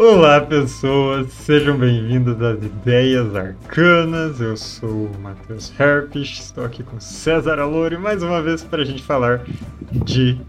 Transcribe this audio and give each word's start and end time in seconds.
Olá, 0.00 0.40
pessoas, 0.40 1.32
sejam 1.32 1.76
bem-vindos 1.76 2.40
às 2.40 2.62
Ideias 2.62 3.34
Arcanas. 3.34 4.40
Eu 4.40 4.56
sou 4.56 5.06
o 5.06 5.18
Matheus 5.20 5.72
Herpich, 5.76 6.40
estou 6.40 6.64
aqui 6.64 6.84
com 6.84 7.00
César 7.00 7.58
Alori 7.58 7.98
mais 7.98 8.22
uma 8.22 8.40
vez 8.40 8.62
para 8.62 8.82
a 8.82 8.84
gente 8.84 9.02
falar 9.02 9.42
de 9.90 10.40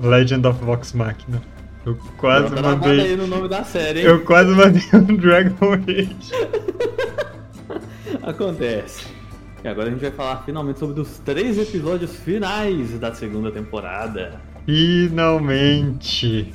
Legend 0.00 0.44
of 0.44 0.58
Vox 0.64 0.92
Machina. 0.92 1.40
Eu 1.86 1.96
quase 2.16 2.52
mandei. 2.60 3.00
aí 3.00 3.16
no 3.16 3.28
nome 3.28 3.46
da 3.48 3.62
série, 3.62 4.00
hein? 4.00 4.06
Eu 4.06 4.24
quase 4.24 4.50
mandei 4.50 4.82
um 4.92 5.14
Dragon 5.14 5.74
Age. 5.74 6.32
Acontece. 8.26 9.06
E 9.62 9.68
agora 9.68 9.86
a 9.86 9.90
gente 9.92 10.00
vai 10.00 10.10
falar 10.10 10.42
finalmente 10.44 10.80
sobre 10.80 11.00
os 11.00 11.16
três 11.20 11.58
episódios 11.58 12.16
finais 12.16 12.98
da 12.98 13.14
segunda 13.14 13.52
temporada. 13.52 14.40
Finalmente! 14.66 16.52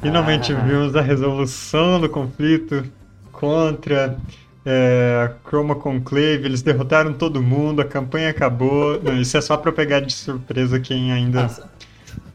Finalmente 0.00 0.52
Ah. 0.52 0.60
vimos 0.60 0.96
a 0.96 1.00
resolução 1.00 2.00
do 2.00 2.08
conflito 2.08 2.84
contra 3.32 4.16
é, 4.64 5.26
a 5.28 5.48
Chroma 5.48 5.74
Conclave. 5.74 6.44
Eles 6.44 6.62
derrotaram 6.62 7.12
todo 7.12 7.42
mundo, 7.42 7.80
a 7.80 7.84
campanha 7.84 8.30
acabou. 8.30 9.00
Não, 9.02 9.18
isso 9.20 9.36
é 9.36 9.40
só 9.40 9.56
pra 9.56 9.72
pegar 9.72 10.00
de 10.00 10.12
surpresa 10.12 10.78
quem 10.80 11.12
ainda. 11.12 11.42
Nossa, 11.42 11.70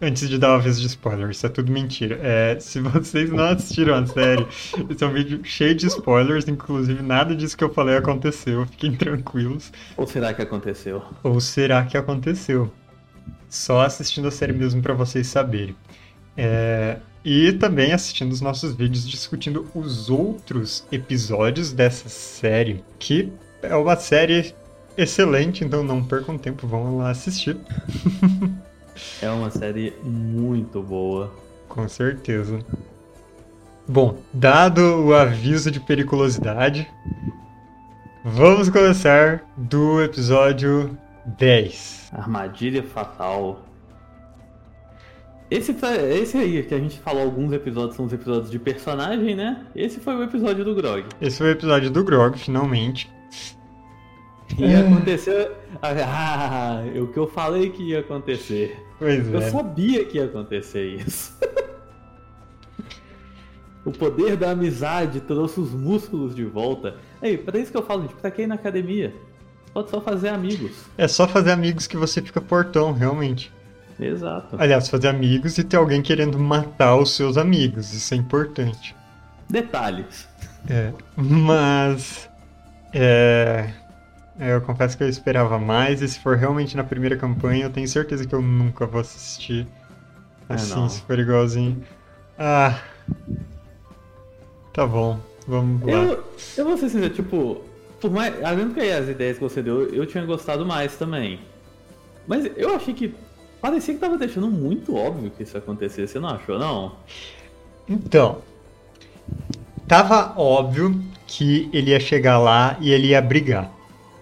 Antes 0.02 0.28
de 0.30 0.38
dar 0.38 0.52
uma 0.52 0.60
vez 0.60 0.80
de 0.80 0.88
spoiler, 0.88 1.30
isso 1.30 1.46
é 1.46 1.50
tudo 1.50 1.72
mentira. 1.72 2.20
É, 2.22 2.58
se 2.60 2.80
vocês 2.82 3.30
não 3.32 3.46
assistiram 3.46 3.96
a 3.96 4.06
série, 4.06 4.46
esse 4.90 5.04
é 5.04 5.08
um 5.08 5.12
vídeo 5.14 5.40
cheio 5.44 5.74
de 5.74 5.88
spoilers, 5.88 6.48
inclusive 6.48 7.02
nada 7.02 7.36
disso 7.36 7.58
que 7.58 7.64
eu 7.64 7.74
falei 7.74 7.96
aconteceu, 7.98 8.66
fiquem 8.68 8.94
tranquilos. 8.94 9.72
ou 9.98 10.06
será 10.06 10.34
que 10.34 10.42
aconteceu? 10.42 11.02
Ou 11.24 11.40
será 11.40 11.84
que 11.84 11.98
aconteceu? 11.98 12.72
Só 13.50 13.82
assistindo 13.82 14.28
a 14.28 14.32
série 14.32 14.54
mesmo 14.54 14.82
pra 14.82 14.94
vocês 14.94 15.28
saberem. 15.28 15.76
É, 16.38 16.98
E 17.24 17.52
também 17.54 17.92
assistindo 17.92 18.32
os 18.32 18.42
nossos 18.42 18.74
vídeos 18.76 19.08
discutindo 19.08 19.68
os 19.74 20.10
outros 20.10 20.86
episódios 20.92 21.74
dessa 21.74 22.08
série, 22.10 22.84
que 23.00 23.32
é 23.64 23.76
uma 23.76 23.96
série 23.96 24.54
excelente, 24.98 25.64
então 25.64 25.84
não 25.84 26.04
percam 26.04 26.38
tempo, 26.38 26.68
vão 26.68 26.98
lá 26.98 27.10
assistir. 27.10 27.58
É 29.22 29.30
uma 29.30 29.50
série 29.50 29.94
muito 30.04 30.82
boa. 30.82 31.34
Com 31.68 31.86
certeza. 31.90 32.60
Bom, 33.88 34.18
dado 34.34 34.80
o 35.06 35.14
aviso 35.14 35.70
de 35.70 35.80
periculosidade, 35.80 36.90
vamos 38.24 38.70
começar 38.70 39.44
do 39.58 40.02
episódio 40.02 40.98
10. 41.26 42.10
Armadilha 42.14 42.82
Fatal. 42.84 43.66
Esse, 45.50 45.74
foi- 45.74 46.20
esse 46.20 46.38
aí 46.38 46.64
que 46.64 46.74
a 46.74 46.80
gente 46.80 47.00
falou 47.00 47.24
alguns 47.24 47.54
episódios 47.54 47.96
são 47.96 48.06
os 48.06 48.14
episódios 48.14 48.50
de 48.50 48.58
personagem, 48.58 49.36
né? 49.36 49.66
Esse 49.76 50.00
foi 50.00 50.16
o 50.16 50.24
episódio 50.24 50.66
do 50.66 50.74
Grog. 50.74 51.06
Esse 51.22 51.38
foi 51.38 51.48
o 51.48 51.52
episódio 51.52 51.92
do 51.92 52.04
Grog, 52.04 52.38
finalmente. 52.38 53.10
E 54.58 54.64
É. 54.64 54.80
aconteceu. 54.80 55.52
Ah, 55.82 56.82
o 57.00 57.08
que 57.08 57.18
eu 57.18 57.28
falei 57.28 57.70
que 57.70 57.84
ia 57.90 58.00
acontecer. 58.00 58.80
Pois 58.98 59.28
Eu 59.32 59.40
é. 59.40 59.50
sabia 59.50 60.06
que 60.06 60.18
ia 60.18 60.26
acontecer 60.26 60.96
isso. 60.96 61.38
o 63.86 63.92
poder 63.92 64.36
da 64.36 64.52
amizade 64.52 65.20
trouxe 65.22 65.60
os 65.60 65.72
músculos 65.72 66.36
de 66.36 66.44
volta. 66.44 66.96
Ei, 67.22 67.38
pra 67.38 67.60
isso 67.60 67.72
que 67.72 67.78
eu 67.78 67.84
falo, 67.86 68.04
gente, 68.04 68.16
pra 68.16 68.32
quem 68.32 68.48
na 68.48 68.56
academia? 68.56 69.14
Pode 69.74 69.92
só 69.92 70.02
fazer 70.02 70.30
amigos. 70.30 70.72
É 70.98 71.08
só 71.08 71.28
fazer 71.28 71.52
amigos 71.52 71.86
que 71.86 71.98
você 71.98 72.22
fica 72.22 72.42
portão, 72.42 72.94
realmente. 72.94 73.54
Exato. 74.00 74.56
Aliás, 74.60 74.90
fazer 74.90 75.08
amigos 75.08 75.58
e 75.58 75.64
ter 75.64 75.78
alguém 75.78 76.02
querendo 76.02 76.38
matar 76.38 76.96
os 76.98 77.16
seus 77.16 77.38
amigos, 77.38 77.94
isso 77.94 78.14
é 78.14 78.18
importante. 78.18 78.96
Detalhes. 79.50 80.28
É, 80.70 80.92
mas. 81.16 82.30
É, 82.94 83.70
é, 84.40 84.54
eu 84.54 84.62
confesso 84.62 84.98
que 84.98 85.04
eu 85.04 85.10
esperava 85.10 85.58
mais, 85.58 86.02
e 86.02 86.08
se 86.08 86.20
for 86.20 86.36
realmente 86.36 86.76
na 86.76 86.84
primeira 86.84 87.16
campanha, 87.16 87.66
eu 87.66 87.70
tenho 87.70 87.88
certeza 87.88 88.26
que 88.26 88.36
eu 88.36 88.42
nunca 88.42 88.86
vou 88.86 89.02
assistir 89.02 89.68
assim, 90.50 90.76
não. 90.76 90.90
se 90.90 91.02
for 91.02 91.18
igualzinho. 91.18 91.84
Ah. 92.38 92.80
Tá 94.74 94.86
bom, 94.86 95.20
vamos 95.48 95.82
lá. 95.84 95.92
Eu, 95.92 96.24
eu 96.58 96.66
vou 96.66 96.78
ser 96.78 96.90
sincero, 96.90 97.14
tipo, 97.14 97.62
por 98.02 98.12
mais. 98.12 98.44
Além 98.44 98.74
que 98.74 98.82
as 98.82 99.08
ideias 99.08 99.38
que 99.38 99.44
você 99.44 99.62
deu, 99.62 99.94
eu 99.94 100.06
tinha 100.06 100.26
gostado 100.26 100.66
mais 100.66 100.98
também. 100.98 101.40
Mas 102.28 102.50
eu 102.58 102.76
achei 102.76 102.94
que. 102.94 103.14
Parecia 103.66 103.96
que 103.96 104.00
tava 104.00 104.16
deixando 104.16 104.48
muito 104.48 104.96
óbvio 104.96 105.32
que 105.32 105.42
isso 105.42 105.58
ia 105.58 105.60
acontecer, 105.60 106.08
você 106.08 106.20
não 106.20 106.30
achou, 106.30 106.60
não? 106.60 106.98
Então, 107.90 108.44
tava 109.88 110.40
óbvio 110.40 111.02
que 111.26 111.68
ele 111.74 111.90
ia 111.90 112.00
chegar 112.00 112.38
lá 112.38 112.78
e 112.80 112.92
ele 112.92 113.08
ia 113.08 113.20
brigar. 113.24 113.72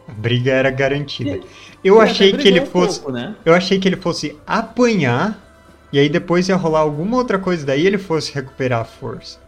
A 0.08 0.14
briga 0.14 0.50
era 0.54 0.72
garantida. 0.72 1.42
Eu 1.84 1.96
Ele 2.02 2.10
achei 2.10 2.32
que 2.32 2.48
ele 2.48 2.62
um 2.62 2.66
fosse, 2.66 3.02
pouco, 3.02 3.12
né? 3.12 3.36
eu 3.44 3.54
achei 3.54 3.78
que 3.82 3.86
ele 3.90 3.98
fosse 3.98 4.38
apanhar 4.48 5.38
e 5.92 6.00
aí 6.00 6.08
depois 6.08 6.48
ia 6.48 6.56
rolar 6.56 6.80
alguma 6.80 7.18
outra 7.18 7.38
coisa 7.38 7.66
daí 7.66 7.86
ele 7.86 7.98
fosse 7.98 8.34
recuperar 8.34 8.80
a 8.80 8.86
força. 8.86 9.42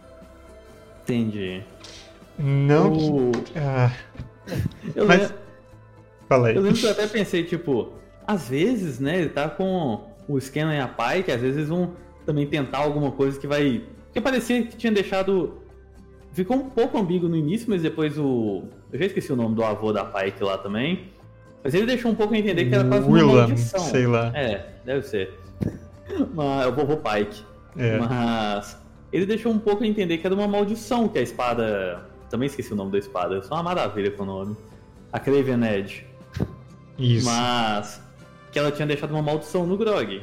Entendi. 1.04 1.62
Não 2.38 2.92
que, 3.32 3.52
ah, 3.58 3.90
Eu, 4.94 5.06
Mas- 5.06 5.32
fala 6.28 6.48
aí. 6.48 6.56
eu 6.56 6.60
lembro 6.60 6.78
que 6.78 6.84
eu 6.84 6.90
até 6.90 7.06
pensei, 7.06 7.44
tipo, 7.44 7.92
às 8.26 8.48
vezes, 8.48 8.98
né, 8.98 9.20
ele 9.20 9.28
tá 9.28 9.48
com 9.48 10.00
o 10.28 10.40
Scanlan 10.40 10.74
e 10.74 10.80
a 10.80 10.88
Pai, 10.88 11.22
que 11.22 11.30
às 11.30 11.40
vezes 11.40 11.56
eles 11.56 11.68
vão 11.68 11.92
também 12.24 12.46
tentar 12.46 12.78
alguma 12.78 13.12
coisa 13.12 13.38
que 13.38 13.46
vai. 13.46 13.84
Porque 14.06 14.20
parecia 14.20 14.62
que 14.62 14.76
tinha 14.76 14.92
deixado. 14.92 15.62
Ficou 16.32 16.56
um 16.56 16.68
pouco 16.68 16.98
ambíguo 16.98 17.28
no 17.28 17.36
início, 17.36 17.70
mas 17.70 17.82
depois 17.82 18.18
o. 18.18 18.64
Eu 18.92 18.98
já 18.98 19.06
esqueci 19.06 19.32
o 19.32 19.36
nome 19.36 19.54
do 19.54 19.64
avô 19.64 19.92
da 19.92 20.04
Pike 20.04 20.42
lá 20.42 20.58
também. 20.58 21.08
Mas 21.62 21.74
ele 21.74 21.86
deixou 21.86 22.10
um 22.10 22.14
pouco 22.14 22.34
a 22.34 22.38
entender 22.38 22.66
que 22.66 22.74
era 22.74 22.84
quase 22.84 23.06
uma 23.06 23.16
Willam, 23.16 23.36
maldição. 23.48 23.80
sei 23.80 24.06
lá. 24.06 24.30
É, 24.34 24.66
deve 24.84 25.06
ser. 25.06 25.32
Mas, 26.34 26.64
é 26.64 26.68
o 26.68 26.72
vovô 26.72 26.96
Pike. 26.96 27.42
É. 27.76 27.98
Mas 27.98 28.76
ele 29.12 29.26
deixou 29.26 29.52
um 29.52 29.58
pouco 29.58 29.82
a 29.82 29.86
entender 29.86 30.18
que 30.18 30.26
era 30.26 30.34
uma 30.34 30.48
maldição 30.48 31.08
que 31.08 31.18
a 31.18 31.22
espada. 31.22 32.04
Também 32.28 32.46
esqueci 32.46 32.72
o 32.72 32.76
nome 32.76 32.90
da 32.90 32.98
espada, 32.98 33.36
eu 33.36 33.42
sou 33.42 33.56
uma 33.56 33.62
maravilha 33.62 34.10
com 34.10 34.24
o 34.24 34.26
nome. 34.26 34.56
A 35.12 35.20
Craven 35.20 35.64
Edge. 35.64 36.04
Isso. 36.98 37.26
Mas 37.26 38.00
que 38.56 38.60
ela 38.60 38.72
tinha 38.72 38.86
deixado 38.86 39.10
uma 39.10 39.20
maldição 39.20 39.66
no 39.66 39.76
Grog. 39.76 40.22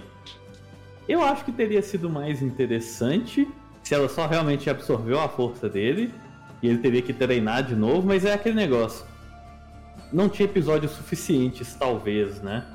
Eu 1.08 1.22
acho 1.22 1.46
que 1.46 1.52
teria 1.52 1.84
sido 1.84 2.10
mais 2.10 2.42
interessante 2.42 3.48
se 3.84 3.94
ela 3.94 4.10
só 4.10 4.26
realmente 4.26 4.68
absorveu 4.72 5.20
a 5.22 5.30
força 5.30 5.70
dele 5.70 6.12
e 6.60 6.68
ele 6.68 6.80
teria 6.80 7.04
que 7.04 7.14
treinar 7.14 7.62
de 7.62 7.76
novo, 7.76 8.08
mas 8.08 8.26
é 8.26 8.34
aquele 8.34 8.56
negócio. 8.56 9.06
Não 10.12 10.28
tinha 10.28 10.48
episódios 10.48 10.94
suficientes, 10.94 11.76
talvez, 11.76 12.42
né? 12.42 12.66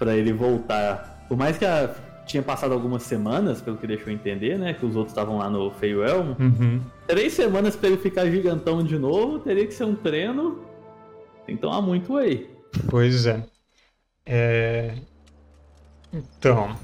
Pra 0.00 0.16
ele 0.16 0.32
voltar. 0.32 1.24
Por 1.28 1.36
mais 1.38 1.56
que 1.56 1.64
a- 1.64 1.94
tinha 2.26 2.42
passado 2.42 2.72
algumas 2.74 3.04
semanas, 3.04 3.60
pelo 3.60 3.76
que 3.76 3.86
deixou 3.86 4.12
entender, 4.12 4.58
né? 4.58 4.74
Que 4.74 4.84
os 4.84 4.96
outros 4.96 5.12
estavam 5.12 5.38
lá 5.38 5.48
no 5.48 5.70
Feyelm. 5.70 6.34
Uhum. 6.40 6.80
Três 7.06 7.34
semanas 7.34 7.76
pra 7.76 7.88
ele 7.88 7.98
ficar 7.98 8.26
gigantão 8.28 8.82
de 8.82 8.98
novo, 8.98 9.38
teria 9.38 9.64
que 9.64 9.74
ser 9.74 9.84
um 9.84 9.94
treino. 9.94 10.58
Que 11.46 11.54
tomar 11.56 11.82
muito 11.82 12.14
whey. 12.14 12.50
Pois 12.90 13.26
é. 13.26 13.44
É. 14.26 14.94
Então. 16.12 16.76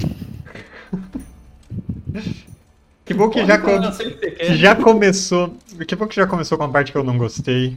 Que 3.04 3.14
bom 3.14 3.28
que 3.28 3.44
já, 3.44 3.58
com- 3.58 3.80
já 4.54 4.76
começou. 4.76 5.56
Que 5.86 5.96
bom 5.96 6.06
que 6.06 6.14
já 6.16 6.26
começou 6.26 6.56
com 6.56 6.64
a 6.64 6.68
parte 6.68 6.92
que 6.92 6.98
eu 6.98 7.02
não 7.04 7.18
gostei. 7.18 7.76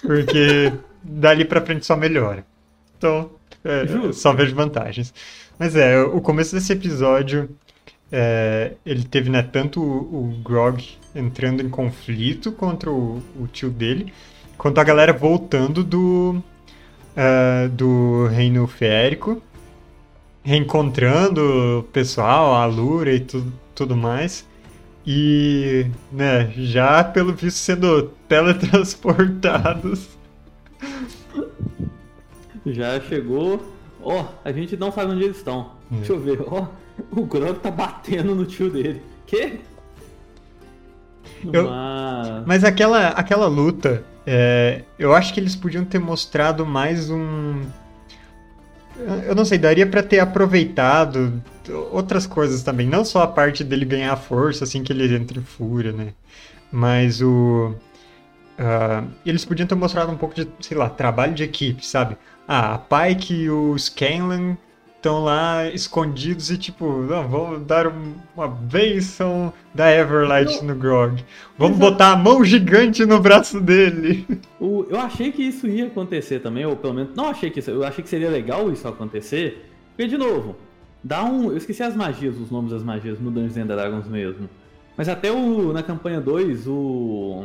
Porque 0.00 0.72
dali 1.02 1.44
pra 1.44 1.60
frente 1.60 1.84
só 1.84 1.96
melhora. 1.96 2.44
Então, 2.96 3.30
é, 3.64 4.12
só 4.12 4.32
vejo 4.32 4.54
vantagens. 4.54 5.12
Mas 5.58 5.74
é, 5.76 6.00
o 6.00 6.20
começo 6.20 6.54
desse 6.54 6.72
episódio. 6.72 7.50
é, 8.10 8.72
ele 8.86 9.04
teve, 9.04 9.30
né, 9.30 9.42
tanto 9.42 9.82
o, 9.82 10.30
o 10.30 10.42
Grog 10.44 10.82
entrando 11.14 11.60
em 11.62 11.68
conflito 11.68 12.52
contra 12.52 12.90
o, 12.90 13.20
o 13.38 13.46
tio 13.48 13.68
dele, 13.70 14.12
quanto 14.56 14.78
a 14.80 14.84
galera 14.84 15.12
voltando 15.12 15.82
do, 15.84 16.42
é, 17.16 17.68
do 17.68 18.26
Reino 18.28 18.66
Férico, 18.66 19.42
reencontrando 20.42 21.78
o 21.80 21.82
pessoal, 21.84 22.54
a 22.54 22.66
Lura 22.66 23.12
e 23.12 23.20
tu, 23.20 23.44
tudo 23.74 23.96
mais. 23.96 24.46
E, 25.06 25.86
né, 26.12 26.52
já 26.56 27.02
pelo 27.02 27.32
visto 27.32 27.56
sendo 27.58 28.10
teletransportados. 28.28 30.08
Já 32.64 33.00
chegou. 33.00 33.60
Ó, 34.00 34.24
a 34.44 34.52
gente 34.52 34.76
não 34.76 34.92
sabe 34.92 35.12
onde 35.12 35.24
eles 35.24 35.36
estão. 35.38 35.72
Hum. 35.90 35.96
Deixa 35.96 36.12
eu 36.12 36.20
ver. 36.20 36.40
Ó, 36.46 36.66
o 37.10 37.26
Grog 37.26 37.58
tá 37.58 37.70
batendo 37.72 38.34
no 38.36 38.44
tio 38.46 38.70
dele. 38.70 39.02
Que? 39.26 39.58
Eu- 41.52 41.68
Mas... 41.68 42.46
Mas 42.46 42.64
aquela, 42.64 43.08
aquela 43.08 43.48
luta, 43.48 44.04
é, 44.26 44.82
eu 44.98 45.14
acho 45.14 45.32
que 45.34 45.40
eles 45.40 45.56
podiam 45.56 45.84
ter 45.84 45.98
mostrado 45.98 46.64
mais 46.64 47.10
um. 47.10 47.62
Eu 49.26 49.34
não 49.34 49.44
sei, 49.44 49.58
daria 49.58 49.86
pra 49.86 50.02
ter 50.02 50.20
aproveitado 50.20 51.42
outras 51.90 52.26
coisas 52.26 52.62
também. 52.62 52.86
Não 52.86 53.04
só 53.04 53.22
a 53.22 53.26
parte 53.26 53.64
dele 53.64 53.84
ganhar 53.84 54.14
força, 54.16 54.64
assim 54.64 54.82
que 54.82 54.92
ele 54.92 55.14
entra 55.14 55.38
em 55.38 55.42
fúria, 55.42 55.92
né? 55.92 56.08
Mas 56.70 57.20
o. 57.20 57.74
Uh, 58.58 59.08
eles 59.24 59.44
podiam 59.44 59.66
ter 59.66 59.74
mostrado 59.74 60.12
um 60.12 60.16
pouco 60.16 60.34
de, 60.34 60.46
sei 60.60 60.76
lá, 60.76 60.88
trabalho 60.88 61.34
de 61.34 61.42
equipe, 61.42 61.84
sabe? 61.84 62.16
Ah, 62.46 62.74
a 62.74 62.78
Pike 62.78 63.34
e 63.34 63.50
o 63.50 63.76
Scanlan 63.78 64.56
estão 65.02 65.24
lá 65.24 65.68
escondidos 65.68 66.48
e 66.48 66.56
tipo, 66.56 66.86
não, 67.02 67.28
vamos 67.28 67.66
dar 67.66 67.92
uma 68.36 68.46
benção 68.46 69.52
da 69.74 69.92
Everlight 69.92 70.64
no 70.64 70.76
Grog. 70.76 71.24
Vamos 71.58 71.76
Exato. 71.76 71.90
botar 71.90 72.12
a 72.12 72.16
mão 72.16 72.44
gigante 72.44 73.04
no 73.04 73.18
braço 73.18 73.60
dele. 73.60 74.24
O, 74.60 74.86
eu 74.88 75.00
achei 75.00 75.32
que 75.32 75.42
isso 75.42 75.66
ia 75.66 75.88
acontecer 75.88 76.38
também, 76.38 76.64
ou 76.64 76.76
pelo 76.76 76.94
menos 76.94 77.16
não 77.16 77.26
achei 77.26 77.50
que 77.50 77.58
isso, 77.58 77.70
eu 77.72 77.82
achei 77.82 78.04
que 78.04 78.08
seria 78.08 78.30
legal 78.30 78.70
isso 78.70 78.86
acontecer, 78.86 79.68
porque 79.88 80.06
de 80.06 80.16
novo, 80.16 80.54
dá 81.02 81.24
um, 81.24 81.50
eu 81.50 81.56
esqueci 81.56 81.82
as 81.82 81.96
magias, 81.96 82.38
os 82.38 82.48
nomes 82.48 82.70
das 82.70 82.84
magias 82.84 83.18
no 83.18 83.28
Dungeons 83.28 83.56
and 83.56 83.66
Dragons 83.66 84.06
mesmo. 84.06 84.48
Mas 84.96 85.08
até 85.08 85.32
o 85.32 85.72
na 85.72 85.82
campanha 85.82 86.20
2, 86.20 86.68
o 86.68 87.44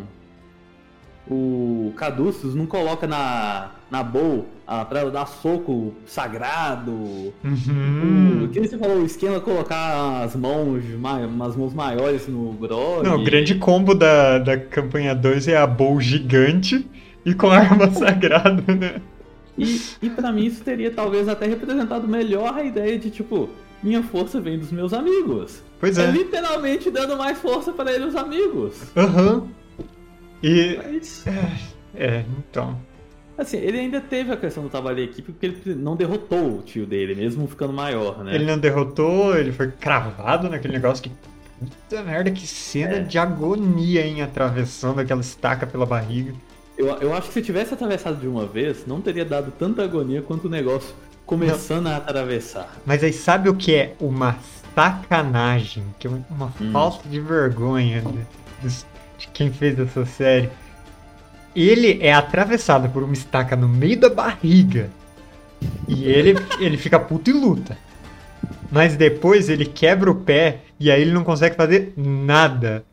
o 1.30 1.94
Caduceus 1.96 2.56
não 2.56 2.66
coloca 2.66 3.06
na, 3.06 3.72
na 3.92 4.02
bowl 4.04 4.46
a, 4.66 4.86
pra 4.86 5.04
dar 5.10 5.26
soco 5.26 5.94
sagrado. 6.06 6.92
Uhum. 7.44 8.44
O 8.46 8.48
que 8.50 8.60
você 8.60 8.78
falou, 8.78 9.00
o 9.00 9.06
esquema 9.06 9.40
colocar 9.40 10.24
as 10.24 10.36
mãos, 10.36 10.84
umas 10.94 11.56
mãos 11.56 11.74
maiores 11.74 12.28
no 12.28 12.54
Grog. 12.54 13.04
Não, 13.04 13.16
o 13.16 13.24
grande 13.24 13.56
combo 13.56 13.94
da, 13.94 14.40
da 14.40 14.58
campanha 14.58 15.14
2 15.14 15.48
é 15.48 15.58
a 15.58 15.68
bowl 15.68 16.00
gigante 16.00 16.86
e 17.26 17.34
com 17.34 17.50
arma 17.50 17.90
sagrada, 17.92 18.64
né? 18.74 19.02
E, 19.58 19.82
e 20.02 20.10
para 20.10 20.32
mim 20.32 20.46
isso 20.46 20.64
teria 20.64 20.92
talvez 20.92 21.28
até 21.28 21.48
representado 21.48 22.08
melhor 22.08 22.54
a 22.54 22.64
ideia 22.64 22.98
de 22.98 23.10
tipo, 23.10 23.50
minha 23.82 24.04
força 24.04 24.40
vem 24.40 24.60
dos 24.60 24.72
meus 24.72 24.94
amigos. 24.94 25.64
Pois 25.80 25.98
é. 25.98 26.06
É 26.06 26.12
literalmente 26.12 26.92
dando 26.92 27.18
mais 27.18 27.38
força 27.38 27.72
para 27.72 27.92
eles, 27.92 28.10
os 28.10 28.16
amigos. 28.16 28.82
Aham. 28.96 29.34
Uhum. 29.34 29.48
E. 30.48 30.78
Mas... 30.78 31.26
É, 31.28 32.06
é, 32.06 32.26
então. 32.40 32.80
Assim, 33.38 33.58
ele 33.58 33.78
ainda 33.78 34.02
teve 34.02 34.32
a 34.32 34.38
questão 34.38 34.64
do 34.64 34.70
trabalho 34.70 34.96
de 34.96 35.04
equipe 35.04 35.32
porque 35.32 35.46
ele 35.46 35.76
não 35.76 35.96
derrotou 35.96 36.58
o 36.58 36.62
tio 36.64 36.88
dele, 36.88 37.14
mesmo 37.14 37.48
ficando 37.48 37.72
maior, 37.72 38.24
né? 38.24 38.34
Ele 38.34 38.46
não 38.46 38.58
derrotou, 38.58 39.38
ele 39.38 39.52
foi 39.52 39.70
cravado 39.70 40.50
naquele 40.50 40.74
negócio 40.74 41.04
que. 41.04 41.12
Puta 41.60 42.04
merda, 42.04 42.32
que 42.32 42.46
cena 42.46 42.98
é. 42.98 43.00
de 43.00 43.18
agonia, 43.18 44.06
hein? 44.06 44.22
Atravessando 44.22 45.00
aquela 45.00 45.22
estaca 45.22 45.68
pela 45.68 45.86
barriga. 45.86 46.34
Eu, 46.78 46.88
eu 46.98 47.14
acho 47.14 47.28
que 47.28 47.34
se 47.34 47.42
tivesse 47.42 47.74
atravessado 47.74 48.20
de 48.20 48.28
uma 48.28 48.46
vez, 48.46 48.86
não 48.86 49.02
teria 49.02 49.26
dado 49.26 49.52
tanta 49.52 49.84
agonia 49.84 50.22
quanto 50.22 50.46
o 50.46 50.50
negócio 50.50 50.94
começando 51.26 51.86
não. 51.86 51.92
a 51.92 51.98
atravessar. 51.98 52.76
Mas 52.86 53.04
aí 53.04 53.12
sabe 53.12 53.50
o 53.50 53.56
que 53.56 53.76
é 53.76 53.96
uma 54.00 54.38
sacanagem? 54.76 55.84
Que 55.98 56.08
é 56.08 56.12
uma 56.30 56.54
hum. 56.62 56.72
falta 56.72 57.10
de 57.10 57.20
vergonha 57.20 58.04
dos 58.62 58.86
quem 59.34 59.52
fez 59.52 59.80
essa 59.80 60.06
série. 60.06 60.50
Ele 61.56 62.00
é 62.02 62.14
atravessado 62.14 62.90
por 62.90 63.04
uma 63.04 63.14
estaca 63.14 63.56
no 63.56 63.68
meio 63.68 64.00
da 64.00 64.10
barriga. 64.10 64.90
E 65.88 66.06
ele, 66.06 66.36
ele 66.60 66.78
fica 66.78 67.00
puto 67.00 67.30
e 67.30 67.34
luta. 67.34 67.78
Mas 68.72 68.96
depois 68.96 69.50
ele 69.50 69.66
quebra 69.66 70.12
o 70.12 70.16
pé 70.16 70.62
e 70.80 70.92
aí 70.92 71.02
ele 71.02 71.12
não 71.12 71.24
consegue 71.24 71.56
fazer 71.56 71.94
nada. 71.96 72.86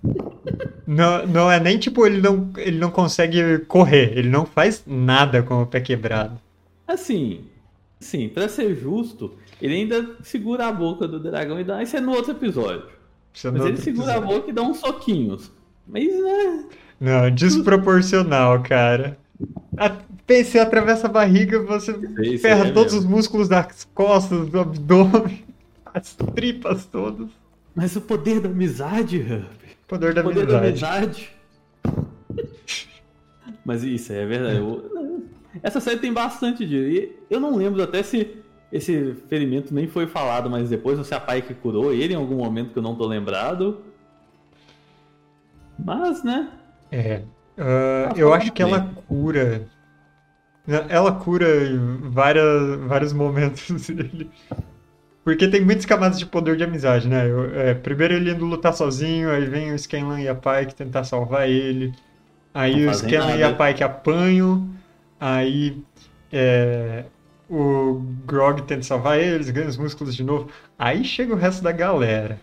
Não, 0.86 1.26
não 1.26 1.50
é 1.50 1.58
nem 1.58 1.78
tipo 1.78 2.06
ele 2.06 2.20
não, 2.20 2.50
ele 2.56 2.78
não 2.78 2.90
consegue 2.90 3.58
correr, 3.60 4.16
ele 4.16 4.28
não 4.28 4.44
faz 4.46 4.82
nada 4.86 5.42
com 5.42 5.62
o 5.62 5.66
pé 5.66 5.80
quebrado. 5.80 6.38
Assim, 6.86 7.46
sim, 7.98 8.28
para 8.28 8.48
ser 8.48 8.74
justo, 8.74 9.34
ele 9.60 9.74
ainda 9.74 10.16
segura 10.22 10.66
a 10.66 10.72
boca 10.72 11.08
do 11.08 11.18
dragão 11.18 11.58
e 11.58 11.64
dá. 11.64 11.82
Isso 11.82 11.96
é 11.96 12.00
no 12.00 12.12
outro 12.12 12.32
episódio. 12.32 12.86
É 13.42 13.50
Mas 13.50 13.64
ele 13.64 13.76
segura 13.78 14.12
episódio. 14.12 14.30
a 14.30 14.38
boca 14.38 14.50
e 14.50 14.52
dá 14.52 14.62
uns 14.62 14.78
soquinhos. 14.78 15.50
Mas, 15.86 16.06
né? 16.06 16.64
Não, 17.00 17.30
desproporcional, 17.30 18.62
cara. 18.62 19.18
A, 19.76 19.90
PC 20.26 20.58
atravessa 20.58 21.06
a 21.06 21.10
barriga, 21.10 21.60
você 21.62 21.94
Esse 22.20 22.38
ferra 22.38 22.68
é 22.68 22.70
todos 22.70 22.94
mesmo. 22.94 23.08
os 23.08 23.14
músculos 23.14 23.48
das 23.48 23.86
costas, 23.94 24.48
do 24.48 24.58
abdômen, 24.58 25.44
as 25.92 26.14
tripas 26.14 26.86
todas. 26.86 27.28
Mas 27.74 27.94
o 27.96 28.00
poder 28.00 28.40
da 28.40 28.48
amizade, 28.48 29.18
Hub. 29.18 29.44
Poder 29.86 30.14
da 30.14 30.22
o 30.22 30.24
poder 30.24 30.42
amizade. 30.42 30.80
da 30.80 30.88
amizade. 30.88 31.30
Mas 33.64 33.82
isso 33.82 34.12
é 34.12 34.24
verdade. 34.24 34.58
Eu, 34.58 35.26
essa 35.62 35.80
série 35.80 35.98
tem 35.98 36.12
bastante 36.12 36.66
disso. 36.66 37.12
Eu 37.28 37.40
não 37.40 37.56
lembro 37.56 37.82
até 37.82 38.02
se 38.02 38.38
esse 38.72 39.14
ferimento 39.28 39.74
nem 39.74 39.86
foi 39.86 40.06
falado 40.06 40.48
mais 40.50 40.68
depois, 40.70 40.98
ou 40.98 41.04
se 41.04 41.14
a 41.14 41.20
pai 41.20 41.42
que 41.42 41.54
curou 41.54 41.92
ele 41.92 42.14
em 42.14 42.16
algum 42.16 42.36
momento 42.36 42.72
que 42.72 42.78
eu 42.78 42.82
não 42.82 42.94
tô 42.94 43.06
lembrado. 43.06 43.78
Mas, 45.78 46.22
né? 46.22 46.48
É. 46.90 47.22
Uh, 47.56 48.16
eu 48.16 48.32
acho 48.32 48.52
que 48.52 48.62
bem. 48.62 48.72
ela 48.72 48.90
cura. 49.06 49.66
Ela 50.88 51.12
cura 51.12 51.46
várias, 52.02 52.78
vários 52.86 53.12
momentos 53.12 53.86
dele. 53.88 54.30
Porque 55.22 55.48
tem 55.48 55.64
muitas 55.64 55.86
camadas 55.86 56.18
de 56.18 56.26
poder 56.26 56.56
de 56.56 56.64
amizade, 56.64 57.08
né? 57.08 57.28
Eu, 57.28 57.58
é, 57.58 57.74
primeiro 57.74 58.14
ele 58.14 58.30
indo 58.30 58.44
lutar 58.44 58.74
sozinho, 58.74 59.30
aí 59.30 59.46
vem 59.46 59.72
o 59.72 59.78
Scanlan 59.78 60.20
e 60.20 60.28
a 60.28 60.34
Pike 60.34 60.74
tentar 60.74 61.04
salvar 61.04 61.48
ele. 61.48 61.94
Aí 62.52 62.86
o 62.86 62.94
Scanlan 62.94 63.36
e 63.36 63.42
a 63.42 63.54
Pike 63.54 63.82
apanham. 63.82 64.68
Aí 65.18 65.82
é, 66.30 67.04
o 67.48 68.02
Grog 68.26 68.62
tenta 68.62 68.82
salvar 68.82 69.18
eles, 69.18 69.50
ganha 69.50 69.68
os 69.68 69.76
músculos 69.76 70.14
de 70.14 70.22
novo. 70.22 70.50
Aí 70.78 71.04
chega 71.04 71.32
o 71.32 71.38
resto 71.38 71.62
da 71.62 71.72
galera. 71.72 72.38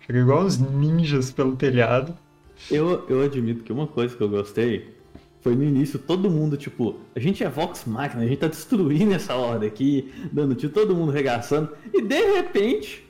Chega 0.00 0.18
igual 0.18 0.44
uns 0.44 0.58
ninjas 0.58 1.32
pelo 1.32 1.56
telhado. 1.56 2.16
Eu, 2.70 3.04
eu 3.08 3.22
admito 3.22 3.62
que 3.62 3.72
uma 3.72 3.86
coisa 3.86 4.16
que 4.16 4.22
eu 4.22 4.28
gostei 4.28 4.94
foi 5.40 5.54
no 5.54 5.62
início 5.62 5.98
todo 5.98 6.30
mundo, 6.30 6.56
tipo, 6.56 6.96
a 7.14 7.20
gente 7.20 7.44
é 7.44 7.48
Vox 7.50 7.84
Machina, 7.84 8.22
a 8.22 8.26
gente 8.26 8.38
tá 8.38 8.48
destruindo 8.48 9.12
essa 9.12 9.34
ordem 9.34 9.68
aqui, 9.68 10.10
dando 10.32 10.54
tiro, 10.54 10.72
todo 10.72 10.94
mundo 10.94 11.12
regaçando, 11.12 11.68
e 11.92 12.00
de 12.00 12.34
repente 12.34 13.04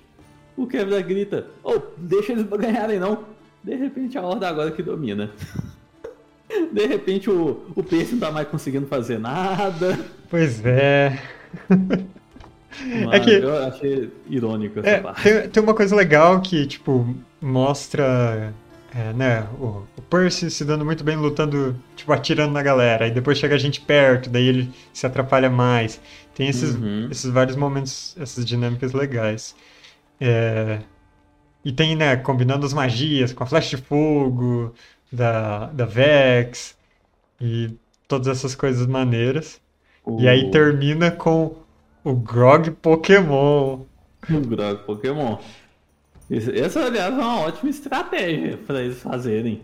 o 0.56 0.66
Kevin 0.66 1.00
grita, 1.02 1.46
oh, 1.62 1.80
deixa 1.96 2.32
eles 2.32 2.44
ganharem 2.44 2.98
não. 2.98 3.24
De 3.62 3.74
repente 3.76 4.18
a 4.18 4.22
horda 4.22 4.48
agora 4.48 4.72
que 4.72 4.82
domina. 4.82 5.30
De 6.72 6.86
repente 6.86 7.28
o, 7.30 7.64
o 7.74 7.82
Percy 7.82 8.12
não 8.12 8.20
tá 8.20 8.30
mais 8.30 8.46
conseguindo 8.46 8.86
fazer 8.86 9.18
nada. 9.18 9.98
Pois 10.28 10.64
é. 10.64 11.18
Mano, 11.68 13.12
é 13.12 13.20
que 13.20 13.30
eu 13.30 13.56
achei 13.64 14.10
irônico 14.28 14.80
essa 14.80 14.88
é, 14.88 15.00
parte. 15.00 15.22
Tem, 15.22 15.48
tem 15.48 15.62
uma 15.62 15.74
coisa 15.74 15.96
legal 15.96 16.40
que, 16.40 16.66
tipo, 16.66 17.14
mostra 17.40 18.52
é, 18.94 19.12
né, 19.12 19.48
o, 19.58 19.82
o, 19.96 20.02
Percy 20.02 20.50
se 20.50 20.64
dando 20.64 20.84
muito 20.84 21.02
bem 21.02 21.16
lutando, 21.16 21.76
tipo, 21.96 22.12
atirando 22.12 22.52
na 22.52 22.62
galera. 22.62 23.06
Aí 23.06 23.10
depois 23.10 23.36
chega 23.38 23.56
a 23.56 23.58
gente 23.58 23.80
perto, 23.80 24.30
daí 24.30 24.46
ele 24.46 24.72
se 24.92 25.04
atrapalha 25.04 25.50
mais. 25.50 26.00
Tem 26.32 26.48
esses, 26.48 26.76
uhum. 26.76 27.08
esses 27.10 27.28
vários 27.30 27.56
momentos, 27.56 28.16
essas 28.16 28.44
dinâmicas 28.44 28.92
legais. 28.92 29.56
É, 30.20 30.78
e 31.64 31.72
tem, 31.72 31.96
né, 31.96 32.16
combinando 32.16 32.64
as 32.64 32.72
magias 32.72 33.32
com 33.32 33.42
a 33.42 33.46
flecha 33.46 33.76
de 33.76 33.82
fogo, 33.82 34.72
da, 35.10 35.66
da 35.66 35.86
Vex, 35.86 36.76
e 37.40 37.74
todas 38.06 38.28
essas 38.28 38.54
coisas 38.54 38.86
maneiras. 38.86 39.60
E 40.18 40.28
aí 40.28 40.50
termina 40.50 41.10
com 41.10 41.56
o 42.04 42.14
Grog 42.14 42.70
Pokémon. 42.70 43.80
O 44.30 44.40
Grog 44.40 44.84
Pokémon. 44.84 45.38
Essa, 46.30 46.86
aliás, 46.86 47.12
é 47.12 47.16
uma 47.16 47.40
ótima 47.40 47.70
estratégia 47.70 48.58
para 48.66 48.82
eles 48.82 48.98
fazerem. 48.98 49.60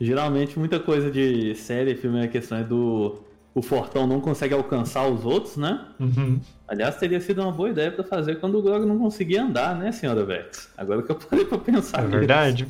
Geralmente, 0.00 0.58
muita 0.58 0.78
coisa 0.78 1.10
de 1.10 1.54
série, 1.54 1.94
filme, 1.94 2.22
a 2.22 2.28
questão 2.28 2.58
é 2.58 2.64
do. 2.64 3.20
O 3.54 3.62
Fortão 3.62 4.06
não 4.06 4.20
consegue 4.20 4.54
alcançar 4.54 5.08
os 5.08 5.24
outros, 5.24 5.56
né? 5.56 5.80
Uhum. 5.98 6.38
Aliás, 6.68 6.96
teria 6.96 7.20
sido 7.20 7.42
uma 7.42 7.50
boa 7.50 7.70
ideia 7.70 7.90
para 7.90 8.04
fazer 8.04 8.36
quando 8.36 8.58
o 8.58 8.62
Grog 8.62 8.86
não 8.86 8.98
conseguia 8.98 9.42
andar, 9.42 9.74
né, 9.76 9.90
senhora 9.90 10.24
Vex? 10.24 10.68
Agora 10.76 11.02
que 11.02 11.10
eu 11.10 11.16
parei 11.16 11.44
pra 11.44 11.58
pensar. 11.58 12.04
É 12.04 12.06
verdade. 12.06 12.66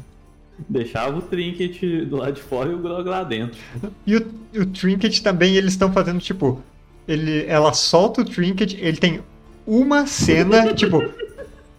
Deixava 0.68 1.18
o 1.18 1.21
Trinket 1.23 2.07
do 2.07 2.16
lado 2.16 2.33
de 2.33 2.42
fora 2.42 2.71
e 2.71 2.75
o 2.75 2.78
Grog 2.78 3.07
lá 3.07 3.23
dentro. 3.23 3.59
E 4.07 4.16
o, 4.16 4.26
o 4.57 4.66
Trinket 4.66 5.21
também, 5.21 5.57
eles 5.57 5.73
estão 5.73 5.92
fazendo, 5.92 6.21
tipo. 6.21 6.62
Ele, 7.07 7.45
ela 7.47 7.73
solta 7.73 8.23
o 8.23 8.25
Trinket, 8.25 8.75
ele 8.75 8.97
tem 8.97 9.21
uma 9.66 10.07
cena, 10.07 10.73
tipo, 10.75 11.02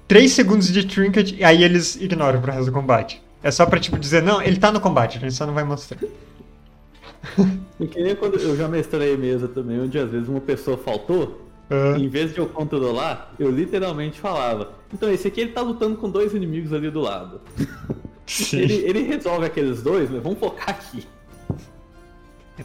3 0.10 0.32
segundos 0.32 0.74
de 0.74 0.86
trinket 0.86 1.34
e 1.38 1.44
aí 1.44 1.64
eles 1.64 1.96
ignoram 1.96 2.42
pro 2.42 2.52
resto 2.52 2.66
do 2.66 2.72
combate. 2.72 3.22
É 3.42 3.52
só 3.52 3.66
pra, 3.66 3.80
tipo, 3.80 3.98
dizer, 3.98 4.22
não, 4.22 4.42
ele 4.42 4.58
tá 4.58 4.72
no 4.72 4.82
combate, 4.82 5.18
a 5.18 5.22
gente 5.22 5.34
só 5.34 5.46
não 5.46 5.54
vai 5.54 5.64
mostrar. 5.64 6.00
E 7.80 7.88
que 7.88 8.02
nem 8.04 8.14
quando 8.14 8.38
eu 8.38 8.58
já 8.58 8.68
mestrei 8.68 9.16
mesa 9.16 9.48
também, 9.48 9.80
onde 9.80 9.98
às 9.98 10.12
vezes 10.12 10.28
uma 10.28 10.42
pessoa 10.42 10.78
faltou, 10.78 11.48
uhum. 11.70 11.96
em 11.96 12.10
vez 12.10 12.34
de 12.34 12.40
eu 12.40 12.46
controlar, 12.46 13.34
eu 13.40 13.50
literalmente 13.50 14.20
falava. 14.20 14.74
Então, 14.94 15.10
esse 15.10 15.30
aqui 15.30 15.40
ele 15.40 15.52
tá 15.52 15.62
lutando 15.62 15.96
com 15.96 16.10
dois 16.10 16.34
inimigos 16.34 16.74
ali 16.74 16.92
do 16.92 17.00
lado. 17.00 17.40
Ele, 18.54 18.76
ele, 18.86 19.02
resolve 19.02 19.48
aqueles 19.48 19.82
dois, 19.82 20.08
mas 20.08 20.22
vamos 20.22 20.38
focar 20.38 20.70
aqui. 20.70 21.04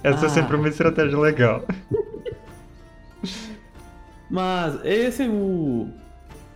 Essa 0.03 0.27
ah. 0.27 0.27
é 0.27 0.29
sempre 0.29 0.57
uma 0.57 0.69
estratégia 0.69 1.19
legal. 1.19 1.65
Mas 4.31 4.79
esse 4.85 5.27
o. 5.27 5.89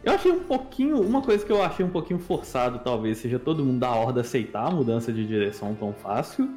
Eu 0.08 0.14
achei 0.14 0.32
um 0.32 0.40
pouquinho. 0.40 1.00
Uma 1.02 1.20
coisa 1.20 1.44
que 1.44 1.52
eu 1.52 1.62
achei 1.62 1.84
um 1.84 1.90
pouquinho 1.90 2.18
forçado, 2.18 2.78
talvez, 2.82 3.18
seja 3.18 3.38
todo 3.38 3.64
mundo 3.64 3.78
da 3.80 3.90
horda 3.90 4.22
aceitar 4.22 4.66
a 4.66 4.70
mudança 4.70 5.12
de 5.12 5.26
direção 5.26 5.74
tão 5.74 5.92
fácil. 5.92 6.48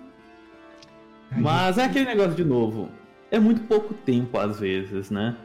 Mas 1.35 1.77
é 1.77 1.83
aquele 1.85 2.05
negócio 2.05 2.33
de 2.33 2.43
novo. 2.45 2.89
É 3.29 3.39
muito 3.39 3.61
pouco 3.63 3.93
tempo, 3.93 4.37
às 4.37 4.59
vezes, 4.59 5.09
né? 5.09 5.35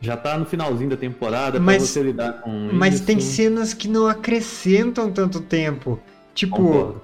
Já 0.00 0.16
tá 0.16 0.36
no 0.38 0.44
finalzinho 0.44 0.90
da 0.90 0.96
temporada 0.96 1.58
Mas- 1.58 1.76
pra 1.78 1.86
você 1.86 2.02
lidar 2.02 2.32
com 2.42 2.70
Mas 2.72 2.94
isso. 2.96 3.06
tem 3.06 3.18
cenas 3.20 3.72
que 3.74 3.88
não 3.88 4.06
acrescentam 4.06 5.10
tanto 5.10 5.40
tempo. 5.40 5.98
Tipo, 6.34 6.96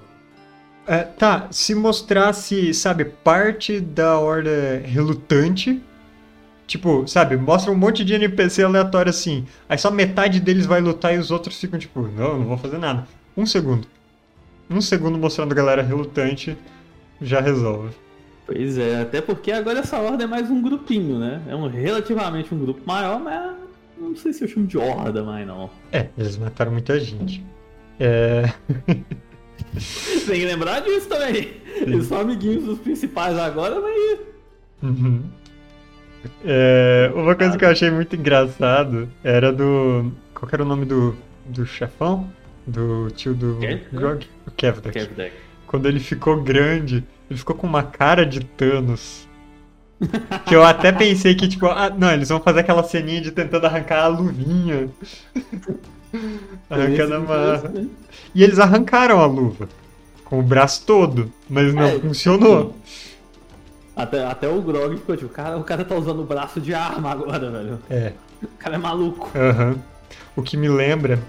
é, 0.85 0.99
tá, 0.99 1.47
se 1.51 1.73
mostrasse, 1.73 2.73
sabe, 2.73 3.05
parte 3.05 3.79
da 3.79 4.19
horda 4.19 4.81
relutante. 4.85 5.81
Tipo, 6.73 7.07
sabe, 7.07 7.37
mostra 7.37 7.71
um 7.71 7.75
monte 7.75 8.03
de 8.03 8.15
NPC 8.15 8.63
aleatório 8.63 9.11
assim. 9.11 9.45
Aí 9.69 9.77
só 9.77 9.91
metade 9.91 10.39
deles 10.39 10.65
vai 10.65 10.81
lutar 10.81 11.13
e 11.13 11.19
os 11.19 11.29
outros 11.29 11.61
ficam 11.61 11.77
tipo, 11.77 12.01
não, 12.01 12.39
não 12.39 12.47
vou 12.47 12.57
fazer 12.57 12.79
nada. 12.79 13.07
Um 13.37 13.45
segundo. 13.45 13.87
Um 14.67 14.81
segundo 14.81 15.15
mostrando 15.15 15.51
a 15.51 15.55
galera 15.55 15.83
relutante 15.83 16.57
já 17.21 17.39
resolve. 17.39 17.93
Pois 18.47 18.75
é, 18.79 19.01
até 19.01 19.21
porque 19.21 19.51
agora 19.51 19.81
essa 19.81 19.99
horda 19.99 20.23
é 20.23 20.25
mais 20.25 20.49
um 20.49 20.63
grupinho, 20.63 21.19
né? 21.19 21.43
É 21.47 21.55
um 21.55 21.67
relativamente 21.67 22.55
um 22.55 22.57
grupo 22.57 22.81
maior, 22.87 23.19
mas 23.19 23.55
não 23.95 24.15
sei 24.15 24.33
se 24.33 24.43
eu 24.43 24.47
chamo 24.47 24.65
de 24.65 24.79
horda 24.79 25.23
mais 25.23 25.45
não. 25.45 25.69
É, 25.91 26.07
eles 26.17 26.37
mataram 26.37 26.71
muita 26.71 26.99
gente. 26.99 27.45
É. 27.99 28.51
Tem 30.25 30.39
que 30.39 30.45
lembrar 30.47 30.79
disso 30.79 31.07
também. 31.07 31.51
Eles 31.75 32.07
são 32.07 32.21
amiguinhos 32.21 32.63
dos 32.63 32.79
principais 32.79 33.37
agora, 33.37 33.79
mas. 33.79 34.19
Uhum. 34.81 35.21
É, 36.45 37.11
uma 37.15 37.35
coisa 37.35 37.57
que 37.57 37.65
eu 37.65 37.69
achei 37.69 37.89
muito 37.91 38.15
engraçado 38.15 39.09
era 39.23 39.51
do. 39.51 40.11
Qual 40.33 40.49
era 40.51 40.63
o 40.63 40.65
nome 40.65 40.85
do, 40.85 41.15
do 41.45 41.65
chefão? 41.65 42.29
Do 42.65 43.09
tio 43.11 43.33
do? 43.33 43.59
Grog? 43.91 44.25
O 44.47 44.51
Kevdak. 44.51 44.93
Kevdak. 44.97 45.33
Quando 45.67 45.87
ele 45.87 45.99
ficou 45.99 46.41
grande, 46.41 47.03
ele 47.29 47.39
ficou 47.39 47.55
com 47.55 47.67
uma 47.67 47.83
cara 47.83 48.25
de 48.25 48.39
Thanos. 48.41 49.27
Que 50.45 50.55
eu 50.55 50.63
até 50.63 50.91
pensei 50.91 51.33
que, 51.33 51.47
tipo, 51.47 51.65
ah, 51.67 51.89
não, 51.89 52.11
eles 52.11 52.27
vão 52.27 52.39
fazer 52.41 52.59
aquela 52.59 52.83
ceninha 52.83 53.21
de 53.21 53.31
tentando 53.31 53.65
arrancar 53.65 54.03
a 54.03 54.07
luvinha. 54.07 54.89
Arrancando 56.69 57.15
a 57.15 57.19
marra. 57.19 57.69
né? 57.69 57.87
E 58.35 58.43
eles 58.43 58.59
arrancaram 58.59 59.19
a 59.19 59.25
luva. 59.25 59.69
Com 60.25 60.39
o 60.39 60.43
braço 60.43 60.85
todo. 60.85 61.31
Mas 61.49 61.73
não 61.73 61.83
É, 61.83 61.99
funcionou. 61.99 62.75
Até, 63.95 64.25
até 64.25 64.47
o 64.47 64.61
Grog 64.61 64.97
ficou 64.97 65.15
tipo, 65.15 65.29
cara, 65.29 65.57
o 65.57 65.63
cara 65.63 65.85
tá 65.85 65.95
usando 65.95 66.21
o 66.21 66.25
braço 66.25 66.59
de 66.59 66.73
arma 66.73 67.11
agora, 67.11 67.51
velho. 67.51 67.79
É. 67.89 68.13
O 68.41 68.47
cara 68.57 68.75
é 68.75 68.77
maluco. 68.79 69.29
Aham. 69.37 69.75
O 70.35 70.41
que 70.41 70.57
me 70.57 70.67
lembra, 70.67 71.19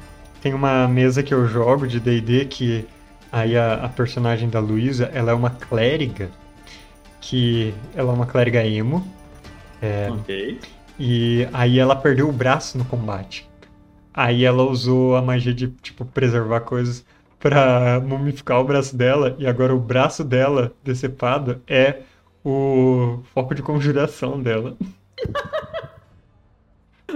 tem 0.40 0.54
uma 0.54 0.88
mesa 0.88 1.22
que 1.22 1.32
eu 1.34 1.46
jogo 1.46 1.86
de 1.86 2.00
D&D 2.00 2.46
que 2.46 2.86
aí 3.30 3.56
a, 3.56 3.84
a 3.84 3.88
personagem 3.88 4.48
da 4.48 4.60
Luísa, 4.60 5.10
ela 5.12 5.32
é 5.32 5.34
uma 5.34 5.50
clériga, 5.50 6.30
que 7.20 7.74
ela 7.94 8.12
é 8.12 8.14
uma 8.14 8.26
clériga 8.26 8.64
emo, 8.64 9.06
é, 9.82 10.08
Ok. 10.10 10.60
e 10.98 11.46
aí 11.52 11.78
ela 11.78 11.96
perdeu 11.96 12.28
o 12.28 12.32
braço 12.32 12.78
no 12.78 12.84
combate. 12.84 13.48
Aí 14.12 14.44
ela 14.44 14.62
usou 14.62 15.16
a 15.16 15.22
magia 15.22 15.52
de, 15.52 15.68
tipo, 15.82 16.04
preservar 16.04 16.60
coisas 16.60 17.04
pra 17.40 18.00
mumificar 18.00 18.60
o 18.60 18.64
braço 18.64 18.96
dela, 18.96 19.34
e 19.38 19.46
agora 19.46 19.74
o 19.74 19.80
braço 19.80 20.22
dela, 20.24 20.72
decepado, 20.82 21.60
é 21.66 21.98
o 22.44 23.20
foco 23.34 23.54
de 23.54 23.62
conjuração 23.62 24.40
dela. 24.40 24.76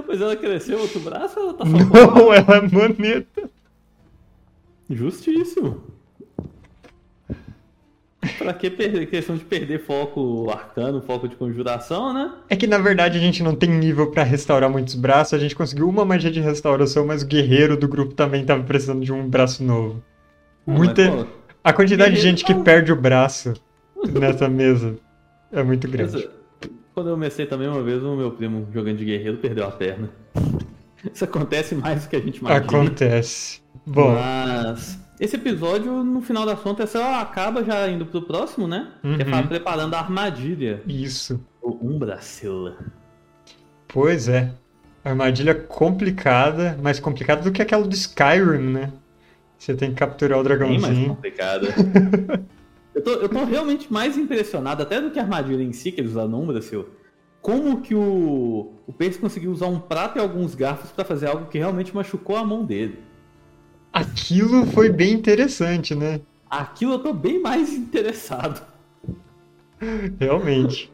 Mas 0.07 0.21
ela 0.21 0.37
cresceu 0.37 0.79
outro 0.81 1.01
braço 1.01 1.39
ou 1.39 1.45
ela 1.51 1.55
tá 1.55 1.65
só 1.67 1.73
Não, 1.73 2.33
ela 2.33 2.57
é 2.57 2.61
maneta. 2.63 3.51
Justíssimo. 4.89 5.83
Pra 8.39 8.53
que 8.53 8.71
perder, 8.71 9.07
questão 9.07 9.37
de 9.37 9.45
perder 9.45 9.85
foco 9.85 10.51
arcano, 10.51 11.01
foco 11.03 11.29
de 11.29 11.37
conjuração, 11.37 12.13
né? 12.13 12.33
É 12.49 12.57
que 12.57 12.67
na 12.67 12.79
verdade 12.79 13.17
a 13.19 13.21
gente 13.21 13.43
não 13.43 13.55
tem 13.55 13.71
nível 13.71 14.11
pra 14.11 14.23
restaurar 14.23 14.69
muitos 14.71 14.95
braços, 14.95 15.35
a 15.35 15.39
gente 15.39 15.55
conseguiu 15.55 15.89
uma 15.89 16.05
magia 16.05 16.31
de 16.31 16.41
restauração, 16.41 17.07
mas 17.07 17.23
o 17.23 17.27
guerreiro 17.27 17.77
do 17.77 17.87
grupo 17.89 18.15
também 18.15 18.45
tava 18.45 18.63
precisando 18.65 19.05
de 19.05 19.13
um 19.13 19.29
braço 19.29 19.63
novo. 19.63 20.03
Muita. 20.67 21.11
Mas, 21.11 21.25
pô, 21.25 21.31
A 21.63 21.73
quantidade 21.73 22.15
de 22.17 22.21
gente 22.21 22.45
que 22.45 22.55
tá- 22.55 22.61
perde 22.61 22.93
o 22.93 22.97
braço 22.97 23.55
nessa 24.13 24.49
mesa 24.49 24.97
é 25.53 25.63
muito 25.63 25.89
grande. 25.89 26.29
Quando 26.95 27.09
eu 27.11 27.15
comecei 27.15 27.47
também 27.47 27.69
uma 27.69 27.83
vez, 27.83 28.03
o 28.03 28.17
meu 28.17 28.31
primo 28.33 28.67
jogando 28.73 28.97
de 28.99 29.05
guerreiro 29.05 29.39
perdeu 29.39 29.65
a 29.67 29.71
perna. 29.71 30.11
Isso 31.15 31.25
acontece 31.25 31.75
mais 31.75 32.05
do 32.05 32.09
que 32.11 32.17
a 32.17 32.21
gente 32.21 32.39
imagina. 32.39 32.65
Acontece. 32.65 33.61
Bom, 33.87 34.15
Mas 34.15 34.99
esse 35.21 35.37
episódio, 35.37 36.03
no 36.03 36.21
final 36.21 36.45
das 36.45 36.59
contas, 36.61 36.91
só 36.91 37.21
acaba 37.21 37.63
já 37.65 37.89
indo 37.89 38.05
pro 38.05 38.23
próximo, 38.23 38.67
né? 38.67 38.89
Que 39.03 39.23
é 39.23 39.35
Uhum. 39.35 39.47
preparando 39.47 39.95
a 39.95 39.99
armadilha. 40.01 40.83
isso. 40.87 41.41
O 41.63 41.71
Umbracilla. 41.87 42.77
Pois 43.87 44.29
é. 44.29 44.53
Armadilha 45.05 45.55
complicada, 45.55 46.77
mais 46.83 46.99
complicada 47.01 47.43
do 47.43 47.53
que 47.53 47.63
aquela 47.63 47.87
do 47.87 47.95
Skyrim, 47.95 48.73
né? 48.73 48.93
Você 49.57 49.75
tem 49.75 49.91
que 49.91 49.97
capturar 49.97 50.39
o 50.41 50.43
Bem 50.43 50.59
mais 50.59 50.83
dragãozinho. 50.83 51.09
complicada. 51.15 51.69
eu, 52.99 53.03
tô, 53.03 53.11
eu 53.13 53.29
tô 53.29 53.45
realmente 53.45 53.93
mais 53.93 54.19
impressionado, 54.19 54.83
até 54.83 55.01
do 55.01 55.11
que 55.11 55.19
a 55.19 55.23
armadilha 55.23 55.63
em 55.63 55.73
si, 55.73 55.93
que 55.93 56.01
eles 56.01 56.11
usaram 56.11 56.29
no 56.29 56.41
Umbracil. 56.43 56.89
Como 57.41 57.81
que 57.81 57.95
o, 57.95 58.73
o 58.87 58.93
Percy 58.93 59.21
conseguiu 59.21 59.53
usar 59.53 59.67
um 59.67 59.79
prato 59.79 60.19
e 60.19 60.21
alguns 60.21 60.55
garfos 60.55 60.91
pra 60.91 61.05
fazer 61.05 61.29
algo 61.29 61.47
que 61.47 61.59
realmente 61.59 61.95
machucou 61.95 62.37
a 62.37 62.45
mão 62.45 62.65
dele. 62.65 62.99
Aquilo 63.93 64.67
foi 64.67 64.91
bem 64.91 65.13
interessante, 65.13 65.95
né? 65.95 66.21
Aquilo 66.51 66.95
eu 66.95 66.99
tô 66.99 67.13
bem 67.13 67.41
mais 67.41 67.73
interessado. 67.73 68.67
Realmente. 70.19 70.91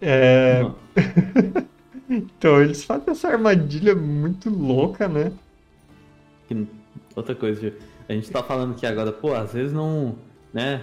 É. 0.00 0.70
Então, 2.06 2.60
eles 2.60 2.84
fazem 2.84 3.10
essa 3.10 3.28
armadilha 3.28 3.94
muito 3.94 4.50
louca, 4.50 5.08
né? 5.08 5.32
Outra 7.16 7.34
coisa, 7.34 7.72
a 8.06 8.12
gente 8.12 8.30
tá 8.30 8.42
falando 8.42 8.72
aqui 8.72 8.84
agora, 8.84 9.10
pô, 9.10 9.32
às 9.32 9.54
vezes 9.54 9.72
não, 9.72 10.14
né, 10.54 10.82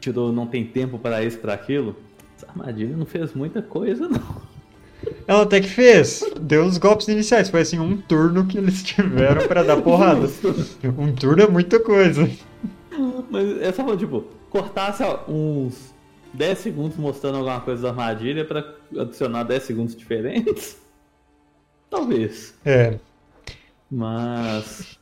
tirou, 0.00 0.32
não 0.32 0.46
tem 0.46 0.64
tempo 0.64 0.98
para 0.98 1.22
isso, 1.22 1.38
para 1.38 1.52
aquilo. 1.52 1.96
Essa 2.36 2.46
armadilha 2.48 2.96
não 2.96 3.04
fez 3.04 3.34
muita 3.34 3.60
coisa, 3.60 4.08
não. 4.08 4.40
Ela 5.26 5.42
até 5.42 5.60
que 5.60 5.68
fez. 5.68 6.24
Deu 6.40 6.64
os 6.64 6.78
golpes 6.78 7.08
iniciais. 7.08 7.50
Foi 7.50 7.60
assim, 7.60 7.78
um 7.78 7.96
turno 7.96 8.46
que 8.46 8.56
eles 8.58 8.82
tiveram 8.82 9.46
pra 9.46 9.62
dar 9.62 9.80
porrada. 9.82 10.28
Um 10.96 11.12
turno 11.12 11.42
é 11.42 11.48
muita 11.48 11.80
coisa. 11.80 12.28
Mas 13.30 13.60
é 13.60 13.72
só, 13.72 13.96
tipo, 13.96 14.24
cortasse 14.50 15.02
uns 15.28 15.92
10 16.32 16.58
segundos 16.58 16.96
mostrando 16.96 17.36
alguma 17.38 17.60
coisa 17.60 17.82
da 17.82 17.88
armadilha 17.90 18.44
pra 18.44 18.64
adicionar 18.96 19.42
10 19.42 19.62
segundos 19.62 19.96
diferentes. 19.96 20.78
Talvez. 21.90 22.54
É. 22.64 22.98
Mas. 23.90 24.98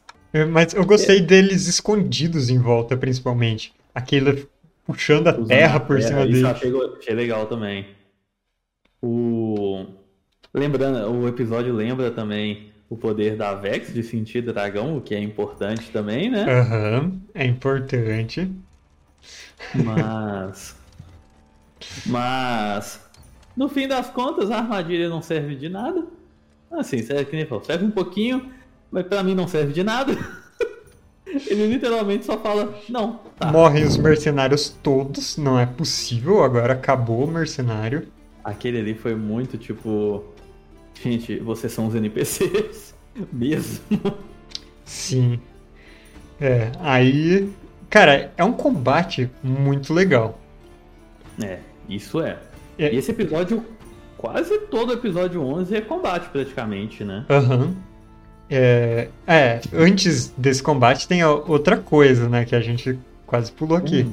Mas 0.50 0.75
eu 0.75 0.85
gostei 0.85 1.20
deles 1.20 1.66
escondidos 1.66 2.50
em 2.50 2.58
volta, 2.58 2.96
principalmente. 2.96 3.73
Aquele 3.97 4.47
puxando 4.85 5.29
a 5.29 5.33
usando 5.33 5.49
terra 5.49 5.81
por 5.81 5.97
terra, 5.97 6.09
cima 6.09 6.23
isso 6.25 6.33
dele. 6.33 6.47
achei, 6.47 6.73
achei 6.99 7.15
legal 7.15 7.47
também. 7.47 7.87
O. 9.00 9.87
Lembrando, 10.53 11.11
o 11.11 11.26
episódio 11.26 11.73
lembra 11.75 12.11
também 12.11 12.71
o 12.91 12.97
poder 12.97 13.37
da 13.37 13.55
Vex 13.55 13.95
de 13.95 14.03
sentir 14.03 14.43
dragão, 14.43 14.99
o 14.99 15.00
que 15.00 15.15
é 15.15 15.19
importante 15.19 15.91
também, 15.91 16.31
né? 16.31 16.45
Aham, 16.45 17.21
é 17.35 17.47
importante. 17.47 18.53
Mas. 19.75 20.76
Mas. 22.05 23.00
No 23.57 23.71
fim 23.71 23.88
das 23.88 24.11
contas, 24.11 24.50
a 24.50 24.59
armadilha 24.59 25.09
não 25.09 25.23
serve 25.23 25.55
de 25.55 25.71
nada. 25.71 26.05
Assim, 26.71 26.99
serve, 27.03 27.25
que 27.25 27.37
nem 27.37 27.47
falou, 27.47 27.65
serve 27.65 27.87
um 27.87 27.91
pouquinho, 27.91 28.53
mas 28.91 29.07
pra 29.07 29.23
mim 29.23 29.35
não 29.35 29.49
serve 29.49 29.73
de 29.73 29.83
nada. 29.83 30.15
Ele 31.47 31.66
literalmente 31.66 32.25
só 32.25 32.38
fala, 32.38 32.75
não, 32.88 33.21
tá. 33.38 33.50
Morrem 33.50 33.85
os 33.85 33.97
mercenários 33.97 34.69
todos, 34.83 35.37
não 35.37 35.59
é 35.59 35.66
possível, 35.66 36.43
agora 36.43 36.73
acabou 36.73 37.25
o 37.25 37.31
mercenário. 37.31 38.09
Aquele 38.45 38.78
ali 38.78 38.95
foi 38.95 39.14
muito 39.14 39.59
tipo. 39.59 40.25
Gente, 41.02 41.38
vocês 41.40 41.73
são 41.73 41.87
os 41.87 41.95
NPCs. 41.95 42.95
Mesmo. 43.33 43.83
Sim. 44.85 45.40
É, 46.40 46.71
aí. 46.81 47.50
Cara, 47.90 48.33
é 48.37 48.45
um 48.45 48.52
combate 48.52 49.31
muito 49.43 49.93
legal. 49.93 50.38
É, 51.43 51.59
isso 51.88 52.21
é. 52.21 52.38
É. 52.78 52.93
E 52.93 52.97
esse 52.97 53.11
episódio, 53.11 53.64
quase 54.16 54.59
todo 54.66 54.93
episódio 54.93 55.43
11 55.43 55.76
é 55.76 55.81
combate 55.81 56.28
praticamente, 56.28 57.05
né? 57.05 57.25
Aham. 57.28 57.75
É, 58.49 59.09
é, 59.26 59.61
antes 59.73 60.33
desse 60.37 60.62
combate 60.62 61.09
tem 61.09 61.25
outra 61.25 61.76
coisa, 61.76 62.29
né, 62.29 62.45
que 62.45 62.55
a 62.55 62.61
gente 62.61 62.99
quase 63.26 63.50
pulou 63.50 63.76
aqui. 63.76 64.03
Hum. 64.03 64.12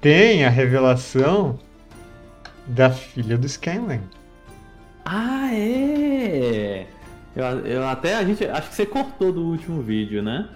Tem 0.00 0.44
a 0.44 0.50
revelação 0.50 1.58
da 2.66 2.90
filha 2.90 3.36
do 3.36 3.48
Scanlan. 3.48 4.00
Ah, 5.04 5.50
é! 5.52 6.86
Eu, 7.34 7.44
eu 7.66 7.88
até 7.88 8.14
a 8.14 8.24
gente. 8.24 8.44
Acho 8.44 8.68
que 8.70 8.74
você 8.74 8.86
cortou 8.86 9.32
do 9.32 9.42
último 9.42 9.82
vídeo, 9.82 10.22
né? 10.22 10.48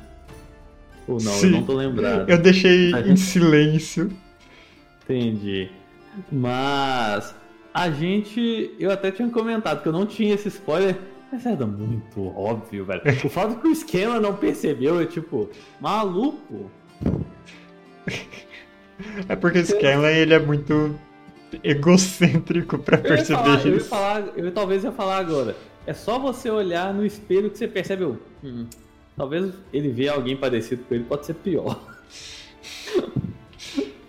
Ou 1.06 1.20
não, 1.22 1.32
Sim. 1.32 1.46
eu 1.46 1.52
não 1.52 1.62
tô 1.62 1.74
lembrado. 1.74 2.28
Eu 2.28 2.38
deixei 2.38 2.92
em 3.06 3.16
silêncio. 3.16 4.10
Entendi. 5.04 5.70
Mas 6.30 7.34
a 7.72 7.90
gente. 7.90 8.74
Eu 8.78 8.90
até 8.90 9.10
tinha 9.10 9.28
comentado 9.28 9.82
que 9.82 9.88
eu 9.88 9.92
não 9.92 10.06
tinha 10.06 10.34
esse 10.34 10.48
spoiler. 10.48 10.96
Mas 11.34 11.46
era 11.46 11.66
muito 11.66 12.28
óbvio, 12.38 12.84
velho. 12.84 13.02
O 13.24 13.28
fato 13.28 13.56
que 13.60 13.66
o 13.66 13.72
esquema 13.72 14.20
não 14.20 14.36
percebeu 14.36 15.00
é 15.00 15.06
tipo, 15.06 15.50
maluco. 15.80 16.70
É 19.28 19.34
porque 19.34 19.58
o 19.58 19.66
Scanlan 19.66 20.12
ele 20.12 20.32
é 20.34 20.38
muito 20.38 20.94
egocêntrico 21.64 22.78
pra 22.78 22.96
Eu 22.98 23.02
ia, 23.02 23.08
perceber 23.08 23.42
falar, 23.42 23.58
eu 23.66 23.70
ia 23.72 23.76
isso. 23.76 23.88
falar, 23.88 24.20
eu 24.36 24.52
talvez 24.52 24.84
ia 24.84 24.92
falar 24.92 25.18
agora. 25.18 25.56
É 25.84 25.92
só 25.92 26.16
você 26.16 26.48
olhar 26.48 26.94
no 26.94 27.04
espelho 27.04 27.50
que 27.50 27.58
você 27.58 27.66
percebe. 27.66 28.04
Hum, 28.44 28.66
talvez 29.16 29.52
ele 29.72 29.88
vê 29.88 30.08
alguém 30.08 30.36
parecido 30.36 30.84
com 30.84 30.94
ele, 30.94 31.02
pode 31.02 31.26
ser 31.26 31.34
pior. 31.34 31.82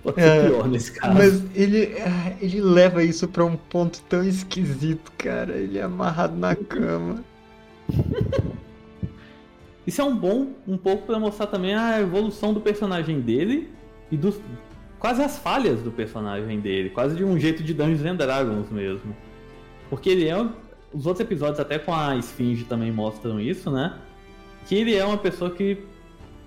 pode 0.05 0.21
ser 0.21 0.27
É, 0.27 0.47
pior 0.47 0.67
nesse 0.67 0.91
caso. 0.93 1.13
Mas 1.13 1.43
ele, 1.55 1.95
ah, 1.99 2.33
ele 2.41 2.61
leva 2.61 3.03
isso 3.03 3.27
pra 3.27 3.43
um 3.43 3.57
ponto 3.57 4.01
tão 4.07 4.23
esquisito, 4.23 5.11
cara. 5.17 5.53
Ele 5.53 5.77
é 5.77 5.81
amarrado 5.83 6.35
na 6.37 6.55
cama. 6.55 7.23
Isso 9.85 10.01
é 10.01 10.03
um 10.03 10.15
bom, 10.15 10.47
um 10.67 10.77
pouco 10.77 11.05
pra 11.05 11.19
mostrar 11.19 11.45
também 11.47 11.75
a 11.75 12.01
evolução 12.01 12.51
do 12.53 12.59
personagem 12.59 13.21
dele 13.21 13.69
e 14.11 14.17
dos 14.17 14.39
quase 14.97 15.21
as 15.21 15.37
falhas 15.37 15.81
do 15.83 15.91
personagem 15.91 16.59
dele, 16.59 16.89
quase 16.89 17.15
de 17.15 17.23
um 17.23 17.39
jeito 17.39 17.61
de 17.61 17.71
Dungeons 17.73 18.03
and 18.03 18.15
Dragons 18.15 18.69
mesmo. 18.71 19.15
Porque 19.87 20.09
ele 20.09 20.27
é 20.27 20.35
um- 20.41 20.49
os 20.91 21.05
outros 21.05 21.23
episódios 21.23 21.59
até 21.59 21.77
com 21.77 21.93
a 21.93 22.15
Esfinge 22.17 22.63
também 22.63 22.91
mostram 22.91 23.39
isso, 23.39 23.69
né? 23.69 23.93
Que 24.65 24.73
ele 24.73 24.95
é 24.95 25.05
uma 25.05 25.17
pessoa 25.19 25.51
que 25.51 25.77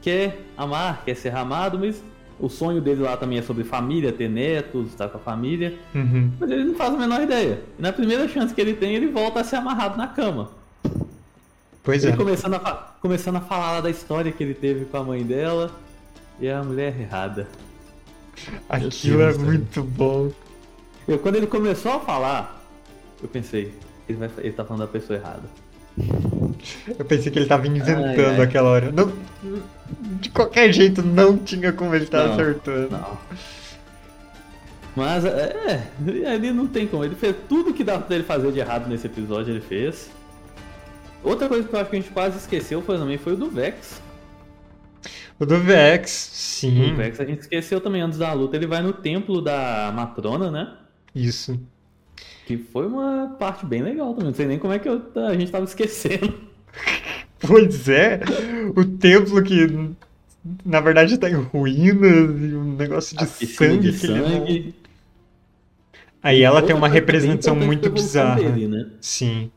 quer 0.03 0.41
amar, 0.57 1.05
quer 1.05 1.15
ser 1.15 1.33
amado, 1.33 1.79
mas 1.79 2.03
o 2.41 2.49
sonho 2.49 2.81
dele 2.81 3.03
lá 3.03 3.17
também 3.17 3.39
é 3.39 3.43
sobre 3.43 3.65
família, 3.65 4.13
ter 4.13 4.29
netos, 4.29 4.89
estar 4.89 5.09
com 5.09 5.19
a 5.19 5.21
família. 5.21 5.77
Uhum. 5.95 6.31
Mas 6.39 6.51
ele 6.51 6.65
não 6.65 6.75
faz 6.75 6.95
a 6.95 6.97
menor 6.97 7.23
ideia. 7.23 7.61
E 7.79 7.83
na 7.83 7.93
primeira 7.93 8.29
chance 8.29 8.55
que 8.55 8.61
ele 8.61 8.75
tem, 8.75 8.95
ele 8.95 9.09
volta 9.09 9.41
a 9.41 9.45
ser 9.45 9.57
amarrado 9.57 9.97
na 9.97 10.07
cama. 10.07 10.51
Pois 11.83 12.05
é. 12.05 12.09
Ele 12.09 12.17
começando 12.17 12.55
a, 12.55 12.95
começando 13.01 13.37
a 13.37 13.41
falar 13.41 13.73
lá 13.73 13.81
da 13.81 13.91
história 13.91 14.31
que 14.31 14.43
ele 14.43 14.55
teve 14.55 14.85
com 14.85 14.97
a 14.97 15.03
mãe 15.03 15.23
dela 15.25 15.71
e 16.41 16.49
a 16.49 16.63
mulher 16.63 16.95
errada. 16.99 17.49
Aquilo 18.69 19.23
é 19.23 19.35
muito 19.35 19.83
bom. 19.83 20.31
Eu, 21.09 21.19
quando 21.19 21.37
ele 21.37 21.47
começou 21.47 21.93
a 21.93 22.01
falar, 22.01 22.63
eu 23.21 23.29
pensei, 23.29 23.73
ele, 24.09 24.19
vai, 24.19 24.31
ele 24.39 24.53
tá 24.53 24.65
falando 24.65 24.83
da 24.83 24.87
pessoa 24.87 25.19
errada. 25.19 25.45
Eu 26.97 27.05
pensei 27.05 27.33
que 27.33 27.39
ele 27.39 27.47
tava 27.47 27.67
inventando 27.67 28.05
Ai, 28.05 28.37
ai. 28.37 28.41
aquela 28.43 28.69
hora. 28.69 28.93
Não, 28.93 29.11
de 30.21 30.29
qualquer 30.31 30.73
jeito, 30.73 31.03
não 31.03 31.37
tinha 31.39 31.73
como 31.73 31.95
ele 31.95 32.05
estar 32.05 32.27
Não. 32.27 32.33
acertando. 32.35 32.91
Não. 32.91 33.19
Mas, 34.97 35.25
é, 35.25 35.89
ele 36.07 36.51
não 36.53 36.67
tem 36.67 36.87
como. 36.87 37.05
Ele 37.05 37.15
fez 37.15 37.35
tudo 37.49 37.73
que 37.73 37.85
dava 37.85 38.03
pra 38.03 38.17
ele 38.17 38.25
fazer 38.25 38.51
de 38.53 38.59
errado 38.59 38.89
nesse 38.89 39.07
episódio, 39.07 39.53
ele 39.53 39.61
fez. 39.61 40.11
Outra 41.23 41.49
coisa 41.49 41.69
que 41.69 41.75
eu 41.75 41.81
acho 41.81 41.91
que 41.91 41.97
a 41.97 42.01
gente 42.01 42.11
quase 42.13 42.39
esqueceu 42.39 42.83
foi, 42.83 42.99
também 42.99 43.19
foi 43.19 43.35
o 43.35 43.37
do 43.37 43.49
Vex. 43.51 44.01
O 45.39 45.47
do 45.47 45.59
Vex, 45.61 46.11
sim. 46.11 46.93
O 46.93 46.97
Vex 46.97 47.21
a 47.21 47.25
gente 47.25 47.41
esqueceu 47.41 47.81
também 47.81 48.01
antes 48.03 48.19
da 48.19 48.33
luta. 48.33 48.57
Ele 48.57 48.67
vai 48.67 48.83
no 48.83 48.93
templo 48.93 49.41
da 49.41 49.93
Matrona, 49.95 50.51
né? 50.51 50.73
Isso. 51.15 51.61
Que 52.47 52.57
foi 52.57 52.87
uma 52.87 53.37
parte 53.39 53.65
bem 53.65 53.83
legal 53.83 54.11
também. 54.15 54.27
Não 54.31 54.35
sei 54.35 54.47
nem 54.47 54.59
como 54.59 54.73
é 54.73 54.79
que 54.81 54.89
eu- 54.89 55.03
a 55.29 55.35
gente 55.35 55.53
tava 55.53 55.65
esquecendo. 55.65 56.35
Pois 57.41 57.89
é, 57.89 58.21
o 58.75 58.85
templo 58.85 59.43
que 59.43 59.91
na 60.65 60.81
verdade 60.81 61.19
tá 61.19 61.29
em 61.31 61.35
ruínas 61.35 62.41
e 62.41 62.55
um 62.55 62.75
negócio 62.77 63.17
de 63.17 63.27
sangue 63.47 63.91
de 63.93 63.99
que 63.99 64.07
ele 64.07 64.21
não- 64.21 64.29
sangue. 64.29 64.75
Aí 66.23 66.43
ela 66.43 66.63
tem 66.63 66.75
uma 66.75 66.89
representação 66.89 67.55
muito 67.55 67.89
bizarra. 67.91 68.43
dele, 68.43 68.67
né? 68.67 68.87
Sim. 69.01 69.51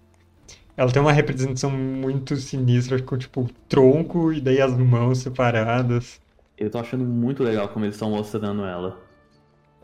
Ela 0.77 0.91
tem 0.91 1.01
uma 1.01 1.11
representação 1.11 1.69
muito 1.71 2.35
sinistra 2.37 3.01
com 3.01 3.17
tipo 3.17 3.41
o 3.41 3.49
tronco 3.67 4.31
e 4.31 4.39
daí 4.39 4.61
as 4.61 4.75
mãos 4.77 5.19
separadas. 5.19 6.19
Eu 6.57 6.69
tô 6.69 6.77
achando 6.77 7.03
muito 7.03 7.43
legal 7.43 7.67
como 7.69 7.85
eles 7.85 7.95
estão 7.95 8.11
mostrando 8.11 8.63
ela. 8.63 8.99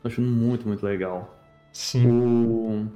Tô 0.02 0.08
achando 0.08 0.28
muito, 0.28 0.68
muito 0.68 0.86
legal. 0.86 1.36
Sim. 1.74 2.08
O... 2.08 2.88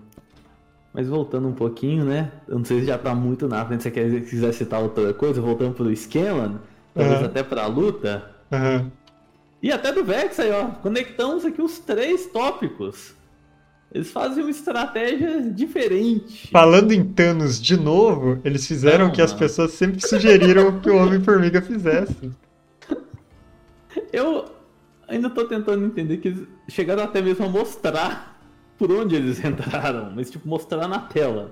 Mas 0.93 1.08
voltando 1.08 1.47
um 1.47 1.54
pouquinho, 1.54 2.04
né? 2.04 2.32
Eu 2.47 2.58
não 2.58 2.65
sei 2.65 2.82
se 2.82 2.88
já 2.88 2.97
tá 2.97 3.15
muito 3.15 3.47
na 3.47 3.65
frente, 3.65 3.84
se 3.84 3.89
você 3.89 4.21
quiser 4.21 4.54
citar 4.54 4.82
outra 4.82 5.13
coisa, 5.13 5.41
voltando 5.41 5.73
pro 5.73 5.95
Scanlan, 5.95 6.60
talvez 6.93 7.17
Aham. 7.19 7.25
até 7.25 7.43
pra 7.43 7.65
luta. 7.67 8.30
Aham. 8.51 8.91
E 9.63 9.71
até 9.71 9.91
do 9.93 10.04
Vex 10.04 10.39
aí, 10.39 10.51
ó. 10.51 10.67
Conectamos 10.82 11.45
aqui 11.45 11.62
os 11.62 11.80
três 11.80 12.25
tópicos. 12.27 13.13
Eles 13.93 14.10
fazem 14.10 14.43
uma 14.43 14.49
estratégia 14.49 15.41
diferente. 15.41 16.49
Falando 16.49 16.93
em 16.93 17.04
Thanos 17.04 17.62
de 17.62 17.77
novo, 17.77 18.39
eles 18.43 18.65
fizeram 18.65 19.08
o 19.08 19.12
que 19.12 19.21
as 19.21 19.34
pessoas 19.34 19.71
sempre 19.71 19.99
sugeriram 20.06 20.80
que 20.80 20.89
o 20.89 20.95
Homem-Formiga 20.95 21.62
fizesse. 21.62 22.32
Eu 24.12 24.45
ainda 25.08 25.30
tô 25.30 25.45
tentando 25.45 25.86
entender 25.86 26.17
que 26.17 26.30
eles 26.30 26.47
chegaram 26.69 27.04
até 27.04 27.21
mesmo 27.21 27.45
a 27.45 27.49
mostrar 27.49 28.31
por 28.82 28.91
onde 28.91 29.15
eles 29.15 29.38
entraram, 29.46 30.12
mas 30.15 30.32
tipo, 30.32 30.48
mostrar 30.50 30.88
na 30.88 30.98
tela. 30.98 31.52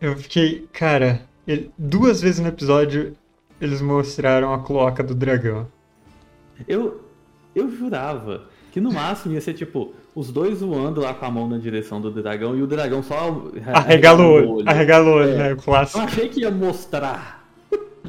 Eu 0.00 0.16
fiquei, 0.16 0.66
cara, 0.72 1.20
ele- 1.46 1.70
duas 1.76 2.22
vezes 2.22 2.40
no 2.40 2.48
episódio 2.48 3.12
eles 3.60 3.82
mostraram 3.82 4.54
a 4.54 4.58
cloaca 4.60 5.02
do 5.02 5.14
dragão. 5.14 5.66
Eu, 6.66 7.02
eu 7.54 7.70
jurava 7.70 8.44
que 8.72 8.80
no 8.80 8.90
máximo 8.90 9.34
ia 9.34 9.40
ser 9.42 9.52
tipo, 9.52 9.92
os 10.14 10.32
dois 10.32 10.62
voando 10.62 11.02
lá 11.02 11.12
com 11.12 11.26
a 11.26 11.30
mão 11.30 11.46
na 11.46 11.58
direção 11.58 12.00
do 12.00 12.10
dragão 12.10 12.56
e 12.56 12.62
o 12.62 12.66
dragão 12.66 13.02
só 13.02 13.44
Arregalou, 13.74 14.40
o 14.44 14.54
olho. 14.56 14.68
arregalou, 14.68 15.22
É. 15.22 15.34
né? 15.36 15.48
O 15.48 15.50
Eu 15.50 15.56
clássico. 15.58 15.98
achei 16.00 16.28
que 16.30 16.40
ia 16.40 16.50
mostrar. 16.50 17.46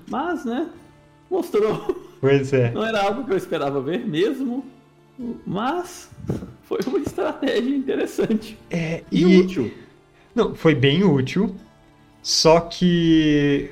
Mas, 0.10 0.46
né? 0.46 0.70
Mostrou. 1.30 2.02
Pois 2.22 2.54
é. 2.54 2.72
Não 2.72 2.86
era 2.86 3.02
algo 3.04 3.26
que 3.26 3.34
eu 3.34 3.38
esperava 3.38 3.82
ver 3.82 4.06
mesmo. 4.08 4.66
Mas 5.46 6.10
foi 6.66 6.80
uma 6.88 7.00
estratégia 7.00 7.76
interessante. 7.76 8.58
É, 8.70 9.04
E, 9.12 9.22
e, 9.22 9.42
útil. 9.42 9.72
Não, 10.34 10.54
foi 10.54 10.76
bem 10.76 11.04
útil. 11.04 11.56
Só 12.22 12.60
que. 12.60 13.72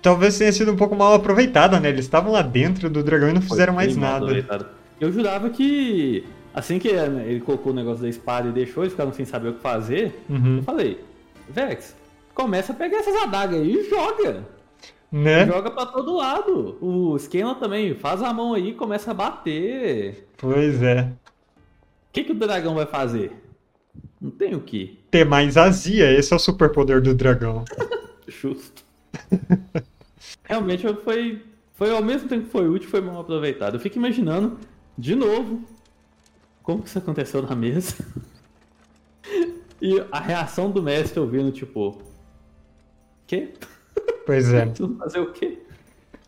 Talvez 0.00 0.38
tenha 0.38 0.52
sido 0.52 0.72
um 0.72 0.76
pouco 0.76 0.94
mal 0.94 1.14
aproveitada, 1.14 1.80
né? 1.80 1.88
Eles 1.88 2.04
estavam 2.04 2.32
lá 2.32 2.42
dentro 2.42 2.90
do 2.90 3.02
dragão 3.02 3.30
e 3.30 3.32
não 3.32 3.42
fizeram 3.42 3.74
mais 3.74 3.96
nada. 3.96 4.68
Eu 5.00 5.10
jurava 5.10 5.50
que 5.50 6.24
assim 6.54 6.78
que 6.78 6.92
né, 6.92 7.24
ele 7.26 7.40
colocou 7.40 7.72
o 7.72 7.74
negócio 7.74 8.02
da 8.02 8.08
espada 8.08 8.48
e 8.48 8.52
deixou, 8.52 8.84
eles 8.84 8.92
ficaram 8.92 9.12
sem 9.12 9.24
saber 9.24 9.48
o 9.48 9.54
que 9.54 9.60
fazer. 9.60 10.22
Uhum. 10.28 10.58
Eu 10.58 10.62
falei, 10.62 11.00
Vex, 11.48 11.96
começa 12.34 12.72
a 12.72 12.76
pegar 12.76 12.98
essas 12.98 13.16
adagas 13.22 13.60
aí 13.60 13.74
e 13.74 13.90
joga. 13.90 14.44
Né? 15.10 15.46
Joga 15.46 15.70
pra 15.70 15.86
todo 15.86 16.16
lado. 16.16 16.76
O 16.80 17.18
Scanlan 17.18 17.54
também, 17.54 17.94
faz 17.94 18.22
a 18.22 18.32
mão 18.32 18.54
aí 18.54 18.70
e 18.70 18.74
começa 18.74 19.10
a 19.10 19.14
bater. 19.14 20.28
Pois 20.36 20.82
é. 20.82 21.08
O 22.14 22.16
que, 22.16 22.22
que 22.22 22.30
o 22.30 22.34
dragão 22.36 22.76
vai 22.76 22.86
fazer? 22.86 23.32
Não 24.20 24.30
tem 24.30 24.54
o 24.54 24.60
que. 24.60 25.00
Ter 25.10 25.24
mais 25.24 25.56
azia, 25.56 26.16
esse 26.16 26.32
é 26.32 26.36
o 26.36 26.38
superpoder 26.38 27.02
do 27.02 27.12
dragão. 27.12 27.64
Justo. 28.28 28.84
Realmente 30.44 30.86
foi, 31.02 31.42
foi 31.72 31.90
ao 31.90 32.04
mesmo 32.04 32.28
tempo 32.28 32.44
que 32.44 32.52
foi 32.52 32.68
útil, 32.68 32.88
foi 32.88 33.00
mal 33.00 33.20
aproveitado. 33.20 33.74
Eu 33.74 33.80
fico 33.80 33.98
imaginando, 33.98 34.60
de 34.96 35.16
novo, 35.16 35.64
como 36.62 36.82
que 36.82 36.88
isso 36.88 36.98
aconteceu 36.98 37.42
na 37.42 37.56
mesa. 37.56 37.96
E 39.82 40.02
a 40.10 40.20
reação 40.20 40.70
do 40.70 40.82
mestre 40.82 41.20
ouvindo, 41.20 41.50
tipo. 41.50 42.00
Quê? 43.26 43.52
Pois 44.24 44.50
é. 44.50 44.72
Fazer 44.98 45.18
o 45.18 45.32
quê? 45.32 45.58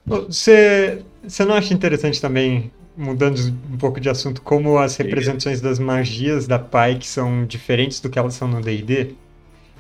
Você, 0.05 1.05
você 1.23 1.45
não 1.45 1.55
acha 1.55 1.73
interessante 1.73 2.21
também, 2.21 2.71
mudando 2.97 3.39
um 3.73 3.77
pouco 3.77 4.01
de 4.01 4.09
assunto, 4.09 4.41
como 4.43 4.79
as 4.79 4.97
representações 4.97 5.61
das 5.61 5.79
magias 5.79 6.47
da 6.47 6.59
Pike 6.59 7.07
são 7.07 7.45
diferentes 7.45 8.01
do 8.01 8.09
que 8.09 8.19
elas 8.19 8.35
são 8.35 8.49
no 8.49 8.61
D&D? 8.61 9.15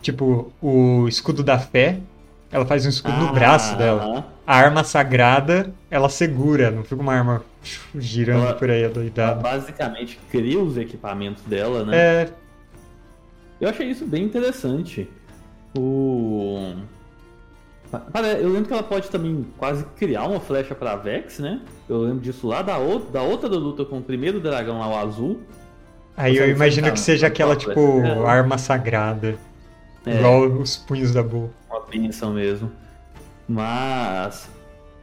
Tipo, 0.03 0.53
o 0.61 1.09
escudo 1.09 1.43
da 1.43 1.59
fé, 1.59 1.99
ela 2.53 2.67
faz 2.67 2.85
um 2.87 2.89
escudo 2.91 3.17
no 3.17 3.33
braço 3.33 3.73
Ah, 3.75 3.77
dela. 3.77 4.33
A 4.47 4.57
arma 4.57 4.85
sagrada, 4.85 5.73
ela 5.91 6.09
segura, 6.09 6.71
não 6.71 6.85
fica 6.85 7.01
uma 7.03 7.15
arma 7.15 7.43
girando 7.99 8.45
Ela- 8.45 8.55
por 8.55 8.71
aí 8.71 8.83
Ela 8.83 8.91
adoidada. 8.91 9.41
basicamente 9.41 10.19
cria 10.31 10.59
os 10.61 10.77
equipamentos 10.77 11.43
dela, 11.45 11.85
né? 11.85 11.97
É, 11.97 12.29
Eu 13.61 13.71
achei 13.71 13.89
isso 13.91 14.05
bem 14.07 14.23
interessante. 14.23 15.09
O. 15.77 16.75
Pare- 17.91 18.41
Eu 18.43 18.49
lembro 18.49 18.67
que 18.67 18.73
ela 18.73 18.83
pode 18.83 19.09
também 19.11 19.47
quase 19.57 19.85
criar 19.97 20.25
uma 20.27 20.41
flecha 20.41 20.75
pra 20.75 20.97
Vex, 20.97 21.39
né? 21.39 21.61
Eu 21.89 22.01
lembro 22.03 22.21
disso 22.21 22.47
lá 22.47 22.63
da, 22.63 22.79
ou- 22.79 22.99
da 23.01 23.23
outra 23.23 23.49
luta 23.49 23.85
com 23.85 23.99
o 23.99 24.03
primeiro 24.03 24.41
dragão 24.41 24.79
lá, 24.81 24.89
o 24.89 24.97
azul. 24.97 25.41
aí 26.17 26.33
eu 26.35 26.41
Consegue 26.43 26.57
imagino 26.57 26.93
que 26.93 27.01
seja 27.01 27.27
aquela, 27.27 27.55
tipo, 27.57 28.01
dela. 28.03 28.29
arma 28.31 28.59
sagrada. 28.59 29.37
É. 30.05 30.17
Igual 30.19 30.45
os 30.49 30.77
punhos 30.77 31.13
da 31.13 31.23
boa. 31.23 31.51
uma 31.71 31.81
bênção 31.81 32.33
mesmo. 32.33 32.71
Mas 33.49 34.49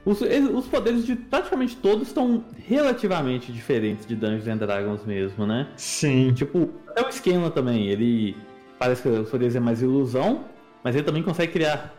os, 0.06 0.19
os 0.22 0.67
poderes 0.67 1.06
de 1.06 1.15
praticamente 1.15 1.76
todos 1.78 2.08
estão 2.08 2.43
relativamente 2.67 3.52
diferentes 3.52 4.06
de 4.06 4.15
Dungeons 4.15 4.48
and 4.48 4.58
Dragons 4.58 5.06
mesmo, 5.06 5.46
né? 5.48 5.67
Sim. 5.78 6.34
Tipo, 6.34 6.69
até 6.88 7.06
o 7.06 7.10
esquema 7.10 7.50
também, 7.50 7.88
ele 7.88 8.36
parece 8.78 9.02
que 9.02 9.08
os 9.10 9.30
poderes 9.30 9.56
é 9.56 9.60
mais 9.60 9.82
ilusão, 9.82 10.46
mas 10.84 10.96
ele 10.96 11.04
também 11.06 11.24
consegue 11.24 11.52
criar 11.54 11.93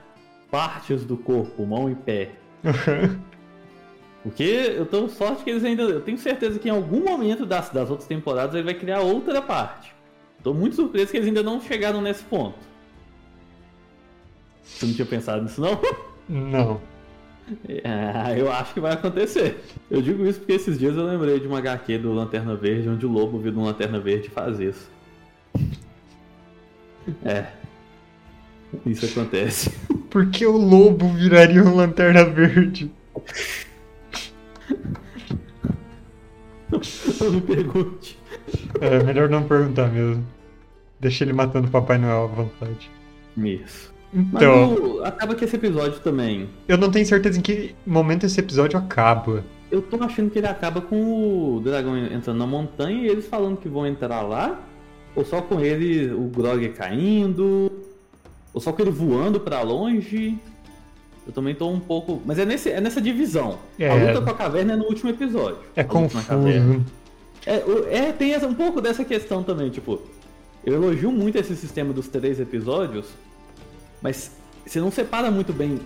partes 0.54 1.04
do 1.04 1.16
corpo, 1.16 1.66
mão 1.66 1.90
e 1.90 1.96
pé. 1.96 2.30
Porque 4.22 4.44
eu 4.44 4.86
tô 4.86 5.08
sorte 5.08 5.42
que 5.42 5.50
eles 5.50 5.64
ainda. 5.64 5.82
Eu 5.82 6.00
tenho 6.00 6.16
certeza 6.16 6.60
que 6.60 6.68
em 6.68 6.70
algum 6.70 7.02
momento 7.02 7.44
das, 7.44 7.70
das 7.70 7.90
outras 7.90 8.06
temporadas 8.06 8.54
ele 8.54 8.62
vai 8.62 8.74
criar 8.74 9.00
outra 9.00 9.42
parte. 9.42 9.92
Tô 10.44 10.54
muito 10.54 10.76
surpreso 10.76 11.10
que 11.10 11.16
eles 11.16 11.26
ainda 11.26 11.42
não 11.42 11.60
chegaram 11.60 12.00
nesse 12.00 12.22
ponto. 12.22 12.56
Você 14.62 14.86
não 14.86 14.94
tinha 14.94 15.06
pensado 15.06 15.42
nisso, 15.42 15.60
não? 15.60 15.80
Não. 16.28 16.80
É, 17.68 18.38
eu 18.38 18.52
acho 18.52 18.74
que 18.74 18.80
vai 18.80 18.92
acontecer. 18.92 19.60
Eu 19.90 20.00
digo 20.00 20.24
isso 20.24 20.38
porque 20.38 20.52
esses 20.52 20.78
dias 20.78 20.96
eu 20.96 21.04
lembrei 21.04 21.40
de 21.40 21.48
uma 21.48 21.58
HQ 21.58 21.98
do 21.98 22.12
Lanterna 22.12 22.54
Verde, 22.54 22.88
onde 22.88 23.04
o 23.04 23.10
lobo 23.10 23.40
viu 23.40 23.52
um 23.52 23.64
Lanterna 23.64 23.98
Verde 23.98 24.30
fazer 24.30 24.70
isso. 24.70 24.88
É. 27.24 27.48
Isso 28.86 29.06
acontece. 29.06 29.70
Por 30.10 30.26
que 30.30 30.46
o 30.46 30.56
lobo 30.56 31.08
viraria 31.08 31.62
um 31.64 31.74
lanterna 31.74 32.24
verde? 32.24 32.90
Não 37.20 37.30
me 37.32 37.40
pergunte. 37.40 38.18
É 38.80 39.02
melhor 39.02 39.28
não 39.28 39.42
perguntar 39.44 39.88
mesmo. 39.90 40.24
Deixa 41.00 41.24
ele 41.24 41.32
matando 41.32 41.68
o 41.68 41.70
Papai 41.70 41.98
Noel 41.98 42.24
à 42.24 42.26
vontade. 42.26 42.90
Isso. 43.36 43.92
Mas 44.12 44.26
Então, 44.42 44.74
o- 44.74 45.04
acaba 45.04 45.34
que 45.34 45.44
esse 45.44 45.56
episódio 45.56 45.98
também. 46.00 46.48
eu 46.68 46.78
não 46.78 46.90
tenho 46.90 47.04
certeza 47.04 47.38
em 47.38 47.42
que 47.42 47.74
momento 47.86 48.24
esse 48.26 48.38
episódio 48.40 48.78
acaba. 48.78 49.44
Eu 49.70 49.82
tô 49.82 50.02
achando 50.02 50.30
que 50.30 50.38
ele 50.38 50.46
acaba 50.46 50.80
com 50.80 51.56
o 51.56 51.60
dragão 51.60 51.96
entrando 51.98 52.38
na 52.38 52.46
montanha 52.46 53.02
e 53.02 53.08
eles 53.08 53.26
falando 53.26 53.56
que 53.56 53.68
vão 53.68 53.86
entrar 53.86 54.22
lá. 54.22 54.60
Ou 55.16 55.24
só 55.24 55.40
com 55.42 55.60
ele, 55.60 56.12
o 56.12 56.28
Grog 56.28 56.68
caindo. 56.70 57.70
Ou 58.54 58.60
só 58.60 58.72
com 58.72 58.80
ele 58.80 58.90
voando 58.90 59.38
pra 59.40 59.60
longe. 59.60 60.38
Eu 61.26 61.32
também 61.32 61.54
tô 61.54 61.68
um 61.68 61.80
pouco. 61.80 62.22
Mas 62.24 62.38
é, 62.38 62.44
nesse, 62.46 62.70
é 62.70 62.80
nessa 62.80 63.00
divisão. 63.00 63.58
A 63.78 63.82
É. 63.82 64.12
luta 64.12 64.24
com 64.24 64.30
a 64.30 64.34
caverna 64.34 64.72
é 64.74 64.76
no 64.76 64.84
último 64.84 65.10
episódio. 65.10 65.58
É 65.76 65.80
A 65.82 65.84
confuso. 65.84 66.26
É, 67.46 68.06
é, 68.08 68.12
tem 68.12 68.34
um 68.46 68.54
pouco 68.54 68.80
dessa 68.80 69.04
questão 69.04 69.42
também, 69.42 69.68
tipo, 69.68 70.00
eu 70.64 70.74
elogio 70.74 71.12
muito 71.12 71.36
esse 71.36 71.54
sistema 71.54 71.92
dos 71.92 72.08
três 72.08 72.40
episódios, 72.40 73.06
mas 74.00 74.30
você 74.64 74.80
não 74.80 74.90
separa 74.90 75.30
muito 75.30 75.52
bem 75.52 75.78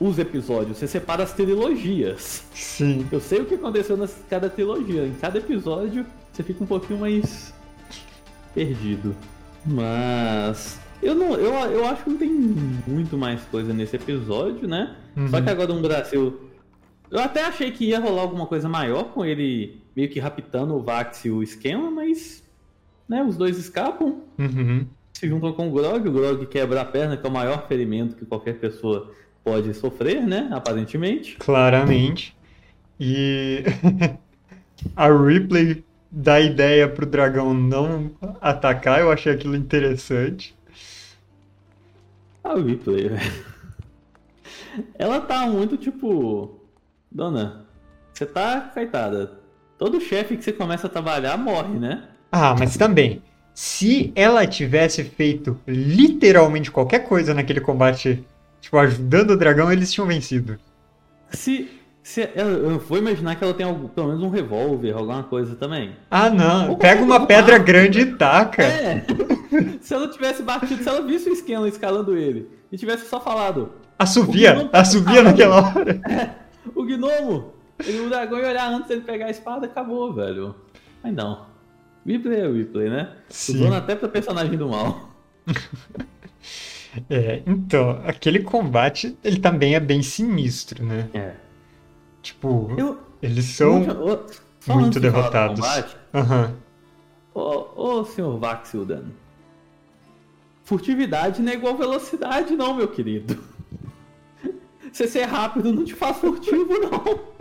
os 0.00 0.18
episódios, 0.18 0.78
você 0.78 0.86
separa 0.88 1.22
as 1.22 1.32
trilogias. 1.32 2.42
Sim. 2.54 3.06
Eu 3.12 3.20
sei 3.20 3.40
o 3.40 3.44
que 3.44 3.54
aconteceu 3.56 4.02
em 4.02 4.08
cada 4.30 4.48
trilogia, 4.48 5.06
em 5.06 5.12
cada 5.20 5.36
episódio 5.38 6.06
você 6.32 6.42
fica 6.42 6.64
um 6.64 6.66
pouquinho 6.66 6.98
mais 7.00 7.52
perdido. 8.54 9.14
Mas 9.66 10.80
eu 11.02 11.14
não, 11.14 11.34
eu, 11.34 11.52
eu 11.70 11.86
acho 11.86 12.04
que 12.04 12.10
não 12.10 12.16
tem 12.16 12.30
muito 12.30 13.16
mais 13.18 13.42
coisa 13.44 13.72
nesse 13.72 13.96
episódio, 13.96 14.66
né? 14.68 14.96
Só 15.28 15.36
Uhum. 15.38 15.44
que 15.44 15.50
agora 15.50 15.72
no 15.74 15.80
Brasil. 15.82 16.40
Eu 17.10 17.18
até 17.20 17.44
achei 17.44 17.70
que 17.70 17.84
ia 17.86 18.00
rolar 18.00 18.22
alguma 18.22 18.46
coisa 18.46 18.68
maior 18.68 19.04
com 19.12 19.24
ele 19.24 19.82
meio 19.94 20.08
que 20.08 20.18
raptando 20.18 20.74
o 20.74 20.82
Vax 20.82 21.24
e 21.24 21.30
o 21.30 21.42
esquema, 21.42 21.90
mas. 21.90 22.42
Né, 23.08 23.22
os 23.22 23.36
dois 23.36 23.58
escapam, 23.58 24.22
Uhum. 24.38 24.86
se 25.12 25.28
juntam 25.28 25.52
com 25.52 25.68
o 25.68 25.72
Grog, 25.72 26.08
o 26.08 26.12
Grog 26.12 26.46
quebra 26.46 26.80
a 26.80 26.84
perna, 26.84 27.16
que 27.16 27.26
é 27.26 27.28
o 27.28 27.32
maior 27.32 27.66
ferimento 27.68 28.16
que 28.16 28.24
qualquer 28.24 28.54
pessoa 28.58 29.10
pode 29.44 29.74
sofrer, 29.74 30.22
né? 30.26 30.48
Aparentemente. 30.52 31.36
Claramente. 31.36 32.34
E 32.98 33.64
a 34.96 35.08
Ripley 35.12 35.84
dá 36.10 36.40
ideia 36.40 36.88
pro 36.88 37.04
dragão 37.04 37.52
não 37.52 38.10
atacar, 38.40 39.00
eu 39.00 39.10
achei 39.10 39.32
aquilo 39.32 39.56
interessante. 39.56 40.54
A 42.44 42.54
Ripley, 42.54 43.08
velho. 43.08 43.32
Ela 44.98 45.20
tá 45.20 45.46
muito 45.46 45.76
tipo. 45.76 46.60
Dona, 47.10 47.66
você 48.12 48.24
tá 48.24 48.70
coitada. 48.72 49.38
Todo 49.78 50.00
chefe 50.00 50.36
que 50.36 50.44
você 50.44 50.52
começa 50.52 50.86
a 50.86 50.90
trabalhar 50.90 51.36
morre, 51.36 51.78
né? 51.78 52.08
Ah, 52.30 52.54
mas 52.58 52.76
também, 52.76 53.22
se 53.54 54.12
ela 54.14 54.46
tivesse 54.46 55.04
feito 55.04 55.58
literalmente 55.66 56.70
qualquer 56.70 57.00
coisa 57.00 57.34
naquele 57.34 57.60
combate, 57.60 58.24
tipo, 58.60 58.78
ajudando 58.78 59.30
o 59.32 59.36
dragão, 59.36 59.70
eles 59.70 59.92
tinham 59.92 60.06
vencido. 60.06 60.58
Se. 61.30 61.68
Se 62.02 62.28
ela, 62.34 62.50
eu 62.50 62.78
vou 62.78 62.98
imaginar 62.98 63.36
que 63.36 63.44
ela 63.44 63.54
tem 63.54 63.64
algum- 63.64 63.88
pelo 63.88 64.08
menos 64.08 64.22
um 64.22 64.28
revólver, 64.28 64.92
alguma 64.92 65.22
coisa 65.22 65.54
também. 65.56 65.92
Ah, 66.10 66.28
não, 66.28 66.70
Ou 66.70 66.76
pega 66.76 67.02
uma 67.02 67.26
pedra 67.26 67.52
rápida. 67.58 67.58
grande 67.72 68.00
e 68.00 68.06
taca. 68.16 68.62
É! 68.62 69.04
se 69.80 69.94
ela 69.94 70.08
tivesse 70.08 70.42
batido, 70.42 70.82
se 70.82 70.88
ela 70.88 71.02
visse 71.02 71.28
o 71.30 71.32
esquema 71.32 71.68
escalando 71.68 72.16
ele 72.16 72.48
e 72.70 72.76
tivesse 72.76 73.08
só 73.08 73.20
falado, 73.20 73.72
Assovia, 73.98 74.52
gnomo 74.54 74.70
assovia 74.72 75.22
naquela 75.22 75.56
hora. 75.68 76.00
o 76.74 76.82
gnomo, 76.84 77.52
ele, 77.86 78.00
o 78.00 78.08
dragão 78.08 78.38
ia 78.40 78.48
olhar 78.48 78.68
antes 78.72 78.88
dele 78.88 79.02
pegar 79.02 79.26
a 79.26 79.30
espada, 79.30 79.66
acabou, 79.66 80.12
velho. 80.12 80.54
Mas 81.02 81.14
não. 81.14 81.46
Replay 82.04 82.40
é 82.40 82.48
replay, 82.50 82.90
né? 82.90 83.10
Sim. 83.28 83.60
Usando 83.60 83.74
até 83.74 83.94
pra 83.94 84.08
personagem 84.08 84.56
do 84.58 84.68
mal. 84.68 85.10
É, 87.08 87.42
então, 87.46 88.02
aquele 88.04 88.40
combate, 88.40 89.16
ele 89.24 89.38
também 89.38 89.74
é 89.74 89.80
bem 89.80 90.02
sinistro, 90.02 90.84
né? 90.84 91.08
É. 91.14 91.32
Tipo, 92.22 92.72
Eu. 92.78 92.98
eles 93.20 93.44
são 93.46 93.82
ô, 93.82 94.18
só 94.60 94.74
muito 94.74 94.94
do 94.94 95.00
derrotados. 95.00 95.60
Aham. 96.14 96.54
Ô, 97.34 97.98
ô 97.98 98.04
senhor 98.04 98.38
Vaxildan. 98.38 99.02
Furtividade 100.64 101.42
não 101.42 101.50
é 101.50 101.54
igual 101.56 101.76
velocidade, 101.76 102.54
não, 102.54 102.74
meu 102.74 102.88
querido. 102.88 103.38
Você 104.92 105.08
ser 105.08 105.24
rápido 105.24 105.72
não 105.72 105.84
te 105.84 105.94
faz 105.94 106.16
furtivo, 106.18 106.74
não. 106.78 107.32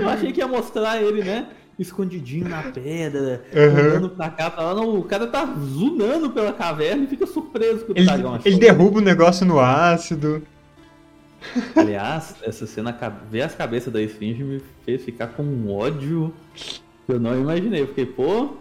Eu 0.00 0.08
achei 0.08 0.32
que 0.32 0.40
ia 0.40 0.46
mostrar 0.48 1.02
ele, 1.02 1.22
né? 1.24 1.48
Escondidinho 1.78 2.48
na 2.48 2.62
pedra, 2.62 3.44
Aham. 3.54 3.96
andando 3.96 4.10
pra 4.10 4.30
cá, 4.30 4.50
pra 4.50 4.62
lá. 4.64 4.74
Não, 4.74 4.98
o 4.98 5.04
cara 5.04 5.26
tá 5.26 5.44
zunando 5.44 6.30
pela 6.30 6.52
caverna 6.52 7.04
e 7.04 7.06
fica 7.06 7.26
surpreso 7.26 7.84
com 7.84 7.92
o 7.92 7.96
Ele, 7.96 8.06
dragão 8.06 8.38
ele 8.44 8.58
derruba 8.58 8.98
o 8.98 9.02
negócio 9.02 9.46
no 9.46 9.58
ácido. 9.60 10.42
Aliás, 11.76 12.36
essa 12.42 12.66
cena, 12.66 12.96
ver 13.30 13.42
as 13.42 13.54
cabeças 13.54 13.92
da 13.92 14.02
Esfinge 14.02 14.42
me 14.42 14.60
fez 14.84 15.02
ficar 15.04 15.28
com 15.28 15.42
um 15.42 15.70
ódio 15.72 16.34
que 16.54 17.12
eu 17.12 17.20
não 17.20 17.38
imaginei. 17.40 17.82
Eu 17.82 17.88
fiquei, 17.88 18.06
pô. 18.06 18.56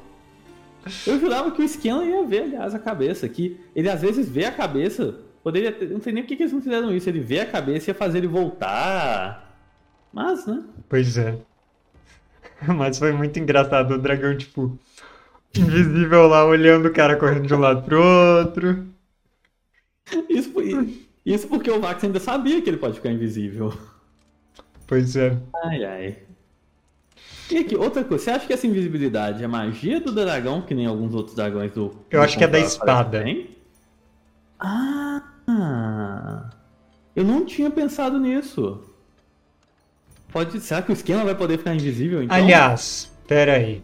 Eu 1.05 1.19
jurava 1.19 1.51
que 1.51 1.61
o 1.61 1.67
Scanlan 1.67 2.05
ia 2.05 2.23
ver, 2.25 2.43
aliás, 2.43 2.73
a 2.73 2.79
cabeça. 2.79 3.27
Que 3.27 3.59
ele 3.75 3.89
às 3.89 4.01
vezes 4.01 4.29
vê 4.29 4.45
a 4.45 4.51
cabeça. 4.51 5.19
Poderia 5.43 5.71
ter. 5.71 5.89
Não 5.89 6.01
sei 6.01 6.13
nem 6.13 6.23
por 6.23 6.29
que 6.29 6.41
eles 6.41 6.53
não 6.53 6.61
fizeram 6.61 6.95
isso. 6.95 7.09
Ele 7.09 7.19
vê 7.19 7.39
a 7.39 7.45
cabeça 7.45 7.89
e 7.89 7.91
ia 7.91 7.95
fazer 7.95 8.19
ele 8.19 8.27
voltar. 8.27 9.57
Mas, 10.13 10.45
né? 10.45 10.63
Pois 10.87 11.17
é. 11.17 11.37
Mas 12.75 12.97
foi 12.97 13.11
muito 13.11 13.37
engraçado 13.39 13.93
o 13.93 13.97
dragão, 13.97 14.35
tipo, 14.37 14.77
invisível 15.55 16.27
lá, 16.27 16.45
olhando 16.45 16.87
o 16.87 16.93
cara 16.93 17.15
correndo 17.15 17.47
de 17.47 17.53
um 17.53 17.59
lado 17.59 17.83
pro 17.83 18.01
outro. 18.01 18.87
Isso, 20.29 20.51
foi- 20.51 21.06
isso 21.33 21.47
porque 21.47 21.69
o 21.69 21.79
Vax 21.81 22.03
ainda 22.03 22.19
sabia 22.19 22.61
que 22.61 22.69
ele 22.69 22.77
pode 22.77 22.95
ficar 22.95 23.11
invisível. 23.11 23.73
Pois 24.85 25.15
é. 25.15 25.37
Ai, 25.65 25.83
ai. 25.83 26.17
E 27.51 27.57
aqui, 27.57 27.75
outra 27.75 28.03
coisa, 28.03 28.23
você 28.23 28.31
acha 28.31 28.45
que 28.45 28.53
essa 28.53 28.67
invisibilidade 28.67 29.43
é 29.43 29.47
magia 29.47 29.99
do 29.99 30.13
dragão, 30.13 30.61
que 30.61 30.73
nem 30.73 30.85
alguns 30.85 31.13
outros 31.13 31.35
dragões 31.35 31.71
do. 31.71 31.93
Eu 32.09 32.19
do 32.19 32.23
acho 32.23 32.37
que 32.37 32.43
é 32.43 32.47
da 32.47 32.59
espada. 32.59 33.23
Ah! 34.59 36.49
Eu 37.15 37.23
não 37.23 37.45
tinha 37.45 37.69
pensado 37.69 38.19
nisso. 38.19 38.83
Pode. 40.31 40.59
Será 40.59 40.81
que 40.81 40.91
o 40.91 40.93
esquema 40.93 41.23
vai 41.23 41.35
poder 41.35 41.57
ficar 41.57 41.73
invisível 41.73 42.21
então? 42.21 42.35
Aliás, 42.35 43.11
pera 43.27 43.53
aí. 43.53 43.81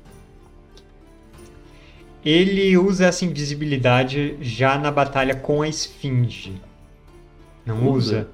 Ele 2.24 2.78
usa 2.78 3.08
essa 3.08 3.26
invisibilidade 3.26 4.38
já 4.40 4.78
na 4.78 4.92
batalha 4.92 5.36
com 5.36 5.62
a 5.62 5.68
Esfinge. 5.68 6.62
Não 7.66 7.88
Usa? 7.90 8.18
usa? 8.20 8.30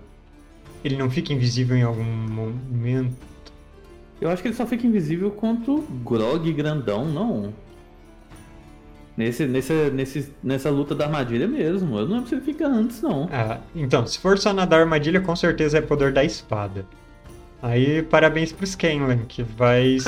Ele 0.84 0.96
não 0.98 1.10
fica 1.10 1.34
invisível 1.34 1.76
em 1.76 1.84
algum 1.84 2.04
momento? 2.04 3.16
Eu 4.22 4.30
acho 4.30 4.42
que 4.42 4.48
ele 4.50 4.56
só 4.56 4.66
fica 4.66 4.86
invisível 4.86 5.32
contra 5.32 5.72
o 5.72 5.82
Grog 5.82 6.52
grandão, 6.54 7.06
não. 7.06 7.54
Nesse, 9.16 9.46
nesse, 9.46 9.74
nesse, 9.92 10.34
nessa 10.42 10.70
luta 10.70 10.96
da 10.96 11.06
armadilha 11.06 11.48
mesmo. 11.48 11.98
Eu 11.98 12.06
não 12.08 12.16
lembro 12.16 12.30
se 12.30 12.36
ele 12.36 12.42
fica 12.42 12.68
antes, 12.68 13.02
não. 13.02 13.28
Ah, 13.32 13.60
então, 13.76 14.06
se 14.08 14.18
for 14.20 14.38
só 14.38 14.54
na 14.54 14.66
da 14.66 14.78
armadilha, 14.78 15.20
com 15.20 15.36
certeza 15.36 15.78
é 15.78 15.82
poder 15.82 16.14
da 16.14 16.24
espada. 16.24 16.86
Aí, 17.62 18.02
parabéns 18.04 18.54
pro 18.54 18.66
Scanlan, 18.66 19.20
que 19.28 19.44
vai. 19.44 19.98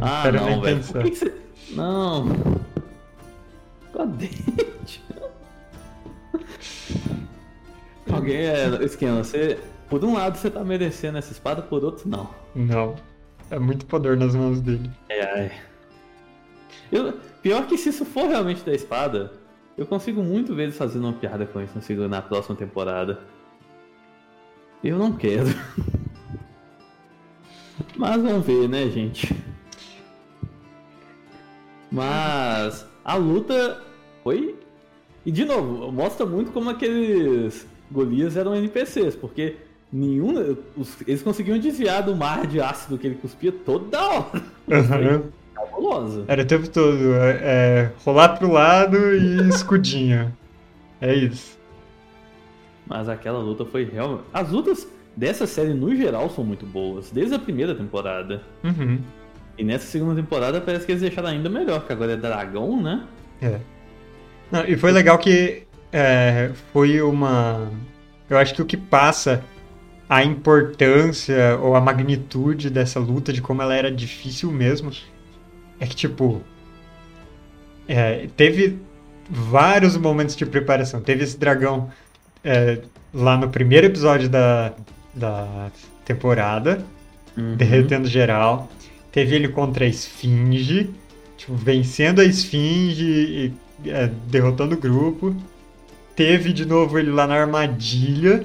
Ah, 0.00 0.32
não, 0.32 0.60
velho. 0.60 0.82
Por 0.82 1.02
que, 1.04 1.10
que 1.10 1.16
você. 1.16 1.32
Não. 1.70 2.26
Cadente. 3.92 5.00
Alguém 8.12 8.36
é. 8.36 8.84
Esquema, 8.84 9.24
você. 9.24 9.58
Por 9.88 10.04
um 10.04 10.14
lado 10.14 10.36
você 10.36 10.50
tá 10.50 10.64
merecendo 10.64 11.18
essa 11.18 11.32
espada, 11.32 11.62
por 11.62 11.84
outro 11.84 12.08
não. 12.08 12.30
Não. 12.54 12.96
É 13.50 13.58
muito 13.58 13.86
poder 13.86 14.16
nas 14.16 14.34
mãos 14.34 14.60
dele. 14.60 14.90
É, 15.08 15.20
é. 15.20 15.52
Eu, 16.90 17.14
pior 17.42 17.66
que 17.66 17.78
se 17.78 17.90
isso 17.90 18.04
for 18.04 18.28
realmente 18.28 18.64
da 18.64 18.72
espada, 18.72 19.32
eu 19.76 19.86
consigo 19.86 20.22
muito 20.22 20.54
ver 20.54 20.64
eles 20.64 20.76
fazendo 20.76 21.04
uma 21.04 21.12
piada 21.12 21.46
com 21.46 21.60
isso 21.60 21.78
na 22.08 22.22
próxima 22.22 22.56
temporada. 22.56 23.20
Eu 24.82 24.98
não 24.98 25.12
quero. 25.12 25.46
Mas 27.96 28.22
vamos 28.22 28.46
ver, 28.46 28.68
né, 28.68 28.88
gente? 28.88 29.34
Mas 31.90 32.86
a 33.04 33.14
luta 33.14 33.82
foi. 34.22 34.58
E 35.24 35.30
de 35.30 35.44
novo, 35.44 35.90
mostra 35.90 36.24
muito 36.26 36.52
como 36.52 36.70
aqueles 36.70 37.66
Golias 37.90 38.36
eram 38.36 38.54
NPCs, 38.54 39.14
porque 39.16 39.56
nenhum. 39.92 40.56
Os, 40.76 40.96
eles 41.06 41.22
conseguiam 41.22 41.58
desviar 41.58 42.02
do 42.02 42.14
mar 42.14 42.46
de 42.46 42.60
ácido 42.60 42.98
que 42.98 43.06
ele 43.06 43.16
cuspia 43.16 43.52
toda 43.52 44.02
hora. 44.02 44.42
Uhum. 44.68 45.22
Cabuloso. 45.54 46.24
Era 46.28 46.42
o 46.42 46.46
tempo 46.46 46.68
todo. 46.68 47.14
É, 47.14 47.30
é, 47.42 47.92
rolar 48.04 48.36
pro 48.36 48.50
lado 48.50 48.96
e 49.14 49.48
escudinho. 49.48 50.32
É 51.00 51.14
isso. 51.14 51.56
Mas 52.86 53.08
aquela 53.08 53.38
luta 53.38 53.64
foi 53.64 53.84
realmente. 53.84 54.24
As 54.32 54.50
lutas 54.50 54.86
dessa 55.16 55.46
série, 55.46 55.74
no 55.74 55.94
geral, 55.96 56.30
são 56.30 56.44
muito 56.44 56.64
boas, 56.66 57.10
desde 57.10 57.34
a 57.34 57.38
primeira 57.38 57.74
temporada. 57.74 58.42
Uhum. 58.62 58.98
E 59.58 59.64
nessa 59.64 59.86
segunda 59.86 60.14
temporada 60.14 60.60
parece 60.60 60.84
que 60.84 60.92
eles 60.92 61.02
deixaram 61.02 61.30
ainda 61.30 61.48
melhor, 61.48 61.86
que 61.86 61.92
agora 61.92 62.12
é 62.12 62.16
dragão, 62.16 62.80
né? 62.80 63.04
É. 63.40 63.58
Não, 64.52 64.64
e 64.64 64.76
foi 64.76 64.92
legal 64.92 65.18
que 65.18 65.65
é, 65.92 66.50
foi 66.72 67.00
uma. 67.00 67.70
Eu 68.28 68.38
acho 68.38 68.54
que 68.54 68.62
o 68.62 68.66
que 68.66 68.76
passa 68.76 69.42
a 70.08 70.22
importância 70.24 71.58
ou 71.60 71.74
a 71.74 71.80
magnitude 71.80 72.70
dessa 72.70 72.98
luta, 73.00 73.32
de 73.32 73.40
como 73.40 73.62
ela 73.62 73.74
era 73.74 73.90
difícil 73.90 74.50
mesmo, 74.50 74.90
é 75.80 75.86
que, 75.86 75.94
tipo. 75.96 76.42
É, 77.88 78.28
teve 78.36 78.78
vários 79.30 79.96
momentos 79.96 80.34
de 80.36 80.44
preparação. 80.44 81.00
Teve 81.00 81.24
esse 81.24 81.38
dragão 81.38 81.90
é, 82.42 82.80
lá 83.14 83.36
no 83.36 83.48
primeiro 83.48 83.86
episódio 83.86 84.28
da, 84.28 84.72
da 85.14 85.70
temporada, 86.04 86.84
Uhum. 87.36 87.54
derretendo 87.54 88.08
geral. 88.08 88.70
Teve 89.12 89.34
ele 89.34 89.48
contra 89.48 89.84
a 89.84 89.88
Esfinge, 89.88 90.90
tipo, 91.36 91.54
vencendo 91.54 92.20
a 92.20 92.24
Esfinge 92.24 93.04
e 93.04 93.54
é, 93.90 94.10
derrotando 94.26 94.74
o 94.74 94.78
grupo. 94.78 95.36
Teve 96.16 96.52
de 96.52 96.64
novo 96.64 96.98
ele 96.98 97.10
lá 97.10 97.26
na 97.26 97.34
armadilha, 97.34 98.44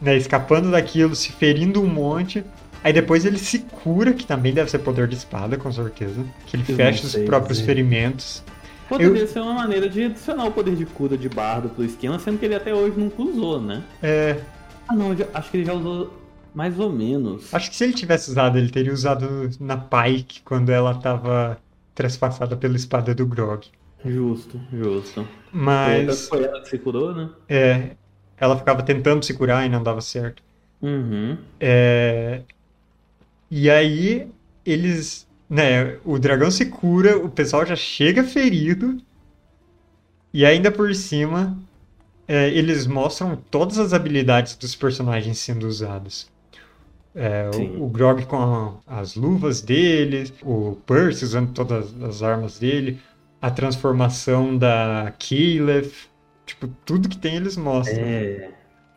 né, 0.00 0.16
escapando 0.16 0.70
daquilo, 0.70 1.14
se 1.14 1.32
ferindo 1.32 1.82
um 1.82 1.86
monte. 1.86 2.44
Aí 2.84 2.92
depois 2.92 3.24
ele 3.24 3.38
se 3.38 3.58
cura, 3.58 4.12
que 4.12 4.24
também 4.24 4.54
deve 4.54 4.70
ser 4.70 4.78
poder 4.78 5.08
de 5.08 5.16
espada, 5.16 5.56
com 5.56 5.70
certeza. 5.72 6.24
Que 6.46 6.56
ele 6.56 6.64
Eu 6.68 6.76
fecha 6.76 7.04
os 7.06 7.16
próprios 7.16 7.58
dizer. 7.58 7.66
ferimentos. 7.66 8.42
Poderia 8.88 9.26
ser 9.26 9.40
uma 9.40 9.52
maneira 9.54 9.88
de 9.88 10.04
adicionar 10.04 10.46
o 10.46 10.52
poder 10.52 10.74
de 10.74 10.86
cura 10.86 11.18
de 11.18 11.28
bardo 11.28 11.68
pro 11.68 11.84
esquema, 11.84 12.18
sendo 12.18 12.38
que 12.38 12.46
ele 12.46 12.54
até 12.54 12.72
hoje 12.74 12.98
nunca 12.98 13.20
usou, 13.20 13.60
né? 13.60 13.82
É, 14.02 14.36
Ah 14.88 14.94
não, 14.94 15.14
acho 15.34 15.50
que 15.50 15.56
ele 15.58 15.64
já 15.66 15.74
usou 15.74 16.14
mais 16.54 16.78
ou 16.78 16.90
menos. 16.90 17.52
acho 17.52 17.68
que 17.70 17.76
se 17.76 17.84
ele 17.84 17.92
tivesse 17.92 18.30
usado, 18.30 18.56
ele 18.56 18.70
teria 18.70 18.92
usado 18.92 19.50
na 19.60 19.76
Pike 19.76 20.40
quando 20.42 20.70
ela 20.70 20.94
tava 20.94 21.58
trespassada 21.94 22.56
pela 22.56 22.76
espada 22.76 23.14
do 23.14 23.26
Grog. 23.26 23.66
Justo, 24.04 24.60
justo. 24.72 25.26
Mas. 25.52 26.28
Foi 26.28 26.44
ela 26.44 26.60
que 26.60 26.68
se 26.68 26.78
curou, 26.78 27.14
né? 27.14 27.30
É, 27.48 27.96
ela 28.36 28.56
ficava 28.56 28.82
tentando 28.82 29.24
se 29.24 29.34
curar 29.34 29.66
e 29.66 29.68
não 29.68 29.82
dava 29.82 30.00
certo. 30.00 30.42
Uhum. 30.80 31.36
É, 31.60 32.42
e 33.50 33.70
aí 33.70 34.28
eles, 34.64 35.26
né, 35.48 35.98
o 36.04 36.18
dragão 36.18 36.50
se 36.50 36.66
cura, 36.66 37.16
o 37.18 37.28
pessoal 37.30 37.64
já 37.64 37.76
chega 37.76 38.22
ferido 38.24 38.98
e 40.32 40.44
ainda 40.44 40.70
por 40.70 40.94
cima 40.94 41.56
é, 42.28 42.48
eles 42.50 42.86
mostram 42.86 43.36
todas 43.50 43.78
as 43.78 43.92
habilidades 43.94 44.56
dos 44.56 44.74
personagens 44.76 45.38
sendo 45.38 45.66
usadas. 45.66 46.30
É, 47.14 47.50
o, 47.50 47.86
o 47.86 47.88
Grog 47.90 48.24
com 48.26 48.36
a- 48.36 49.00
as 49.00 49.14
luvas 49.16 49.60
dele, 49.62 50.32
o 50.42 50.76
Percy 50.86 51.24
usando 51.24 51.52
todas 51.52 51.92
as 52.02 52.22
armas 52.22 52.58
dele, 52.58 53.00
a 53.40 53.50
transformação 53.50 54.56
da 54.56 55.12
Keyleth, 55.18 55.92
tipo, 56.44 56.68
tudo 56.84 57.08
que 57.08 57.18
tem 57.18 57.36
eles 57.36 57.56
mostram. 57.56 58.02
É. 58.02 58.50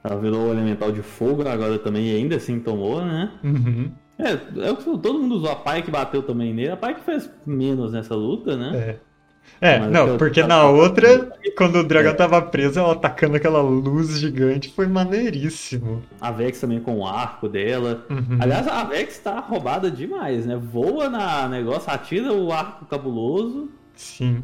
Ela 0.04 0.19
virou 0.19 0.47
o 0.47 0.51
elemental 0.51 0.91
de 0.91 1.01
fogo 1.01 1.47
agora 1.47 1.77
também 1.77 2.08
e 2.08 2.15
ainda 2.15 2.36
assim 2.36 2.60
tomou, 2.60 3.06
né? 3.06 3.32
Uhum. 3.43 3.91
É, 4.17 4.67
é 4.67 4.71
o 4.71 4.77
que 4.77 4.84
todo 4.84 5.19
mundo 5.19 5.36
usou. 5.36 5.51
A 5.51 5.56
Pai 5.56 5.82
que 5.84 5.91
bateu 5.91 6.23
também 6.23 6.54
nele. 6.54 6.71
A 6.71 6.77
Pai 6.77 6.95
que 6.95 7.01
fez 7.01 7.30
menos 7.45 7.91
nessa 7.91 8.15
luta, 8.15 8.56
né? 8.58 8.97
É. 8.99 9.12
É, 9.60 9.80
não, 9.80 10.17
porque 10.17 10.43
na 10.43 10.67
outra, 10.69 11.32
quando 11.58 11.77
o 11.80 11.84
dragão 11.84 12.12
É. 12.12 12.15
tava 12.15 12.41
preso, 12.41 12.80
ela 12.80 12.93
atacando 12.93 13.36
aquela 13.36 13.62
luz 13.62 14.19
gigante, 14.19 14.71
foi 14.73 14.88
maneiríssimo. 14.88 16.04
A 16.19 16.32
Vex 16.32 16.60
também 16.60 16.80
com 16.80 16.99
o 16.99 17.08
arco 17.08 17.49
dela. 17.49 18.06
Uhum. 18.10 18.38
Aliás, 18.39 18.67
a 18.67 18.84
Vex 18.84 19.19
tá 19.19 19.39
roubada 19.39 19.89
demais, 19.89 20.45
né? 20.45 20.56
Voa 20.56 21.10
na 21.10 21.47
negócio, 21.47 21.91
atira 21.91 22.32
o 22.34 22.51
arco 22.51 22.86
cabuloso. 22.86 23.69
Sim. 23.95 24.38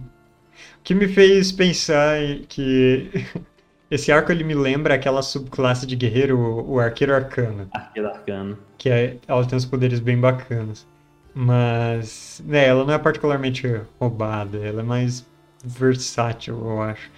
O 0.80 0.84
que 0.84 0.96
me 0.96 1.08
fez 1.08 1.52
pensar 1.52 2.18
que 2.50 3.12
esse 3.92 4.12
arco 4.12 4.32
ele 4.32 4.44
me 4.44 4.56
lembra 4.56 4.96
aquela 4.96 5.22
subclasse 5.22 5.86
de 5.86 5.96
guerreiro, 5.96 6.38
o 6.40 6.74
o 6.76 6.80
arqueiro 6.80 7.14
arcano, 7.16 7.72
Arqueiro 7.72 8.10
arcano. 8.10 8.58
que 8.78 8.90
é, 8.90 9.20
ela 9.28 9.46
tem 9.48 9.58
uns 9.58 9.66
poderes 9.66 10.00
bem 10.00 10.20
bacanas. 10.20 10.88
Mas, 11.34 12.42
né, 12.46 12.66
ela 12.68 12.84
não 12.86 12.94
é 12.94 12.98
particularmente 13.00 13.68
roubada, 14.00 14.58
ela 14.58 14.82
é 14.82 14.84
mais 14.84 15.26
versátil, 15.64 16.56
eu 16.58 16.82
acho. 16.82 17.12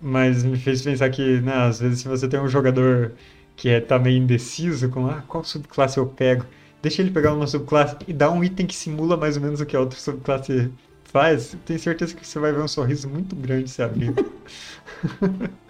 Mas 0.00 0.44
me 0.44 0.58
fez 0.58 0.82
pensar 0.82 1.08
que, 1.10 1.40
né, 1.40 1.54
às 1.54 1.80
vezes 1.80 2.00
se 2.00 2.08
você 2.08 2.28
tem 2.28 2.40
um 2.40 2.48
jogador 2.48 3.12
que 3.56 3.68
é, 3.68 3.80
tá 3.80 3.98
meio 3.98 4.18
indeciso 4.18 4.88
com 4.90 5.06
ah, 5.06 5.22
qual 5.26 5.44
subclasse 5.44 5.98
eu 5.98 6.06
pego, 6.06 6.44
deixa 6.82 7.00
ele 7.02 7.10
pegar 7.10 7.32
uma 7.34 7.46
subclasse 7.46 7.96
e 8.06 8.12
dá 8.12 8.30
um 8.30 8.42
item 8.44 8.66
que 8.66 8.74
simula 8.74 9.16
mais 9.16 9.36
ou 9.36 9.42
menos 9.42 9.60
o 9.60 9.66
que 9.66 9.76
a 9.76 9.80
outra 9.80 9.98
subclasse 9.98 10.70
faz, 11.12 11.56
tenho 11.66 11.78
certeza 11.78 12.14
que 12.14 12.26
você 12.26 12.38
vai 12.38 12.52
ver 12.52 12.60
um 12.60 12.68
sorriso 12.68 13.08
muito 13.08 13.36
grande 13.36 13.70
se 13.70 13.82
abrir. 13.82 14.12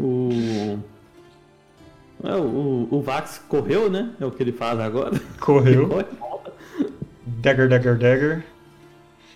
O... 0.00 0.78
É, 2.22 2.34
o, 2.36 2.86
o 2.88 3.02
Vax 3.02 3.38
correu, 3.48 3.90
né? 3.90 4.14
É 4.20 4.24
o 4.24 4.30
que 4.30 4.42
ele 4.42 4.52
faz 4.52 4.78
agora. 4.78 5.18
Correu, 5.40 5.88
Corre, 5.90 6.04
volta, 6.20 6.52
dagger, 7.26 7.68
dagger, 7.68 7.98
dagger. 7.98 8.44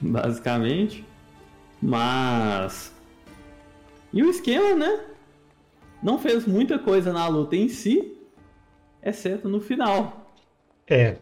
basicamente. 0.00 1.04
Mas. 1.80 2.92
E 4.12 4.22
o 4.22 4.30
esquema, 4.30 4.74
né? 4.74 5.00
Não 6.02 6.18
fez 6.18 6.46
muita 6.46 6.78
coisa 6.78 7.12
na 7.12 7.26
luta 7.26 7.56
em 7.56 7.68
si, 7.68 8.16
exceto 9.02 9.48
no 9.48 9.60
final. 9.60 10.32
É. 10.86 11.16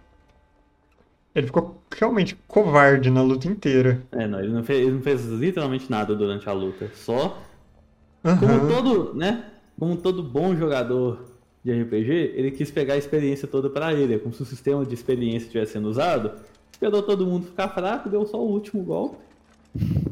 Ele 1.34 1.46
ficou 1.46 1.80
realmente 1.96 2.36
covarde 2.48 3.10
na 3.10 3.22
luta 3.22 3.46
inteira. 3.46 4.02
É, 4.12 4.26
não, 4.26 4.40
ele 4.40 4.52
não 4.52 4.64
fez, 4.64 4.80
ele 4.80 4.92
não 4.92 5.02
fez 5.02 5.24
literalmente 5.26 5.88
nada 5.90 6.14
durante 6.14 6.48
a 6.48 6.52
luta. 6.52 6.90
Só 6.94 7.40
Como 8.22 8.52
Aham. 8.52 8.68
todo, 8.68 9.14
né? 9.14 9.44
Como 9.78 9.96
todo 9.96 10.22
bom 10.22 10.54
jogador 10.56 11.24
de 11.64 11.72
RPG, 11.72 12.32
ele 12.34 12.50
quis 12.50 12.70
pegar 12.70 12.94
a 12.94 12.98
experiência 12.98 13.46
toda 13.46 13.70
pra 13.70 13.92
ele. 13.92 14.14
É 14.14 14.18
como 14.18 14.34
se 14.34 14.42
o 14.42 14.46
sistema 14.46 14.84
de 14.84 14.94
experiência 14.94 15.46
estivesse 15.46 15.72
sendo 15.72 15.88
usado. 15.88 16.32
Esperou 16.72 17.02
todo 17.02 17.26
mundo 17.26 17.46
ficar 17.46 17.68
fraco, 17.68 18.08
deu 18.08 18.26
só 18.26 18.38
o 18.38 18.50
último 18.50 18.82
golpe. 18.82 19.16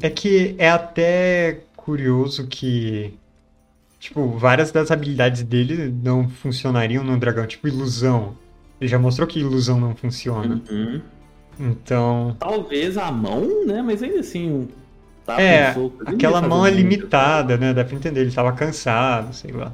É 0.01 0.09
que 0.09 0.55
é 0.57 0.69
até 0.69 1.61
curioso 1.75 2.47
que, 2.47 3.13
tipo, 3.99 4.27
várias 4.37 4.71
das 4.71 4.91
habilidades 4.91 5.43
dele 5.43 5.93
não 6.03 6.29
funcionariam 6.29 7.03
no 7.03 7.17
dragão, 7.19 7.45
tipo 7.45 7.67
ilusão. 7.67 8.35
Ele 8.79 8.87
já 8.89 8.97
mostrou 8.97 9.27
que 9.27 9.39
ilusão 9.39 9.79
não 9.79 9.95
funciona. 9.95 10.61
Uhum. 10.69 11.01
Então, 11.59 12.35
Talvez 12.39 12.97
a 12.97 13.11
mão, 13.11 13.65
né? 13.65 13.81
Mas 13.81 14.01
ainda 14.01 14.19
assim, 14.21 14.49
um 14.49 14.67
tapa, 15.25 15.41
é, 15.41 15.77
um 15.77 15.91
aquela 16.05 16.41
mão 16.41 16.65
é 16.65 16.71
limitada, 16.71 17.57
né? 17.57 17.73
Dá 17.73 17.83
pra 17.83 17.95
entender, 17.95 18.21
ele 18.21 18.31
tava 18.31 18.53
cansado, 18.53 19.33
sei 19.33 19.51
lá. 19.51 19.73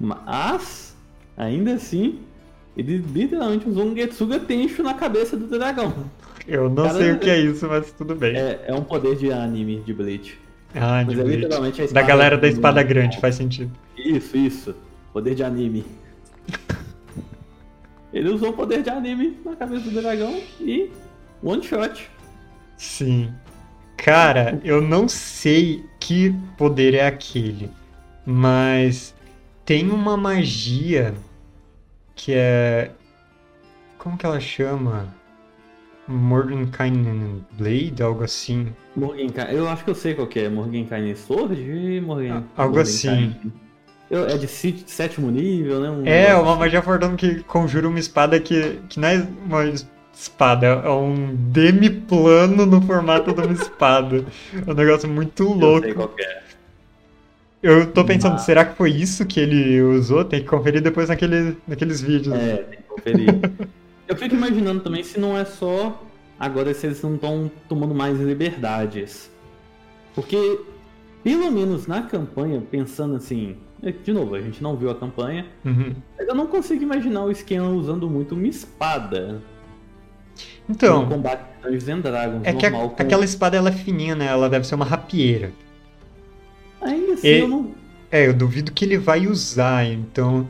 Mas, 0.00 0.96
ainda 1.36 1.74
assim, 1.74 2.18
ele 2.76 2.96
literalmente 2.96 3.68
usou 3.68 3.84
um 3.86 3.94
Getsuga 3.94 4.40
Tencho 4.40 4.82
na 4.82 4.94
cabeça 4.94 5.36
do 5.36 5.46
dragão. 5.46 5.94
Eu 6.46 6.68
não 6.68 6.84
Cara, 6.84 6.98
sei 6.98 7.12
o 7.12 7.18
que 7.18 7.30
é 7.30 7.40
isso, 7.40 7.66
mas 7.68 7.92
tudo 7.92 8.14
bem. 8.14 8.36
É, 8.36 8.64
é 8.66 8.74
um 8.74 8.82
poder 8.82 9.16
de 9.16 9.32
anime 9.32 9.80
de 9.80 9.94
Bleach. 9.94 10.38
Ah, 10.74 11.02
de 11.02 11.10
Mas 11.10 11.18
é 11.18 11.22
Bleach. 11.22 11.42
literalmente 11.42 11.82
a 11.82 11.86
Da 11.86 12.02
galera 12.02 12.36
da 12.36 12.48
espada 12.48 12.82
grande, 12.82 13.20
faz 13.20 13.36
sentido. 13.36 13.70
Isso, 13.96 14.36
isso. 14.36 14.74
Poder 15.12 15.34
de 15.36 15.44
anime. 15.44 15.84
Ele 18.14 18.30
usou 18.30 18.50
o 18.50 18.52
poder 18.52 18.80
de 18.80 18.90
anime 18.90 19.36
na 19.44 19.56
cabeça 19.56 19.90
do 19.90 20.00
dragão 20.00 20.40
e 20.60 20.88
one 21.42 21.62
shot. 21.64 22.08
Sim. 22.76 23.34
Cara, 23.96 24.60
eu 24.62 24.80
não 24.80 25.08
sei 25.08 25.84
que 25.98 26.32
poder 26.56 26.94
é 26.94 27.06
aquele. 27.06 27.68
Mas 28.24 29.12
tem 29.64 29.90
uma 29.90 30.16
magia 30.16 31.12
que 32.14 32.32
é. 32.32 32.92
Como 33.98 34.16
que 34.16 34.24
ela 34.24 34.38
chama? 34.38 35.12
Mordenkainen 36.06 37.44
Blade, 37.52 38.00
algo 38.00 38.22
assim. 38.22 38.72
Morgenkainen, 38.94 39.56
eu 39.56 39.68
acho 39.68 39.84
que 39.84 39.90
eu 39.90 39.94
sei 39.94 40.14
qual 40.14 40.28
que 40.28 40.38
é. 40.38 40.48
Morgenkainen 40.48 41.16
Sword 41.16 41.60
e 41.60 42.00
Morgen... 42.00 42.44
Algo 42.56 42.78
assim. 42.78 43.34
Eu- 44.14 44.26
É 44.28 44.36
de 44.38 44.46
sétimo 44.46 45.30
nível, 45.30 45.80
né? 45.80 45.90
Um 45.90 46.06
É, 46.06 46.34
uma 46.36 46.50
assim. 46.50 46.58
magia 46.60 46.82
fortão 46.82 47.16
que 47.16 47.42
conjura 47.44 47.88
uma 47.88 47.98
espada 47.98 48.38
que, 48.38 48.78
que 48.88 49.00
não 49.00 49.08
é 49.08 49.26
uma 49.46 49.64
espada, 50.12 50.66
é 50.66 50.88
um 50.90 51.34
demiplano 51.34 52.64
no 52.66 52.80
formato 52.80 53.32
de 53.32 53.40
uma 53.40 53.52
espada. 53.52 54.24
É 54.66 54.70
um 54.70 54.74
negócio 54.74 55.08
muito 55.08 55.42
Eu 55.42 55.50
louco. 55.54 55.82
sei 55.84 55.94
qual 55.94 56.12
é. 56.18 56.44
Eu 57.62 57.90
tô 57.92 58.04
pensando, 58.04 58.38
será 58.38 58.64
que 58.64 58.76
foi 58.76 58.90
isso 58.90 59.24
que 59.24 59.40
ele 59.40 59.80
usou? 59.80 60.22
Tem 60.24 60.40
que 60.40 60.46
conferir 60.46 60.82
depois 60.82 61.08
naquele, 61.08 61.56
naqueles 61.66 62.00
vídeos. 62.00 62.34
É, 62.36 62.56
tem 62.58 62.76
que 62.78 62.82
conferir. 62.84 63.40
eu 64.06 64.16
fico 64.16 64.34
imaginando 64.34 64.80
também 64.80 65.02
se 65.02 65.18
não 65.18 65.36
é 65.36 65.44
só 65.46 66.02
agora 66.38 66.74
se 66.74 66.86
eles 66.86 67.00
não 67.02 67.14
estão 67.14 67.50
tomando 67.68 67.94
mais 67.94 68.18
liberdades. 68.20 69.30
Porque, 70.14 70.60
pelo 71.24 71.50
menos 71.50 71.86
na 71.86 72.02
campanha, 72.02 72.62
pensando 72.70 73.16
assim. 73.16 73.56
É, 73.84 73.92
De 73.92 74.12
novo, 74.12 74.34
a 74.34 74.40
gente 74.40 74.62
não 74.62 74.76
viu 74.76 74.90
a 74.90 74.94
campanha, 74.94 75.46
Uhum. 75.64 75.94
mas 76.18 76.26
eu 76.28 76.34
não 76.34 76.46
consigo 76.46 76.82
imaginar 76.82 77.24
o 77.24 77.30
esquema 77.30 77.68
usando 77.68 78.08
muito 78.08 78.34
uma 78.34 78.46
espada 78.46 79.42
no 80.68 80.74
Então, 80.74 81.08
combate 81.08 81.40
de 81.58 81.62
Dungeons 81.62 81.88
and 81.88 82.00
Dragons 82.00 82.40
é 82.44 82.52
que 82.52 82.66
a- 82.66 82.70
com- 82.70 82.94
aquela 82.98 83.24
espada 83.24 83.56
ela 83.56 83.68
é 83.68 83.72
fininha, 83.72 84.14
né? 84.14 84.26
Ela 84.26 84.48
deve 84.48 84.66
ser 84.66 84.74
uma 84.74 84.84
rapieira. 84.84 85.52
Ainda 86.80 87.14
assim, 87.14 87.26
E- 87.28 87.40
eu 87.40 87.48
não. 87.48 87.74
É, 88.10 88.26
eu 88.28 88.34
duvido 88.34 88.70
que 88.72 88.84
ele 88.84 88.96
vai 88.98 89.26
usar, 89.26 89.84
então. 89.86 90.48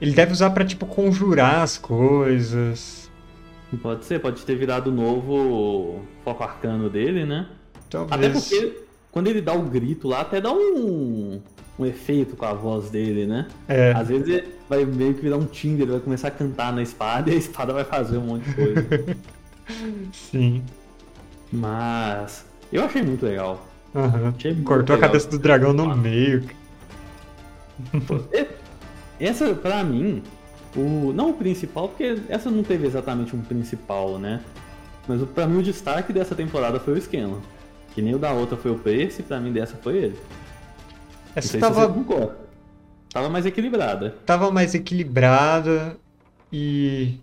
Ele 0.00 0.12
deve 0.12 0.32
usar 0.32 0.50
pra, 0.50 0.64
tipo, 0.64 0.86
conjurar 0.86 1.62
as 1.62 1.76
coisas. 1.78 3.10
Pode 3.82 4.04
ser, 4.04 4.18
pode 4.20 4.42
ter 4.44 4.54
virado 4.56 4.88
o 4.88 4.92
novo 4.92 6.02
foco 6.24 6.42
arcano 6.42 6.90
dele, 6.90 7.24
né? 7.24 7.46
Até 7.76 7.98
Talvez. 8.06 8.32
porque 8.32 8.82
quando 9.10 9.28
ele 9.28 9.40
dá 9.40 9.52
o 9.52 9.62
grito 9.62 10.08
lá, 10.08 10.22
até 10.22 10.40
dá 10.40 10.52
um, 10.52 11.40
um 11.78 11.86
efeito 11.86 12.36
com 12.36 12.44
a 12.44 12.52
voz 12.52 12.90
dele, 12.90 13.26
né? 13.26 13.46
É. 13.68 13.92
Às 13.92 14.08
vezes 14.08 14.44
vai 14.68 14.84
meio 14.84 15.14
que 15.14 15.22
virar 15.22 15.36
um 15.36 15.46
Tinder, 15.46 15.86
vai 15.86 16.00
começar 16.00 16.28
a 16.28 16.30
cantar 16.30 16.72
na 16.72 16.82
espada 16.82 17.28
e 17.32 17.34
a 17.34 17.36
espada 17.36 17.72
vai 17.72 17.84
fazer 17.84 18.18
um 18.18 18.26
monte 18.26 18.44
de 18.48 18.54
coisa. 18.54 18.86
Sim. 20.12 20.62
Mas 21.52 22.44
eu 22.72 22.84
achei 22.84 23.02
muito 23.02 23.24
legal. 23.24 23.66
Aham. 23.94 24.32
Achei 24.36 24.52
muito 24.52 24.66
Cortou 24.66 24.94
a 24.94 24.96
legal. 24.96 25.10
cabeça 25.10 25.28
do 25.28 25.38
dragão 25.38 25.72
no 25.72 25.94
meio. 25.96 26.44
Essa, 29.20 29.54
pra 29.54 29.84
mim, 29.84 30.22
o 30.76 31.12
não 31.14 31.30
o 31.30 31.34
principal, 31.34 31.88
porque 31.88 32.18
essa 32.28 32.50
não 32.50 32.62
teve 32.62 32.86
exatamente 32.86 33.36
um 33.36 33.40
principal, 33.40 34.18
né? 34.18 34.40
Mas 35.06 35.22
o- 35.22 35.26
pra 35.26 35.46
mim 35.46 35.58
o 35.58 35.62
destaque 35.62 36.12
dessa 36.12 36.34
temporada 36.34 36.80
foi 36.80 36.94
o 36.94 36.96
esquema. 36.98 37.38
Que 37.94 38.02
nem 38.02 38.14
o 38.14 38.18
da 38.18 38.32
outra 38.32 38.56
foi 38.56 38.70
o 38.70 38.78
Percy, 38.78 39.22
pra 39.22 39.38
mim 39.38 39.52
dessa 39.52 39.76
foi 39.76 39.96
ele. 39.96 40.18
Essa 41.34 41.58
tava, 41.58 41.86
você. 41.88 42.30
Tava 43.12 43.28
mais 43.28 43.44
equilibrada. 43.46 44.14
tava 44.24 44.50
mais 44.50 44.74
equilibrada 44.74 45.96
e. 46.52 47.18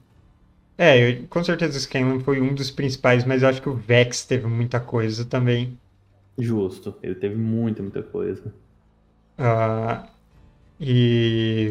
É, 0.77 0.97
eu- 0.97 1.27
com 1.29 1.43
certeza 1.43 1.77
o 1.77 1.81
Scanlan 1.81 2.19
foi 2.21 2.39
um 2.41 2.53
dos 2.53 2.71
principais, 2.71 3.25
mas 3.25 3.43
eu 3.43 3.49
acho 3.49 3.61
que 3.61 3.69
o 3.69 3.73
Vex 3.73 4.23
teve 4.25 4.47
muita 4.47 4.79
coisa 4.79 5.25
também. 5.25 5.77
Justo. 6.37 6.95
Ele 7.03 7.15
teve 7.15 7.35
muita, 7.35 7.81
muita 7.81 8.01
coisa. 8.01 8.53
Ah, 9.37 10.03
e. 10.79 11.69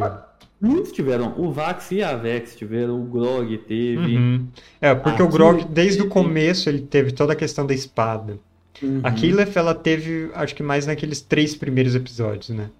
Muitos 0.60 0.90
tiveram. 0.92 1.34
O 1.38 1.52
Vax 1.52 1.92
e 1.92 2.02
a 2.02 2.16
Vex 2.16 2.56
tiveram, 2.56 3.00
o 3.00 3.04
Grog 3.04 3.56
teve. 3.58 4.16
Uhum. 4.16 4.48
É, 4.80 4.94
porque 4.94 5.22
A 5.22 5.24
o 5.24 5.28
Grog, 5.28 5.64
desde 5.66 6.02
o 6.02 6.08
começo, 6.08 6.68
ele 6.68 6.80
teve 6.82 7.12
toda 7.12 7.32
a 7.32 7.36
questão 7.36 7.64
da 7.64 7.72
espada. 7.72 8.38
Uhum. 8.82 9.00
A 9.02 9.10
Keyleth, 9.12 9.52
ela 9.56 9.74
teve, 9.74 10.30
acho 10.34 10.54
que 10.54 10.62
mais 10.62 10.86
naqueles 10.86 11.20
três 11.20 11.54
primeiros 11.54 11.94
episódios, 11.94 12.50
né? 12.50 12.70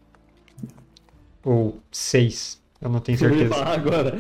Ou 1.45 1.79
seis, 1.91 2.61
eu 2.81 2.89
não 2.89 3.01
tenho 3.01 3.19
certeza. 3.19 3.55
falar 3.55 3.75
agora. 3.75 4.19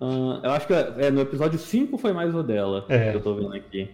Ah, 0.00 0.40
eu 0.44 0.50
acho 0.50 0.66
que 0.66 0.72
é, 0.72 1.10
no 1.10 1.20
episódio 1.20 1.58
5 1.58 1.96
foi 1.98 2.12
mais 2.12 2.34
o 2.34 2.42
dela. 2.42 2.84
É. 2.88 3.12
Que 3.12 3.16
eu 3.16 3.22
tô 3.22 3.34
vendo 3.34 3.54
aqui. 3.54 3.90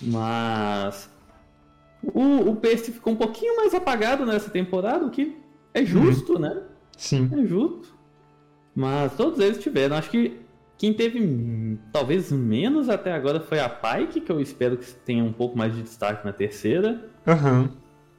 Mas. 0.00 1.10
O, 2.02 2.50
o 2.50 2.56
Percy 2.56 2.92
ficou 2.92 3.12
um 3.12 3.16
pouquinho 3.16 3.56
mais 3.56 3.74
apagado 3.74 4.26
nessa 4.26 4.50
temporada, 4.50 5.06
o 5.06 5.10
que 5.10 5.36
é 5.72 5.84
justo, 5.84 6.38
né? 6.38 6.62
Sim. 6.96 7.30
É 7.32 7.46
justo. 7.46 7.94
Mas 8.74 9.14
todos 9.16 9.38
eles 9.38 9.58
tiveram. 9.58 9.96
Acho 9.96 10.10
que 10.10 10.40
quem 10.82 10.92
teve 10.92 11.78
talvez 11.92 12.32
menos 12.32 12.88
até 12.88 13.12
agora 13.12 13.38
foi 13.38 13.60
a 13.60 13.68
Pike, 13.68 14.20
que 14.20 14.32
eu 14.32 14.40
espero 14.40 14.76
que 14.76 14.84
tenha 15.06 15.22
um 15.22 15.32
pouco 15.32 15.56
mais 15.56 15.72
de 15.72 15.80
destaque 15.80 16.24
na 16.24 16.32
terceira. 16.32 17.08
Aham. 17.24 17.70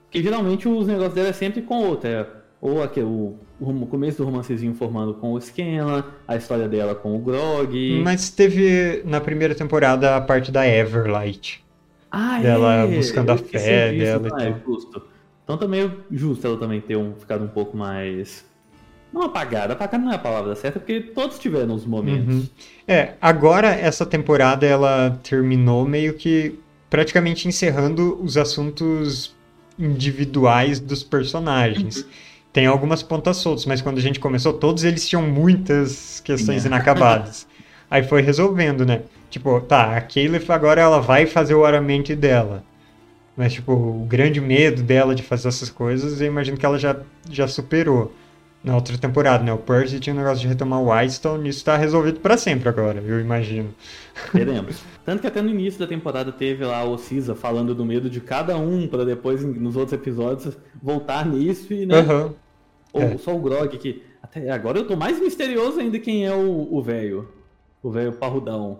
Porque 0.05 0.23
geralmente 0.23 0.69
os 0.69 0.87
negócios 0.87 1.13
dela 1.13 1.27
é 1.27 1.33
sempre 1.33 1.61
com 1.61 1.83
outra. 1.83 2.09
É, 2.09 2.27
ou 2.61 2.81
aquele, 2.81 3.05
o, 3.05 3.37
o 3.59 3.85
começo 3.87 4.19
do 4.19 4.23
romancezinho 4.23 4.73
formando 4.75 5.13
com 5.15 5.33
o 5.33 5.41
Scanlan, 5.41 6.05
a 6.25 6.37
história 6.37 6.69
dela 6.69 6.95
com 6.95 7.13
o 7.13 7.19
Grog. 7.19 8.01
Mas 8.01 8.29
teve 8.29 9.03
na 9.03 9.19
primeira 9.19 9.53
temporada 9.53 10.15
a 10.15 10.21
parte 10.21 10.49
da 10.49 10.65
Everlight. 10.65 11.61
ah, 12.09 12.39
dela 12.39 12.73
é, 12.75 12.95
buscando 12.95 13.29
a 13.31 13.37
fé 13.37 13.91
dela 13.91 14.29
e 14.29 14.41
ah, 14.41 14.45
é 14.45 14.55
justo. 14.65 15.01
Então 15.43 15.57
também 15.57 15.81
é 15.81 15.91
justo 16.09 16.47
ela 16.47 16.57
também 16.57 16.79
ter 16.79 16.95
um, 16.95 17.13
ficado 17.13 17.43
um 17.43 17.49
pouco 17.49 17.75
mais. 17.75 18.45
Não 19.13 19.21
apagada, 19.21 19.73
apagada 19.73 20.03
não 20.03 20.11
é 20.11 20.15
a 20.15 20.19
palavra 20.19 20.55
certa, 20.55 20.79
porque 20.79 20.99
todos 20.99 21.37
tiveram 21.37 21.75
os 21.75 21.85
momentos. 21.85 22.35
Uhum. 22.35 22.47
É, 22.87 23.13
agora 23.21 23.67
essa 23.67 24.05
temporada 24.05 24.65
ela 24.65 25.19
terminou 25.21 25.85
meio 25.85 26.15
que 26.15 26.59
praticamente 26.89 27.47
encerrando 27.47 28.19
os 28.21 28.37
assuntos 28.37 29.35
individuais 29.77 30.79
dos 30.79 31.03
personagens. 31.03 32.05
Tem 32.51 32.65
algumas 32.65 33.01
pontas 33.01 33.37
soltas, 33.37 33.65
mas 33.65 33.81
quando 33.81 33.97
a 33.97 34.01
gente 34.01 34.19
começou, 34.19 34.53
todos 34.53 34.83
eles 34.83 35.07
tinham 35.07 35.23
muitas 35.23 36.19
questões 36.19 36.65
inacabadas. 36.65 37.47
Aí 37.89 38.03
foi 38.03 38.21
resolvendo, 38.21 38.85
né? 38.85 39.01
Tipo, 39.29 39.59
tá, 39.61 39.97
a 39.97 40.01
Caliph 40.01 40.49
agora 40.49 40.81
ela 40.81 40.99
vai 40.99 41.25
fazer 41.25 41.55
o 41.55 41.61
oramente 41.61 42.15
dela. 42.15 42.63
Mas, 43.35 43.53
tipo, 43.53 43.73
o 43.73 44.05
grande 44.07 44.39
medo 44.39 44.83
dela 44.83 45.15
de 45.15 45.23
fazer 45.23 45.47
essas 45.47 45.69
coisas, 45.69 46.21
eu 46.21 46.27
imagino 46.27 46.57
que 46.57 46.65
ela 46.65 46.77
já, 46.77 46.95
já 47.29 47.47
superou 47.47 48.13
na 48.63 48.75
outra 48.75 48.97
temporada, 48.97 49.43
né? 49.43 49.51
O 49.51 49.57
Percy 49.57 49.99
tinha 49.99 50.13
um 50.13 50.17
negócio 50.17 50.39
de 50.41 50.47
retomar 50.47 50.79
o 50.81 50.91
Whitestone, 50.91 51.49
isso 51.49 51.65
tá 51.65 51.75
resolvido 51.75 52.19
pra 52.19 52.37
sempre 52.37 52.69
agora, 52.69 53.01
eu 53.05 53.19
imagino. 53.19 53.73
Teremos. 54.31 54.81
Tanto 55.05 55.21
que 55.21 55.27
até 55.27 55.41
no 55.41 55.49
início 55.49 55.79
da 55.79 55.87
temporada 55.87 56.31
teve 56.31 56.63
lá 56.63 56.83
o 56.83 56.97
Cisa 56.97 57.35
falando 57.35 57.75
do 57.75 57.83
medo 57.85 58.09
de 58.09 58.21
cada 58.21 58.57
um, 58.57 58.87
pra 58.87 59.03
depois, 59.03 59.43
nos 59.43 59.75
outros 59.75 59.93
episódios, 59.93 60.57
voltar 60.81 61.25
nisso 61.25 61.73
e, 61.73 61.85
né? 61.85 61.99
Aham. 61.99 62.33
Ou 62.93 63.01
É. 63.01 63.17
só 63.17 63.35
o 63.35 63.39
Grog, 63.41 63.75
que 63.77 64.03
até 64.21 64.49
agora 64.51 64.77
eu 64.79 64.87
tô 64.87 64.95
mais 64.95 65.19
misterioso 65.19 65.79
ainda 65.79 65.99
quem 65.99 66.25
é 66.25 66.33
o 66.33 66.81
velho. 66.81 67.27
O 67.81 67.91
velho 67.91 68.13
parrudão. 68.13 68.79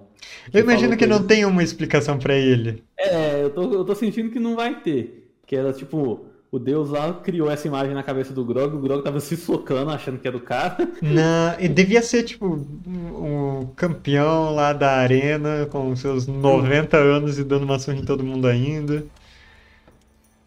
Eu 0.53 0.61
imagino 0.61 0.83
falou 0.91 0.97
que 0.97 1.05
não 1.07 1.21
tem 1.27 1.43
uma 1.43 1.61
explicação 1.61 2.17
pra 2.17 2.33
ele. 2.35 2.81
É, 2.97 3.43
eu 3.43 3.49
tô, 3.49 3.63
eu 3.73 3.83
tô 3.83 3.93
sentindo 3.93 4.29
que 4.29 4.39
não 4.39 4.55
vai 4.55 4.79
ter. 4.79 5.31
Que 5.45 5.57
era 5.57 5.73
tipo, 5.73 6.25
o 6.53 6.59
deus 6.59 6.91
lá 6.91 7.11
criou 7.13 7.49
essa 7.49 7.67
imagem 7.67 7.95
na 7.95 8.03
cabeça 8.03 8.31
do 8.31 8.45
Grog, 8.45 8.75
o 8.75 8.79
Grog 8.79 9.03
tava 9.03 9.19
se 9.19 9.35
socando, 9.35 9.89
achando 9.89 10.19
que 10.19 10.27
era 10.27 10.37
o 10.37 10.39
cara. 10.39 10.77
Na... 11.01 11.55
e 11.59 11.67
devia 11.67 12.01
ser, 12.03 12.23
tipo, 12.23 12.45
um 12.87 13.61
um 13.63 13.65
campeão 13.75 14.53
lá 14.53 14.71
da 14.73 14.91
arena, 14.97 15.65
com 15.71 15.95
seus 15.95 16.27
90 16.27 16.97
anos 16.97 17.39
e 17.39 17.43
dando 17.43 17.63
uma 17.63 17.79
surra 17.79 17.97
em 17.97 18.05
todo 18.05 18.23
mundo 18.23 18.47
ainda. 18.47 19.03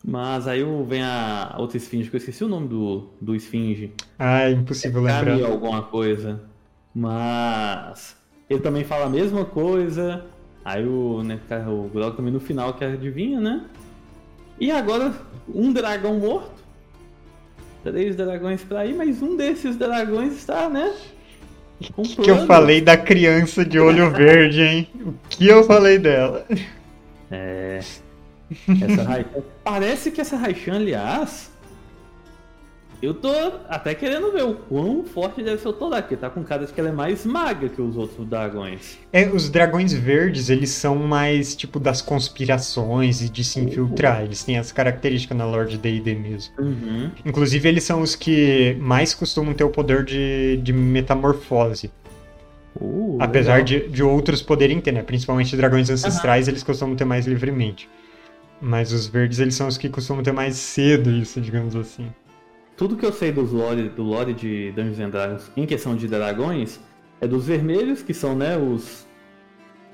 Mas 0.05 0.47
aí 0.47 0.63
o- 0.63 0.85
vem 0.85 1.03
a 1.03 1.57
outra 1.59 1.77
esfinge, 1.77 2.09
que 2.09 2.15
eu 2.17 2.19
esqueci 2.19 2.45
o 2.45 2.49
nome 2.49 2.69
do, 2.69 3.09
do 3.21 3.35
esfinge. 3.35 3.93
Ah, 4.19 4.43
é 4.43 4.53
impossível 4.53 5.03
Kami 5.05 5.31
lembrar. 5.33 5.51
alguma 5.51 5.83
coisa. 5.83 6.41
Mas 6.95 8.17
ele 8.49 8.61
também 8.61 8.85
fala 8.85 9.07
a 9.07 9.11
mesma 9.11 9.45
coisa. 9.45 10.25
Aí 10.65 10.87
o, 10.87 11.23
né, 11.23 11.41
o 11.69 11.89
Grog 11.89 12.17
também 12.17 12.33
no 12.33 12.41
final 12.41 12.75
que 12.75 12.85
adivinha, 12.85 13.41
né? 13.41 13.65
E 14.59 14.71
agora 14.71 15.13
um 15.53 15.73
dragão 15.73 16.19
morto. 16.19 16.57
Três 17.83 18.17
dragões 18.17 18.63
pra 18.65 18.85
ir, 18.85 18.95
mas 18.95 19.23
um 19.23 19.37
desses 19.37 19.77
dragões 19.77 20.35
está, 20.35 20.69
né? 20.69 20.93
O 21.97 22.03
que 22.03 22.23
eu 22.23 22.35
plano. 22.35 22.47
falei 22.47 22.81
da 22.81 22.97
criança 22.97 23.65
de 23.65 23.79
olho 23.79 24.11
verde, 24.11 24.63
hein? 24.63 24.89
O 25.05 25.15
que 25.29 25.47
eu 25.47 25.63
falei 25.63 25.99
dela? 25.99 26.47
É. 27.31 27.81
Essa 28.83 29.03
Raichan. 29.03 29.43
Parece 29.63 30.11
que 30.11 30.21
essa 30.21 30.37
Raichan, 30.37 30.77
aliás. 30.77 31.51
Eu 33.03 33.13
tô 33.13 33.31
até 33.69 33.95
querendo 33.95 34.33
ver 34.33 34.45
o 34.45 34.55
quão 34.55 35.05
forte 35.05 35.43
deve 35.43 35.61
ser 35.61 35.69
o 35.69 35.73
Todak, 35.73 36.03
porque 36.03 36.17
tá 36.17 36.31
com 36.31 36.43
cara 36.43 36.65
de 36.65 36.73
que 36.73 36.81
ela 36.81 36.89
é 36.89 36.93
mais 36.93 37.27
magra 37.27 37.69
que 37.69 37.81
os 37.81 37.97
outros 37.97 38.27
dragões. 38.27 38.99
É, 39.13 39.29
os 39.29 39.51
dragões 39.51 39.93
verdes, 39.93 40.49
eles 40.49 40.71
são 40.71 40.97
mais, 40.97 41.55
tipo, 41.55 41.79
das 41.79 42.01
conspirações 42.01 43.21
e 43.21 43.29
de 43.29 43.45
se 43.45 43.61
infiltrar. 43.61 44.23
Eles 44.23 44.43
têm 44.43 44.59
as 44.59 44.73
características 44.73 45.37
na 45.37 45.45
Lord 45.45 45.77
D&D 45.77 46.15
mesmo. 46.15 46.55
Uhum. 46.59 47.11
Inclusive, 47.25 47.69
eles 47.69 47.85
são 47.85 48.01
os 48.01 48.17
que 48.17 48.77
mais 48.81 49.15
costumam 49.15 49.53
ter 49.53 49.65
o 49.65 49.71
poder 49.71 50.05
de, 50.05 50.57
de 50.63 50.73
metamorfose. 50.73 51.91
Uh, 52.81 53.19
Apesar 53.21 53.63
de, 53.63 53.89
de 53.89 54.03
outros 54.03 54.43
poderem 54.43 54.81
ter, 54.81 54.93
né? 54.93 55.03
Principalmente 55.03 55.57
dragões 55.57 55.89
ancestrais, 55.91 56.49
eles 56.49 56.63
costumam 56.63 56.97
ter 56.97 57.05
mais 57.05 57.27
livremente. 57.27 57.89
Mas 58.61 58.93
os 58.93 59.07
verdes, 59.07 59.39
eles 59.39 59.55
são 59.55 59.69
os 59.69 59.77
que 59.77 59.89
costumam 59.89 60.23
ter 60.23 60.33
mais 60.33 60.57
cedo 60.57 61.11
isso, 61.11 61.41
digamos 61.41 61.77
assim. 61.77 62.09
Tudo 62.77 62.97
que 62.97 63.07
eu 63.07 63.13
sei 63.13 63.33
dos 63.33 63.53
lore, 63.53 63.89
do 63.89 64.03
lore 64.03 64.35
de 64.35 64.71
Dungeons 64.73 65.01
and 65.01 65.11
Dragons 65.11 65.51
em 65.57 65.65
questão 65.67 65.97
de 65.97 66.07
dragões 66.07 66.79
é 67.21 67.27
dos 67.27 67.47
vermelhos, 67.47 68.03
que 68.03 68.13
são, 68.13 68.37
né, 68.37 68.57
os. 68.57 69.07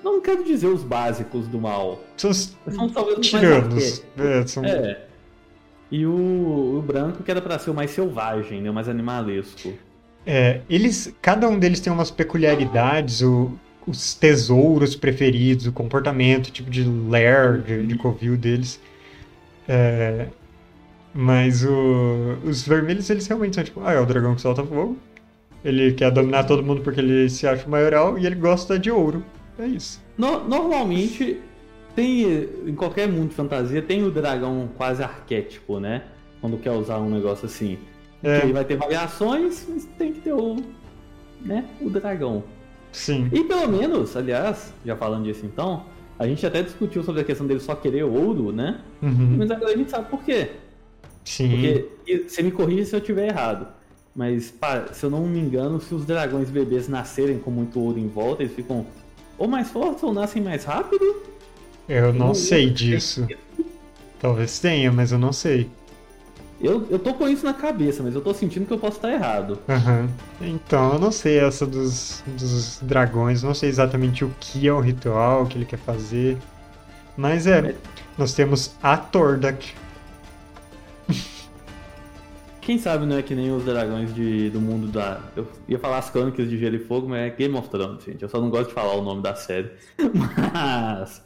Não 0.02 0.20
quero 0.20 0.42
dizer 0.44 0.66
os 0.66 0.82
básicos 0.82 1.46
do 1.46 1.60
mal. 1.60 2.00
São 2.16 2.30
os 2.30 2.56
São 2.68 2.88
talvez 2.88 3.18
os 3.18 3.26
tiranos. 3.28 4.04
É, 4.18 4.46
são... 4.46 4.64
É. 4.64 5.04
E 5.92 6.04
o, 6.06 6.78
o 6.78 6.82
branco 6.84 7.22
que 7.22 7.30
era 7.30 7.40
pra 7.40 7.58
ser 7.58 7.70
o 7.70 7.74
mais 7.74 7.90
selvagem, 7.92 8.60
né? 8.60 8.70
O 8.70 8.74
mais 8.74 8.88
animalesco. 8.88 9.72
É, 10.26 10.60
eles, 10.68 11.14
cada 11.22 11.48
um 11.48 11.58
deles 11.58 11.78
tem 11.80 11.92
umas 11.92 12.10
peculiaridades, 12.10 13.20
o- 13.22 13.52
os 13.86 14.14
tesouros 14.14 14.96
preferidos, 14.96 15.66
o 15.66 15.72
comportamento, 15.72 16.46
o 16.48 16.50
tipo 16.50 16.70
de 16.70 16.82
lair, 16.84 17.60
de, 17.62 17.86
de 17.86 17.94
covil 17.96 18.36
deles. 18.36 18.80
É, 19.68 20.26
mas 21.14 21.64
o- 21.64 22.36
os 22.44 22.66
vermelhos, 22.66 23.08
eles 23.10 23.26
realmente 23.26 23.54
são 23.54 23.64
tipo, 23.64 23.80
ah, 23.84 23.92
é 23.92 24.00
o 24.00 24.06
dragão 24.06 24.34
que 24.34 24.40
solta 24.40 24.62
fogo. 24.64 24.96
Ele 25.64 25.92
quer 25.92 26.10
dominar 26.10 26.44
todo 26.44 26.62
mundo 26.62 26.80
porque 26.82 27.00
ele 27.00 27.28
se 27.30 27.46
acha 27.46 27.66
o 27.66 27.70
maioral 27.70 28.18
e 28.18 28.26
ele 28.26 28.34
gosta 28.34 28.78
de 28.78 28.90
ouro. 28.90 29.22
É 29.58 29.66
isso. 29.66 30.00
No- 30.18 30.42
normalmente, 30.48 31.38
tem. 31.94 32.48
Em 32.66 32.74
qualquer 32.74 33.06
mundo 33.08 33.28
de 33.28 33.34
fantasia, 33.34 33.80
tem 33.82 34.02
o 34.02 34.10
dragão 34.10 34.68
quase 34.76 35.02
arquétipo, 35.02 35.78
né? 35.78 36.02
Quando 36.40 36.56
quer 36.58 36.72
usar 36.72 36.98
um 36.98 37.08
negócio 37.10 37.46
assim. 37.46 37.78
É. 38.24 38.40
Que 38.40 38.46
ele 38.46 38.52
vai 38.52 38.64
ter 38.64 38.76
variações, 38.76 39.66
mas 39.68 39.84
tem 39.98 40.12
que 40.12 40.20
ter 40.20 40.32
o. 40.32 40.56
Né? 41.40 41.64
O 41.80 41.90
dragão. 41.90 42.42
Sim. 42.90 43.28
E 43.32 43.44
pelo 43.44 43.68
menos, 43.68 44.16
aliás, 44.16 44.72
já 44.84 44.96
falando 44.96 45.24
disso 45.24 45.44
então, 45.46 45.84
a 46.18 46.26
gente 46.26 46.44
até 46.46 46.62
discutiu 46.62 47.02
sobre 47.02 47.20
a 47.20 47.24
questão 47.24 47.46
dele 47.46 47.58
só 47.60 47.74
querer 47.74 48.02
ouro, 48.04 48.52
né? 48.52 48.80
Uhum. 49.02 49.36
Mas 49.38 49.50
agora 49.50 49.72
a 49.72 49.76
gente 49.76 49.90
sabe 49.90 50.08
por 50.08 50.22
quê. 50.24 50.50
Sim. 51.24 51.50
Porque, 51.50 51.88
e 52.06 52.28
você 52.28 52.42
me 52.42 52.50
corrija 52.50 52.84
se 52.84 52.94
eu 52.96 53.00
estiver 53.00 53.28
errado, 53.28 53.68
mas 54.14 54.50
pá, 54.50 54.86
se 54.92 55.04
eu 55.04 55.10
não 55.10 55.26
me 55.26 55.38
engano, 55.38 55.80
se 55.80 55.94
os 55.94 56.04
dragões 56.04 56.50
bebês 56.50 56.88
nascerem 56.88 57.38
com 57.38 57.50
muito 57.50 57.80
ouro 57.80 57.98
em 57.98 58.08
volta, 58.08 58.42
eles 58.42 58.54
ficam 58.54 58.86
ou 59.38 59.48
mais 59.48 59.68
fortes 59.70 60.02
ou 60.02 60.12
nascem 60.12 60.42
mais 60.42 60.64
rápido. 60.64 61.22
Eu 61.88 62.12
não 62.12 62.28
Não, 62.28 62.34
sei 62.34 62.66
eu- 62.66 62.70
disso. 62.70 63.26
Talvez 64.20 64.58
tenha, 64.60 64.92
mas 64.92 65.12
eu 65.12 65.18
não 65.18 65.32
sei. 65.32 65.68
Eu, 66.60 66.86
eu 66.90 66.98
tô 66.98 67.12
com 67.14 67.28
isso 67.28 67.44
na 67.44 67.52
cabeça, 67.52 68.02
mas 68.04 68.14
eu 68.14 68.20
tô 68.20 68.32
sentindo 68.32 68.66
que 68.66 68.72
eu 68.72 68.78
posso 68.78 68.96
estar 68.98 69.12
errado. 69.12 69.58
Aham. 69.68 70.08
Então, 70.40 70.92
eu 70.92 70.98
não 70.98 71.10
sei 71.10 71.38
essa 71.38 71.66
dos, 71.66 72.22
dos 72.38 72.78
dragões, 72.82 73.42
não 73.42 73.52
sei 73.52 73.68
exatamente 73.68 74.24
o 74.24 74.30
que 74.38 74.68
é 74.68 74.72
o 74.72 74.78
ritual, 74.80 75.42
o 75.42 75.46
que 75.46 75.58
ele 75.58 75.64
quer 75.64 75.78
fazer. 75.78 76.38
Mas 77.16 77.46
é, 77.46 77.74
nós 78.16 78.32
temos 78.32 78.72
a 78.82 78.96
Tordak. 78.96 79.74
Quem 82.62 82.78
sabe 82.78 83.04
não 83.06 83.16
é 83.16 83.22
que 83.22 83.34
nem 83.34 83.50
os 83.50 83.64
dragões 83.64 84.14
de, 84.14 84.48
do 84.50 84.60
mundo 84.60 84.86
da. 84.86 85.20
Eu 85.34 85.48
ia 85.68 85.80
falar 85.80 85.98
as 85.98 86.08
crônicas 86.08 86.48
de 86.48 86.56
Gelo 86.56 86.76
e 86.76 86.78
Fogo, 86.78 87.08
mas 87.08 87.18
é 87.26 87.30
Game 87.30 87.56
of 87.56 87.68
Thrones, 87.68 88.04
gente. 88.04 88.22
Eu 88.22 88.28
só 88.28 88.40
não 88.40 88.50
gosto 88.50 88.68
de 88.68 88.74
falar 88.74 88.94
o 88.94 89.02
nome 89.02 89.20
da 89.20 89.34
série. 89.34 89.72
Mas. 90.54 91.24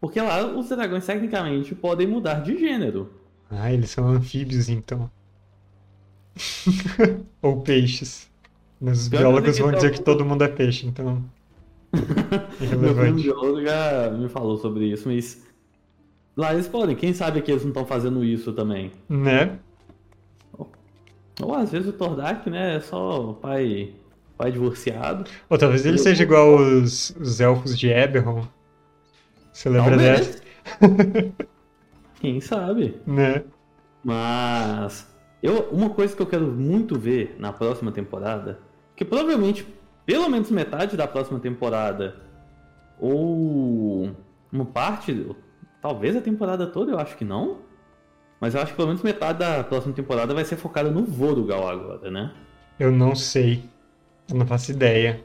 Porque 0.00 0.20
lá 0.20 0.44
os 0.44 0.68
dragões 0.68 1.06
tecnicamente 1.06 1.76
podem 1.76 2.08
mudar 2.08 2.42
de 2.42 2.58
gênero. 2.58 3.08
Ah, 3.48 3.72
eles 3.72 3.90
são 3.90 4.08
anfíbios 4.08 4.68
então. 4.68 5.08
Ou 7.40 7.60
peixes. 7.60 8.28
Mas 8.80 9.02
os 9.02 9.08
biólogos 9.08 9.56
vão 9.56 9.70
dizer 9.70 9.92
tá- 9.92 9.96
que 9.96 10.02
todo 10.02 10.24
mundo 10.24 10.42
é 10.42 10.48
peixe, 10.48 10.88
então. 10.88 11.24
Meu 12.80 12.96
primo 12.96 13.22
biólogo 13.22 13.62
já 13.62 14.10
me 14.10 14.28
falou 14.28 14.58
sobre 14.58 14.86
isso, 14.86 15.08
mas. 15.08 15.40
Lá 16.36 16.52
eles 16.52 16.66
podem, 16.66 16.96
quem 16.96 17.14
sabe 17.14 17.40
que 17.42 17.52
eles 17.52 17.62
não 17.62 17.70
estão 17.70 17.86
fazendo 17.86 18.24
isso 18.24 18.52
também. 18.52 18.90
Né? 19.08 19.56
Ou 21.42 21.54
às 21.54 21.72
vezes 21.72 21.88
o 21.88 21.92
Tordak, 21.92 22.48
né, 22.48 22.76
é 22.76 22.80
só 22.80 23.32
pai, 23.34 23.94
pai 24.36 24.52
divorciado. 24.52 25.28
Ou 25.48 25.58
talvez 25.58 25.84
ele 25.84 25.98
seja 25.98 26.22
igual 26.22 26.56
os, 26.56 27.10
os 27.20 27.40
elfos 27.40 27.76
de 27.78 27.88
Eberron. 27.88 28.46
Você 29.52 29.68
lembra 29.68 29.96
dessa? 29.96 30.40
Talvez. 30.80 31.32
Quem 32.20 32.40
sabe? 32.40 33.00
Né? 33.06 33.44
Mas 34.02 35.06
eu, 35.42 35.68
uma 35.70 35.90
coisa 35.90 36.14
que 36.14 36.22
eu 36.22 36.26
quero 36.26 36.46
muito 36.46 36.98
ver 36.98 37.36
na 37.38 37.52
próxima 37.52 37.92
temporada, 37.92 38.58
que 38.96 39.04
provavelmente 39.04 39.66
pelo 40.06 40.28
menos 40.28 40.50
metade 40.50 40.96
da 40.96 41.06
próxima 41.06 41.38
temporada, 41.38 42.16
ou 42.98 44.10
uma 44.52 44.64
parte, 44.64 45.34
talvez 45.80 46.16
a 46.16 46.20
temporada 46.20 46.66
toda, 46.66 46.92
eu 46.92 46.98
acho 46.98 47.16
que 47.16 47.24
não. 47.24 47.58
Mas 48.40 48.54
eu 48.54 48.60
acho 48.60 48.72
que 48.72 48.76
pelo 48.76 48.88
menos 48.88 49.02
metade 49.02 49.38
da 49.38 49.64
próxima 49.64 49.94
temporada 49.94 50.34
vai 50.34 50.44
ser 50.44 50.56
focada 50.56 50.90
no 50.90 51.04
Vorugal 51.04 51.68
agora, 51.68 52.10
né? 52.10 52.32
Eu 52.78 52.90
não 52.90 53.14
sei. 53.14 53.64
Eu 54.28 54.36
não 54.36 54.46
faço 54.46 54.70
ideia. 54.70 55.22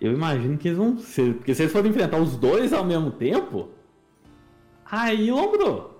Eu 0.00 0.12
imagino 0.12 0.56
que 0.56 0.68
eles 0.68 0.78
vão 0.78 0.98
ser. 0.98 1.34
Porque 1.34 1.54
se 1.54 1.62
eles 1.62 1.72
forem 1.72 1.90
enfrentar 1.90 2.18
os 2.18 2.36
dois 2.36 2.72
ao 2.72 2.84
mesmo 2.84 3.10
tempo. 3.10 3.68
Aí, 4.90 5.30
ombro! 5.30 5.98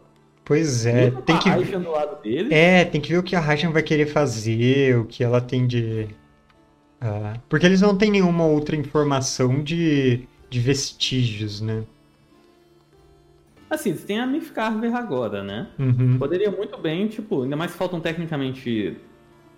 Pois 0.48 0.86
é, 0.86 1.10
tem 1.10 1.38
que 1.38 1.50
do 1.76 1.90
lado 1.90 2.22
dele. 2.22 2.54
É, 2.54 2.82
tem 2.82 3.02
que 3.02 3.10
ver 3.10 3.18
o 3.18 3.22
que 3.22 3.36
a 3.36 3.40
Rajan 3.40 3.70
vai 3.70 3.82
querer 3.82 4.06
fazer, 4.06 4.96
o 4.96 5.04
que 5.04 5.22
ela 5.22 5.42
tem 5.42 5.66
de. 5.66 6.08
ah, 6.98 7.34
porque 7.50 7.66
eles 7.66 7.82
não 7.82 7.94
têm 7.94 8.10
nenhuma 8.10 8.46
outra 8.46 8.74
informação 8.74 9.62
de, 9.62 10.26
de 10.48 10.58
vestígios, 10.58 11.60
né? 11.60 11.84
Assim, 13.70 13.90
eles 13.90 14.04
têm 14.04 14.18
a 14.18 14.26
Mif 14.26 14.52
Carver 14.52 14.94
agora, 14.94 15.42
né? 15.42 15.68
Uhum. 15.78 16.18
Poderia 16.18 16.50
muito 16.50 16.78
bem, 16.78 17.06
tipo, 17.06 17.42
ainda 17.42 17.56
mais 17.56 17.74
faltam 17.74 18.00
tecnicamente 18.00 18.96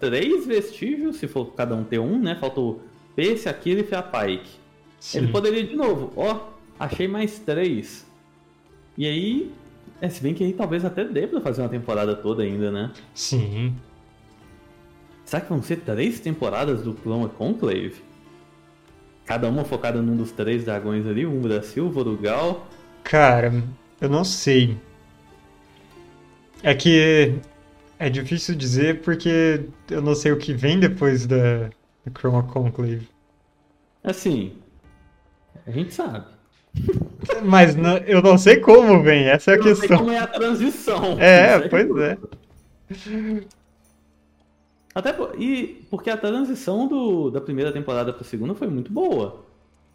três 0.01 0.47
vestígios, 0.47 1.17
se 1.17 1.29
for 1.29 1.47
cada 1.55 1.77
um 1.77 1.85
ter 1.85 2.01
um, 2.01 2.19
né? 2.19 2.35
Falta 2.35 2.61
o 2.61 2.81
Percy, 3.15 3.49
Aquila 3.49 3.85
e 3.89 3.95
a 3.95 4.03
Pike. 4.03 4.51
Sim. 4.99 5.19
Ele 5.19 5.29
poderia 5.29 5.63
de 5.63 5.77
novo, 5.77 6.13
ó, 6.17 6.49
achei 6.79 7.07
mais 7.07 7.39
três. 7.39 8.07
E 8.99 9.07
aí, 9.07 9.53
é, 10.01 10.09
se 10.09 10.23
bem 10.23 10.35
que 10.35 10.43
aí 10.43 10.53
talvez 10.53 10.85
até 10.85 11.05
dê 11.05 11.27
pra 11.27 11.41
fazer 11.41 11.63
uma 11.63 11.69
temporada 11.69 12.17
toda 12.17 12.43
ainda, 12.43 12.71
né? 12.71 12.91
Sim. 13.15 13.75
Será 15.25 15.41
que 15.41 15.49
vão 15.49 15.63
ser 15.63 15.77
três 15.77 16.19
temporadas 16.19 16.83
do 16.83 16.93
Clone 16.93 17.29
Conclave? 17.29 17.95
Cada 19.25 19.49
uma 19.49 19.65
focada 19.65 20.03
num 20.03 20.17
dos 20.17 20.33
três 20.33 20.65
dragões 20.65 21.07
ali, 21.07 21.25
um 21.25 21.41
da 21.43 21.63
Silva, 21.63 22.03
do 22.03 22.17
Gal. 22.17 22.67
Cara, 23.05 23.63
eu 24.01 24.09
não 24.09 24.25
sei. 24.25 24.77
É 26.63 26.75
que 26.75 27.35
é 27.99 28.11
difícil 28.11 28.55
dizer 28.55 29.01
porque 29.03 29.65
eu 29.91 30.03
não 30.03 30.15
sei 30.15 30.33
o 30.33 30.39
que 30.39 30.53
vem 30.53 30.79
depois 30.79 31.27
da, 31.27 31.69
da 32.05 32.13
Chroma 32.19 32.43
Conclave. 32.43 33.09
Assim, 34.03 34.53
a 35.67 35.71
gente 35.71 35.93
sabe. 35.95 36.27
Mas 37.45 37.75
não- 37.75 37.97
eu 37.99 38.23
não 38.23 38.39
sei 38.39 38.59
como 38.59 39.03
vem, 39.03 39.25
essa 39.25 39.53
é 39.53 39.55
a 39.55 39.57
Eu 39.59 39.65
não 39.65 39.75
sei 39.75 39.81
questão. 39.89 39.99
como 39.99 40.13
é 40.13 40.19
a 40.19 40.27
transição. 40.27 41.17
É, 41.21 41.69
pois 41.69 41.87
tudo. 41.87 42.03
é. 42.03 42.19
Até 44.95 45.13
por- 45.13 45.41
e 45.41 45.87
porque 45.91 46.11
a 46.11 46.17
transição 46.17 46.89
do, 46.89 47.31
da 47.31 47.41
primeira 47.41 47.73
temporada 47.73 48.13
pra 48.13 48.25
segunda 48.25 48.55
foi 48.55 48.69
muito 48.69 48.93
boa. 48.93 49.45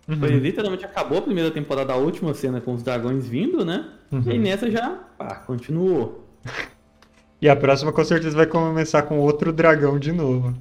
Foi 0.08 0.30
Uhum. 0.32 0.38
literalmente 0.38 0.86
acabou 0.86 1.18
a 1.18 1.22
primeira 1.22 1.50
temporada, 1.50 1.92
a 1.94 1.96
última 1.96 2.34
cena 2.36 2.62
com 2.62 2.74
os 2.74 2.84
dragões 2.84 3.28
vindo, 3.28 3.66
né? 3.66 3.90
Uhum. 4.12 4.22
E 4.32 4.38
nessa 4.38 4.70
já, 4.70 4.90
pá, 5.18 5.36
continuou. 5.36 6.24
E 7.42 7.50
a 7.50 7.56
próxima 7.56 7.92
com 7.92 8.04
certeza 8.04 8.36
vai 8.36 8.46
começar 8.48 9.02
com 9.04 9.20
outro 9.20 9.52
dragão 9.52 10.00
de 10.00 10.12
novo. 10.12 10.56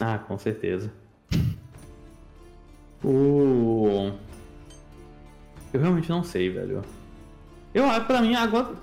Ah, 0.00 0.18
com 0.18 0.36
certeza. 0.36 0.90
O. 3.02 4.10
Eu 5.72 5.80
realmente 5.80 6.10
não 6.10 6.22
sei, 6.22 6.50
velho. 6.50 6.82
Eu 7.72 7.84
acho, 7.86 8.06
pra 8.06 8.20
mim, 8.20 8.34
agora. 8.34 8.74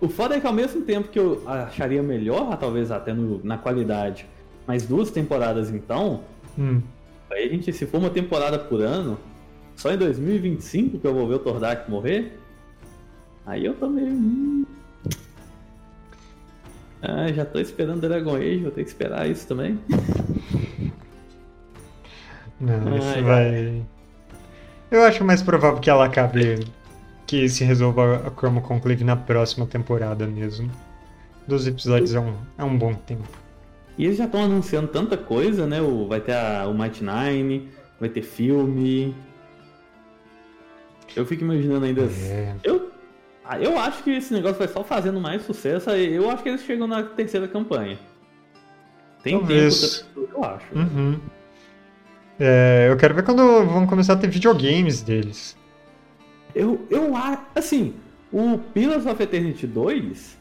O 0.00 0.08
foda 0.08 0.36
é 0.36 0.40
que 0.40 0.46
ao 0.46 0.52
mesmo 0.52 0.82
tempo 0.82 1.08
que 1.08 1.18
eu 1.18 1.42
acharia 1.48 2.02
melhor, 2.02 2.56
talvez 2.58 2.90
até 2.90 3.12
no- 3.12 3.40
na 3.44 3.56
qualidade, 3.56 4.26
mais 4.66 4.84
duas 4.86 5.10
temporadas 5.10 5.70
então, 5.70 6.22
Hum. 6.58 6.82
Aí 7.30 7.46
a 7.46 7.48
gente, 7.48 7.72
se 7.72 7.86
for 7.86 7.98
uma 7.98 8.10
temporada 8.10 8.58
por 8.58 8.80
ano, 8.82 9.18
só 9.76 9.92
em 9.92 9.96
2025 9.98 10.98
que 10.98 11.06
eu 11.06 11.14
vou 11.14 11.28
ver 11.28 11.34
o 11.34 11.38
Tordak 11.38 11.90
morrer, 11.90 12.38
aí 13.46 13.64
eu 13.64 13.74
meio. 13.88 14.08
hum, 14.08 14.64
Ah, 17.02 17.32
já 17.32 17.44
tô 17.44 17.58
esperando 17.60 18.00
Dragon 18.00 18.34
Age, 18.36 18.58
vou 18.58 18.70
ter 18.72 18.82
que 18.82 18.88
esperar 18.90 19.28
isso 19.28 19.46
também. 19.46 19.78
Não, 22.60 22.96
isso 22.96 23.06
ai. 23.16 23.22
vai. 23.22 23.86
Eu 24.90 25.04
acho 25.04 25.24
mais 25.24 25.42
provável 25.42 25.80
que 25.80 25.90
ela 25.90 26.06
acabe. 26.06 26.66
Que 27.26 27.48
se 27.48 27.62
resolva 27.64 28.26
a 28.26 28.30
Chroma 28.30 28.60
Conclave 28.62 29.04
na 29.04 29.16
próxima 29.16 29.66
temporada 29.66 30.26
mesmo. 30.26 30.70
Dos 31.46 31.66
episódios 31.66 32.14
é 32.14 32.20
um, 32.20 32.34
é 32.56 32.64
um 32.64 32.76
bom 32.76 32.94
tempo. 32.94 33.28
E 33.98 34.04
eles 34.04 34.16
já 34.16 34.26
estão 34.26 34.44
anunciando 34.44 34.86
tanta 34.86 35.16
coisa, 35.16 35.66
né? 35.66 35.82
O, 35.82 36.06
vai 36.06 36.20
ter 36.20 36.32
a, 36.32 36.66
o 36.68 36.72
Might 36.72 37.02
Nine, 37.02 37.68
vai 37.98 38.08
ter 38.08 38.22
filme. 38.22 39.14
Eu 41.16 41.26
fico 41.26 41.42
imaginando 41.42 41.84
ainda. 41.84 42.02
É. 42.02 42.54
Eu, 42.62 42.92
ah, 43.44 43.58
eu 43.58 43.76
acho 43.76 44.04
que 44.04 44.10
esse 44.10 44.32
negócio 44.32 44.56
vai 44.56 44.68
só 44.68 44.84
fazendo 44.84 45.20
mais 45.20 45.42
sucesso. 45.42 45.90
aí 45.90 46.14
Eu 46.14 46.30
acho 46.30 46.44
que 46.44 46.48
eles 46.48 46.62
chegam 46.62 46.86
na 46.86 47.02
terceira 47.02 47.48
campanha. 47.48 47.98
Tem 49.22 49.36
Talvez. 49.36 50.06
tempo, 50.14 50.28
eu 50.32 50.44
acho. 50.44 50.74
Uhum. 50.74 51.18
É, 52.38 52.86
eu 52.88 52.96
quero 52.96 53.14
ver 53.14 53.24
quando 53.24 53.42
vão 53.66 53.84
começar 53.84 54.12
a 54.12 54.16
ter 54.16 54.28
videogames 54.28 55.02
deles. 55.02 55.56
Eu, 56.54 56.86
eu 56.88 57.16
acho. 57.16 57.42
Assim, 57.52 57.94
o 58.32 58.58
Pillars 58.58 59.06
of 59.06 59.20
Eternity 59.20 59.66
2, 59.66 60.38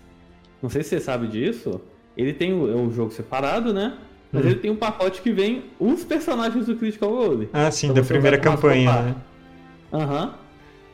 não 0.62 0.70
sei 0.70 0.84
se 0.84 0.90
você 0.90 1.00
sabe 1.00 1.28
disso, 1.28 1.82
ele 2.18 2.34
tem 2.34 2.54
o, 2.54 2.90
é 2.90 2.94
jogo 2.94 3.12
separado, 3.12 3.74
né? 3.74 3.98
Mas 4.32 4.44
Hum. 4.44 4.50
ele 4.50 4.60
tem 4.60 4.72
um 4.72 4.76
pacote 4.76 5.22
que 5.22 5.32
vem 5.32 5.64
os 5.80 6.04
personagens 6.04 6.66
do 6.66 6.76
Critical 6.76 7.10
Role. 7.10 7.50
Ah, 7.54 7.72
sim, 7.72 7.88
Então 7.88 8.02
da 8.02 8.08
primeira 8.08 8.38
campanha, 8.38 9.02
né? 9.02 9.16
Aham. 9.94 10.34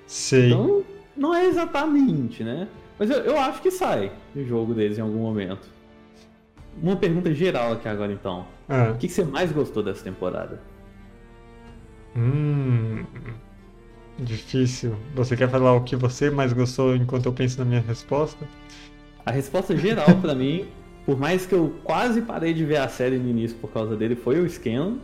Sei. 0.06 0.48
Então, 0.48 0.84
não 1.18 1.34
é 1.34 1.46
exatamente, 1.46 2.44
né? 2.44 2.68
Mas 3.00 3.10
eu, 3.10 3.18
eu 3.18 3.38
acho 3.40 3.62
que 3.62 3.72
sai 3.72 4.12
o 4.36 4.44
jogo 4.44 4.74
deles 4.74 4.98
em 4.98 5.02
algum 5.02 5.20
momento. 5.20 5.68
Uma 6.82 6.96
pergunta 6.96 7.34
geral 7.34 7.74
aqui 7.74 7.88
agora, 7.88 8.12
então. 8.14 8.46
Ah, 8.70 8.92
O 8.92 8.98
que, 8.98 9.08
que 9.08 9.14
você 9.14 9.24
mais 9.24 9.52
gostou 9.52 9.82
dessa 9.84 10.04
temporada? 10.04 10.62
hum, 12.16 13.06
difícil. 14.20 14.96
Você 15.16 15.36
quer 15.36 15.50
falar 15.50 15.74
o 15.74 15.84
que 15.84 15.96
você 15.96 16.30
mais 16.30 16.54
gostou 16.54 16.96
enquanto 16.96 17.26
eu 17.26 17.34
penso 17.34 17.60
na 17.60 17.66
minha 17.66 17.82
resposta? 17.82 18.48
A 19.26 19.32
resposta 19.32 19.76
geral 19.78 20.18
pra 20.18 20.34
mim, 20.36 20.68
por 21.06 21.20
mais 21.20 21.46
que 21.46 21.54
eu 21.54 21.76
quase 21.84 22.22
parei 22.22 22.54
de 22.54 22.64
ver 22.64 22.78
a 22.78 22.88
série 22.88 23.18
no 23.18 23.30
início 23.30 23.58
por 23.58 23.72
causa 23.72 23.96
dele, 23.96 24.16
foi 24.16 24.40
o 24.40 24.50
Scanlan. 24.50 24.98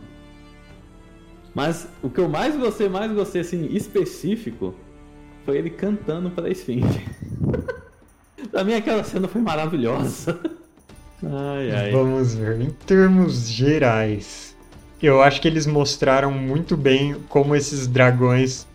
Mas 1.54 1.88
o 2.02 2.08
que 2.08 2.20
eu 2.20 2.28
mais 2.28 2.56
gostei, 2.56 2.88
mais 2.88 3.12
gostei 3.12 3.42
assim, 3.42 3.66
específico, 3.74 4.74
foi 5.44 5.58
ele 5.58 5.70
cantando 5.70 6.30
pra 6.30 6.48
Esfinge. 6.48 7.04
pra 8.50 8.64
mim 8.64 8.74
aquela 8.74 9.04
cena 9.04 9.28
foi 9.28 9.40
maravilhosa. 9.40 10.40
Ai, 11.22 11.70
ai. 11.70 11.90
Vamos 11.90 12.34
ver. 12.34 12.58
Em 12.62 12.70
termos 12.70 13.46
gerais, 13.46 14.56
eu 15.02 15.20
acho 15.20 15.38
que 15.42 15.46
eles 15.46 15.66
mostraram 15.66 16.32
muito 16.32 16.78
bem 16.78 17.14
como 17.28 17.54
esses 17.54 17.86
dragões 17.86 18.66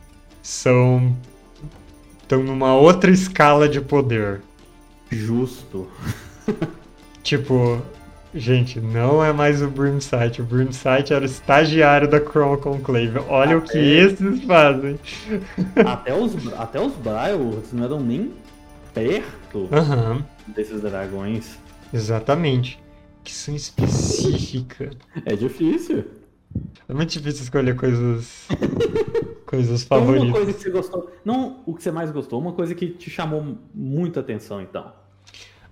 são. 0.43 1.11
estão 2.21 2.43
numa 2.43 2.75
outra 2.75 3.09
escala 3.09 3.67
de 3.67 3.81
poder. 3.81 4.43
Justo. 5.09 5.87
Tipo, 7.25 7.81
gente, 8.35 8.79
não 8.79 9.23
é 9.23 9.33
mais 9.33 9.59
o 9.63 9.67
Brimsight. 9.67 10.39
O 10.43 10.45
Brimsight 10.45 11.11
era 11.11 11.23
o 11.23 11.25
estagiário 11.25 12.07
da 12.07 12.19
Chroma 12.19 12.55
Conclave. 12.55 13.17
Olha 13.27 13.57
o 13.57 13.61
que 13.63 13.69
Até- 13.71 13.79
esses 14.13 14.43
fazem. 14.43 14.99
até 15.83 16.13
os, 16.13 16.53
até 16.53 16.79
os 16.79 16.93
Briars 16.93 17.73
não 17.73 17.83
eram 17.83 17.99
nem 17.99 18.31
perto 18.93 19.67
Aham, 19.71 20.23
desses 20.47 20.81
dragões. 20.81 21.57
exatamente. 21.91 22.79
Que 23.23 23.33
são 23.33 23.55
específica. 23.55 24.91
É 25.25 25.35
difícil. 25.35 26.05
É 26.87 26.93
muito 26.93 27.09
difícil 27.09 27.41
escolher 27.41 27.75
coisas. 27.75 28.47
coisas 29.47 29.81
Então, 29.83 29.97
uma 29.97 30.05
favoritas. 30.05 30.31
coisa 30.31 30.53
que 30.53 30.59
você 30.61 30.69
gostou. 30.69 31.11
Não 31.25 31.59
o 31.65 31.73
que 31.73 31.81
você 31.81 31.89
mais 31.91 32.11
gostou, 32.11 32.39
uma 32.39 32.53
coisa 32.53 32.75
que 32.75 32.87
te 32.87 33.09
chamou 33.09 33.57
muita 33.73 34.19
atenção, 34.19 34.61
então. 34.61 34.93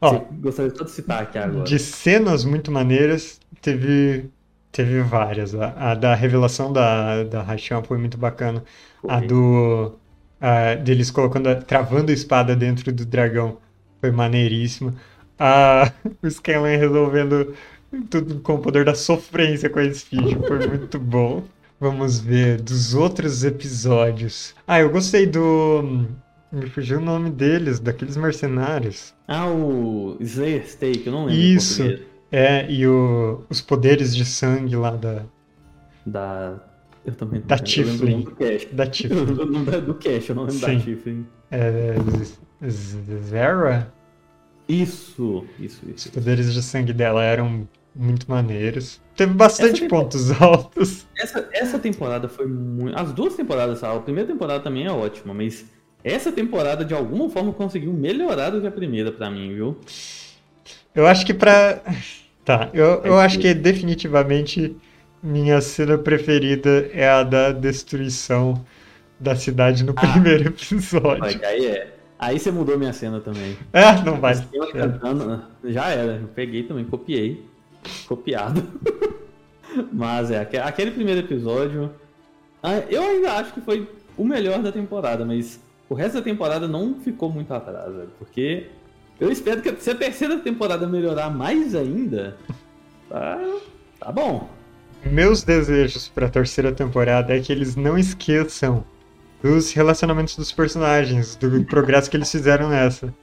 Ó, 0.03 0.19
gostaria 0.41 0.71
de 0.71 0.91
citar 0.91 1.21
aqui 1.23 1.37
agora. 1.37 1.63
De 1.63 1.79
cenas 1.79 2.43
muito 2.45 2.71
maneiras, 2.71 3.39
teve, 3.61 4.29
teve 4.71 5.01
várias. 5.01 5.55
A, 5.55 5.91
a 5.91 5.95
da 5.95 6.13
revelação 6.15 6.71
da, 6.73 7.23
da 7.23 7.41
Rachan 7.41 7.83
foi 7.83 7.97
muito 7.97 8.17
bacana. 8.17 8.63
A 9.07 9.17
Ok. 9.17 9.27
do. 9.27 9.97
A, 10.41 10.75
deles 10.75 11.09
colocando, 11.09 11.47
a- 11.49 11.55
travando 11.55 12.11
a 12.11 12.13
espada 12.13 12.55
dentro 12.55 12.91
do 12.91 13.05
dragão 13.05 13.57
foi 14.01 14.11
maneiríssima. 14.11 14.93
A, 15.39 15.91
o 16.21 16.29
Scanlan 16.29 16.77
resolvendo 16.77 17.55
tudo 18.09 18.39
com 18.41 18.55
o 18.55 18.59
poder 18.59 18.83
da 18.85 18.95
sofrência 18.95 19.69
com 19.69 19.79
a 19.79 19.85
Esfinge 19.85 20.35
foi 20.47 20.67
muito 20.67 20.99
bom. 20.99 21.43
Vamos 21.79 22.19
ver 22.19 22.61
dos 22.61 22.93
outros 22.93 23.43
episódios. 23.43 24.55
Ah, 24.67 24.79
eu 24.79 24.89
gostei 24.89 25.25
do. 25.25 26.07
Me 26.53 26.69
fugiu 26.69 26.99
o 26.99 27.01
nome 27.01 27.31
deles, 27.31 27.79
daqueles 27.79 28.15
mercenários. 28.15 29.13
Ah, 29.27 29.47
o 29.49 30.15
Slayer 30.19 30.69
Steak, 30.69 31.07
eu 31.07 31.11
não 31.11 31.25
lembro. 31.25 31.41
em 31.41 31.55
Isso. 31.55 31.81
É, 32.31 32.71
e 32.71 32.87
o, 32.87 33.43
os 33.49 33.59
poderes 33.61 34.15
de 34.15 34.23
sangue 34.23 34.75
lá 34.75 34.91
da, 34.91 35.23
Da. 36.05 36.59
Eu 37.05 37.13
também 37.15 37.39
não 37.41 37.47
Da 37.47 37.55
lembro. 37.55 37.69
Tiflin. 37.69 38.11
nome 38.11 38.23
do 38.25 38.31
Cash. 38.31 38.67
da 38.71 38.83
Eu 38.85 38.89
Tiffany. 38.91 39.19
lembro 39.25 39.35
do 39.45 39.63
da- 39.63 39.93
Cash, 39.95 40.29
eu 40.29 40.35
não 40.35 40.43
lembro 40.43 40.59
Sim. 40.59 40.77
da 40.77 40.83
Tiflin. 40.83 41.25
É, 41.51 41.95
Zera? 42.69 43.91
Isso, 44.67 45.45
isso, 45.59 45.81
Os 45.85 46.05
isso. 46.05 46.11
poderes 46.11 46.53
de 46.53 46.61
sangue 46.63 46.93
dela 46.93 47.23
eram 47.23 47.67
muito 47.95 48.29
maneiros. 48.29 49.01
Teve 49.15 49.33
bastante 49.33 49.87
pontos 49.87 50.31
altos. 50.41 51.05
Essa, 51.17 51.47
essa 51.51 51.77
temporada 51.79 52.29
foi 52.29 52.47
muito. 52.47 52.97
As 52.97 53.11
duas 53.11 53.35
temporadas, 53.35 53.83
a 53.83 53.99
primeira 53.99 54.31
temporada 54.31 54.63
também 54.63 54.85
é 54.85 54.91
ótima, 54.91 55.33
mas 55.33 55.65
essa 56.03 56.31
temporada 56.31 56.83
de 56.83 56.93
alguma 56.93 57.29
forma 57.29 57.53
conseguiu 57.53 57.93
melhorar 57.93 58.49
do 58.49 58.59
que 58.61 58.67
a 58.67 58.71
primeira 58.71 59.11
pra 59.11 59.29
mim, 59.29 59.53
viu? 59.53 59.77
Eu 60.93 61.07
acho 61.07 61.25
que 61.25 61.33
pra. 61.33 61.81
Tá, 62.45 62.69
eu, 62.73 63.01
eu 63.05 63.21
É 63.21 63.23
acho 63.23 63.39
que 63.39 63.53
definitivamente 63.53 64.75
minha 65.23 65.61
cena 65.61 65.97
preferida 65.97 66.89
é 66.91 67.07
a 67.07 67.23
da 67.23 67.53
destruição 67.53 68.65
da 69.17 69.33
cidade 69.33 69.81
no 69.85 69.93
Ah. 69.95 70.01
primeiro 70.11 70.49
episódio. 70.51 71.23
Aí 71.23 71.65
é. 71.67 71.95
Aí 72.19 72.37
você 72.37 72.51
mudou 72.51 72.77
minha 72.77 72.91
cena 72.91 73.21
também. 73.21 73.55
Ah, 73.71 73.93
não 74.03 74.19
vai. 74.19 74.33
Já 75.63 75.89
era, 75.89 76.17
eu 76.21 76.27
peguei 76.35 76.63
também, 76.63 76.83
copiei. 76.83 77.45
Copiado. 78.07 78.61
Mas 79.91 80.29
é, 80.31 80.39
aque- 80.41 80.57
aquele 80.57 80.91
primeiro 80.91 81.21
episódio. 81.21 81.91
ah, 82.61 82.79
Eu 82.89 83.01
ainda 83.03 83.33
acho 83.33 83.53
que 83.53 83.61
foi 83.61 83.87
o 84.17 84.25
melhor 84.25 84.59
da 84.61 84.71
temporada, 84.71 85.25
mas 85.25 85.59
o 85.93 85.95
resto 85.95 86.15
da 86.15 86.21
temporada 86.21 86.67
não 86.67 86.99
ficou 86.99 87.31
muito 87.31 87.53
atrás, 87.53 87.93
velho, 87.93 88.09
porque 88.17 88.67
eu 89.19 89.31
espero 89.31 89.61
que 89.61 89.73
se 89.81 89.89
a 89.91 89.95
terceira 89.95 90.37
temporada 90.39 90.87
melhorar 90.87 91.29
mais 91.29 91.75
ainda, 91.75 92.35
tá, 93.09 93.39
tá 93.99 94.11
bom. 94.11 94.49
Meus 95.05 95.43
desejos 95.43 96.07
pra 96.09 96.29
terceira 96.29 96.71
temporada 96.71 97.35
é 97.35 97.39
que 97.39 97.51
eles 97.51 97.75
não 97.75 97.97
esqueçam 97.97 98.83
dos 99.41 99.71
relacionamentos 99.73 100.35
dos 100.37 100.51
personagens, 100.51 101.35
do 101.35 101.63
progresso 101.65 102.09
que 102.09 102.17
eles 102.17 102.31
fizeram 102.31 102.69
nessa. 102.69 103.13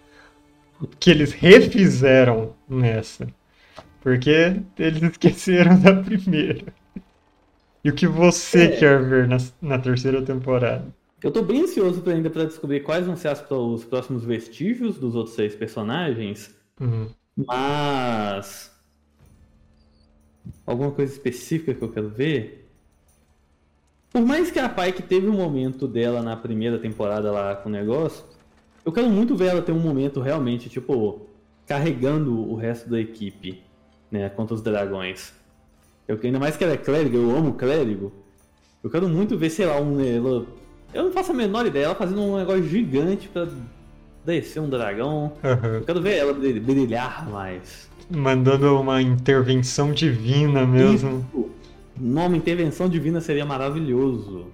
Que 0.99 1.11
eles 1.11 1.33
refizeram 1.33 2.55
nessa. 2.69 3.27
Porque 4.03 4.61
eles 4.79 5.03
esqueceram 5.03 5.79
da 5.79 5.95
primeira. 5.95 6.65
E 7.83 7.91
o 7.91 7.95
que 7.95 8.07
você 8.07 8.65
É. 8.65 8.69
quer 8.77 9.03
ver 9.03 9.27
na, 9.27 9.39
na 9.61 9.79
terceira 9.79 10.21
temporada? 10.23 10.85
Eu 11.23 11.31
tô 11.31 11.43
bem 11.43 11.63
ansioso 11.63 12.01
pra, 12.01 12.15
ainda 12.15 12.31
pra 12.31 12.45
descobrir 12.45 12.81
quais 12.81 13.07
vão 13.07 13.17
ser 13.17 13.29
as 13.29 13.45
os 13.51 13.85
próximos 13.85 14.25
vestígios 14.25 14.99
dos 14.99 15.15
outros 15.15 15.35
seis 15.35 15.55
personagens, 15.55 16.55
Hum. 16.81 17.09
Mas. 17.37 18.71
Alguma 20.67 20.91
coisa 20.91 21.13
específica 21.13 21.75
que 21.75 21.83
eu 21.83 21.91
quero 21.93 22.09
ver? 22.09 22.69
Por 24.11 24.23
mais 24.23 24.51
que 24.51 24.59
a 24.59 24.69
Pike 24.69 25.03
teve 25.03 25.29
um 25.29 25.37
momento 25.37 25.87
dela 25.87 26.23
na 26.23 26.37
primeira 26.37 26.79
temporada 26.79 27.31
lá 27.31 27.55
com 27.55 27.69
o 27.69 27.73
negócio, 27.73 28.25
eu 28.85 28.91
quero 28.91 29.09
muito 29.09 29.37
ver 29.37 29.49
ela 29.49 29.63
ter 29.63 29.73
um 29.73 29.79
momento 29.79 30.21
realmente, 30.21 30.69
tipo, 30.69 31.27
carregando 31.67 32.37
o 32.37 32.57
resto 32.57 32.91
da 32.91 32.99
equipe, 32.99 33.63
né, 34.11 34.29
contra 34.31 34.55
os 34.55 34.63
dragões. 34.63 35.33
Eu 36.09 36.19
ainda 36.25 36.41
mais 36.41 36.57
que 36.57 36.65
ela 36.65 36.73
é 36.73 36.77
clérigo, 36.77 37.17
eu 37.17 37.37
amo 37.37 37.55
clérigo. 37.55 38.13
Eu 38.83 38.91
quero 38.91 39.09
muito 39.09 39.39
ver, 39.39 39.51
sei 39.51 39.67
lá, 39.67 39.81
um. 39.81 40.01
Ela, 40.01 40.47
eu 40.95 41.05
não 41.05 41.13
faço 41.13 41.33
a 41.33 41.35
menor 41.35 41.67
ideia, 41.67 41.87
ela 41.87 41.95
fazendo 41.95 42.21
um 42.21 42.37
negócio 42.37 42.63
gigante 42.69 43.29
pra 43.29 43.47
descer 44.25 44.61
um 44.61 44.69
dragão. 44.69 45.33
Aham. 45.43 45.69
Eu 45.75 45.83
quero 45.85 46.01
ver 46.03 46.17
ela 46.17 46.33
brilh- 46.33 46.61
brilhar 46.61 47.29
mais. 47.29 47.89
Mandando 48.11 48.79
uma 48.81 49.01
intervenção 49.01 49.93
divina 49.93 50.67
mesmo. 50.67 51.25
Isso. 51.33 51.51
Nome 51.99 52.37
intervenção 52.39 52.89
divina 52.89 53.21
seria 53.21 53.45
maravilhoso. 53.45 54.47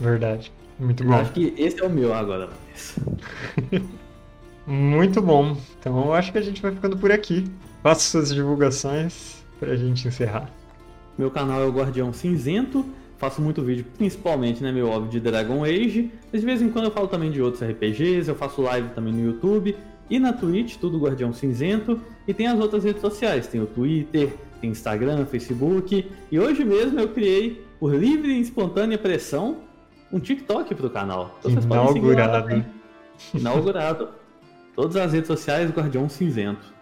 Verdade. 0.00 0.52
Muito 0.78 1.02
Eu 1.04 1.08
bom. 1.08 1.14
acho 1.14 1.32
que 1.32 1.54
esse 1.56 1.80
é 1.80 1.86
o 1.86 1.90
meu 1.90 2.12
agora, 2.14 2.48
Vanessa. 2.48 3.00
Muito 4.66 5.20
bom. 5.20 5.56
Então 5.78 6.06
eu 6.06 6.14
acho 6.14 6.32
que 6.32 6.38
a 6.38 6.42
gente 6.42 6.60
vai 6.62 6.72
ficando 6.72 6.96
por 6.96 7.12
aqui. 7.12 7.44
Faça 7.82 8.00
suas 8.00 8.34
divulgações 8.34 9.44
pra 9.60 9.76
gente 9.76 10.08
encerrar. 10.08 10.50
Meu 11.18 11.30
canal 11.30 11.62
é 11.62 11.66
o 11.66 11.72
Guardião 11.72 12.12
Cinzento. 12.12 12.84
Faço 13.16 13.40
muito 13.40 13.62
vídeo, 13.62 13.86
principalmente, 13.96 14.62
né, 14.62 14.72
meu 14.72 14.88
óbvio, 14.88 15.10
de 15.10 15.20
Dragon 15.20 15.64
Age. 15.64 16.10
Mas 16.32 16.40
de 16.40 16.46
vez 16.46 16.60
em 16.60 16.68
quando 16.68 16.86
eu 16.86 16.90
falo 16.90 17.08
também 17.08 17.30
de 17.30 17.40
outros 17.40 17.62
RPGs. 17.62 18.28
Eu 18.28 18.34
faço 18.34 18.60
live 18.62 18.88
também 18.90 19.12
no 19.12 19.24
YouTube 19.24 19.76
e 20.10 20.18
na 20.18 20.32
Twitch, 20.32 20.76
tudo 20.76 20.98
Guardião 20.98 21.32
Cinzento. 21.32 22.00
E 22.26 22.34
tem 22.34 22.46
as 22.46 22.58
outras 22.58 22.84
redes 22.84 23.00
sociais. 23.00 23.46
Tem 23.46 23.60
o 23.60 23.66
Twitter, 23.66 24.34
tem 24.60 24.70
Instagram, 24.70 25.26
Facebook. 25.26 26.10
E 26.30 26.38
hoje 26.38 26.64
mesmo 26.64 26.98
eu 27.00 27.08
criei, 27.08 27.64
por 27.78 27.94
livre 27.94 28.32
e 28.32 28.40
espontânea 28.40 28.98
pressão, 28.98 29.58
um 30.12 30.18
TikTok 30.18 30.74
pro 30.74 30.90
canal. 30.90 31.38
Então 31.38 31.50
vocês 31.50 31.64
Inaugurado. 31.64 32.64
Inaugurado. 33.32 34.08
Todas 34.74 34.96
as 34.96 35.12
redes 35.12 35.28
sociais 35.28 35.70
Guardião 35.70 36.08
Cinzento. 36.08 36.72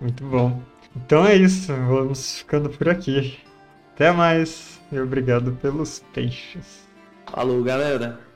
Muito 0.00 0.24
bom. 0.24 0.60
Então 0.96 1.24
é 1.24 1.36
isso, 1.36 1.72
vamos 1.72 2.38
ficando 2.38 2.68
por 2.68 2.88
aqui. 2.88 3.38
Até 3.94 4.10
mais 4.12 4.79
e 4.92 4.98
obrigado 4.98 5.52
pelos 5.52 6.00
peixes. 6.12 6.88
Falou, 7.30 7.62
galera. 7.62 8.29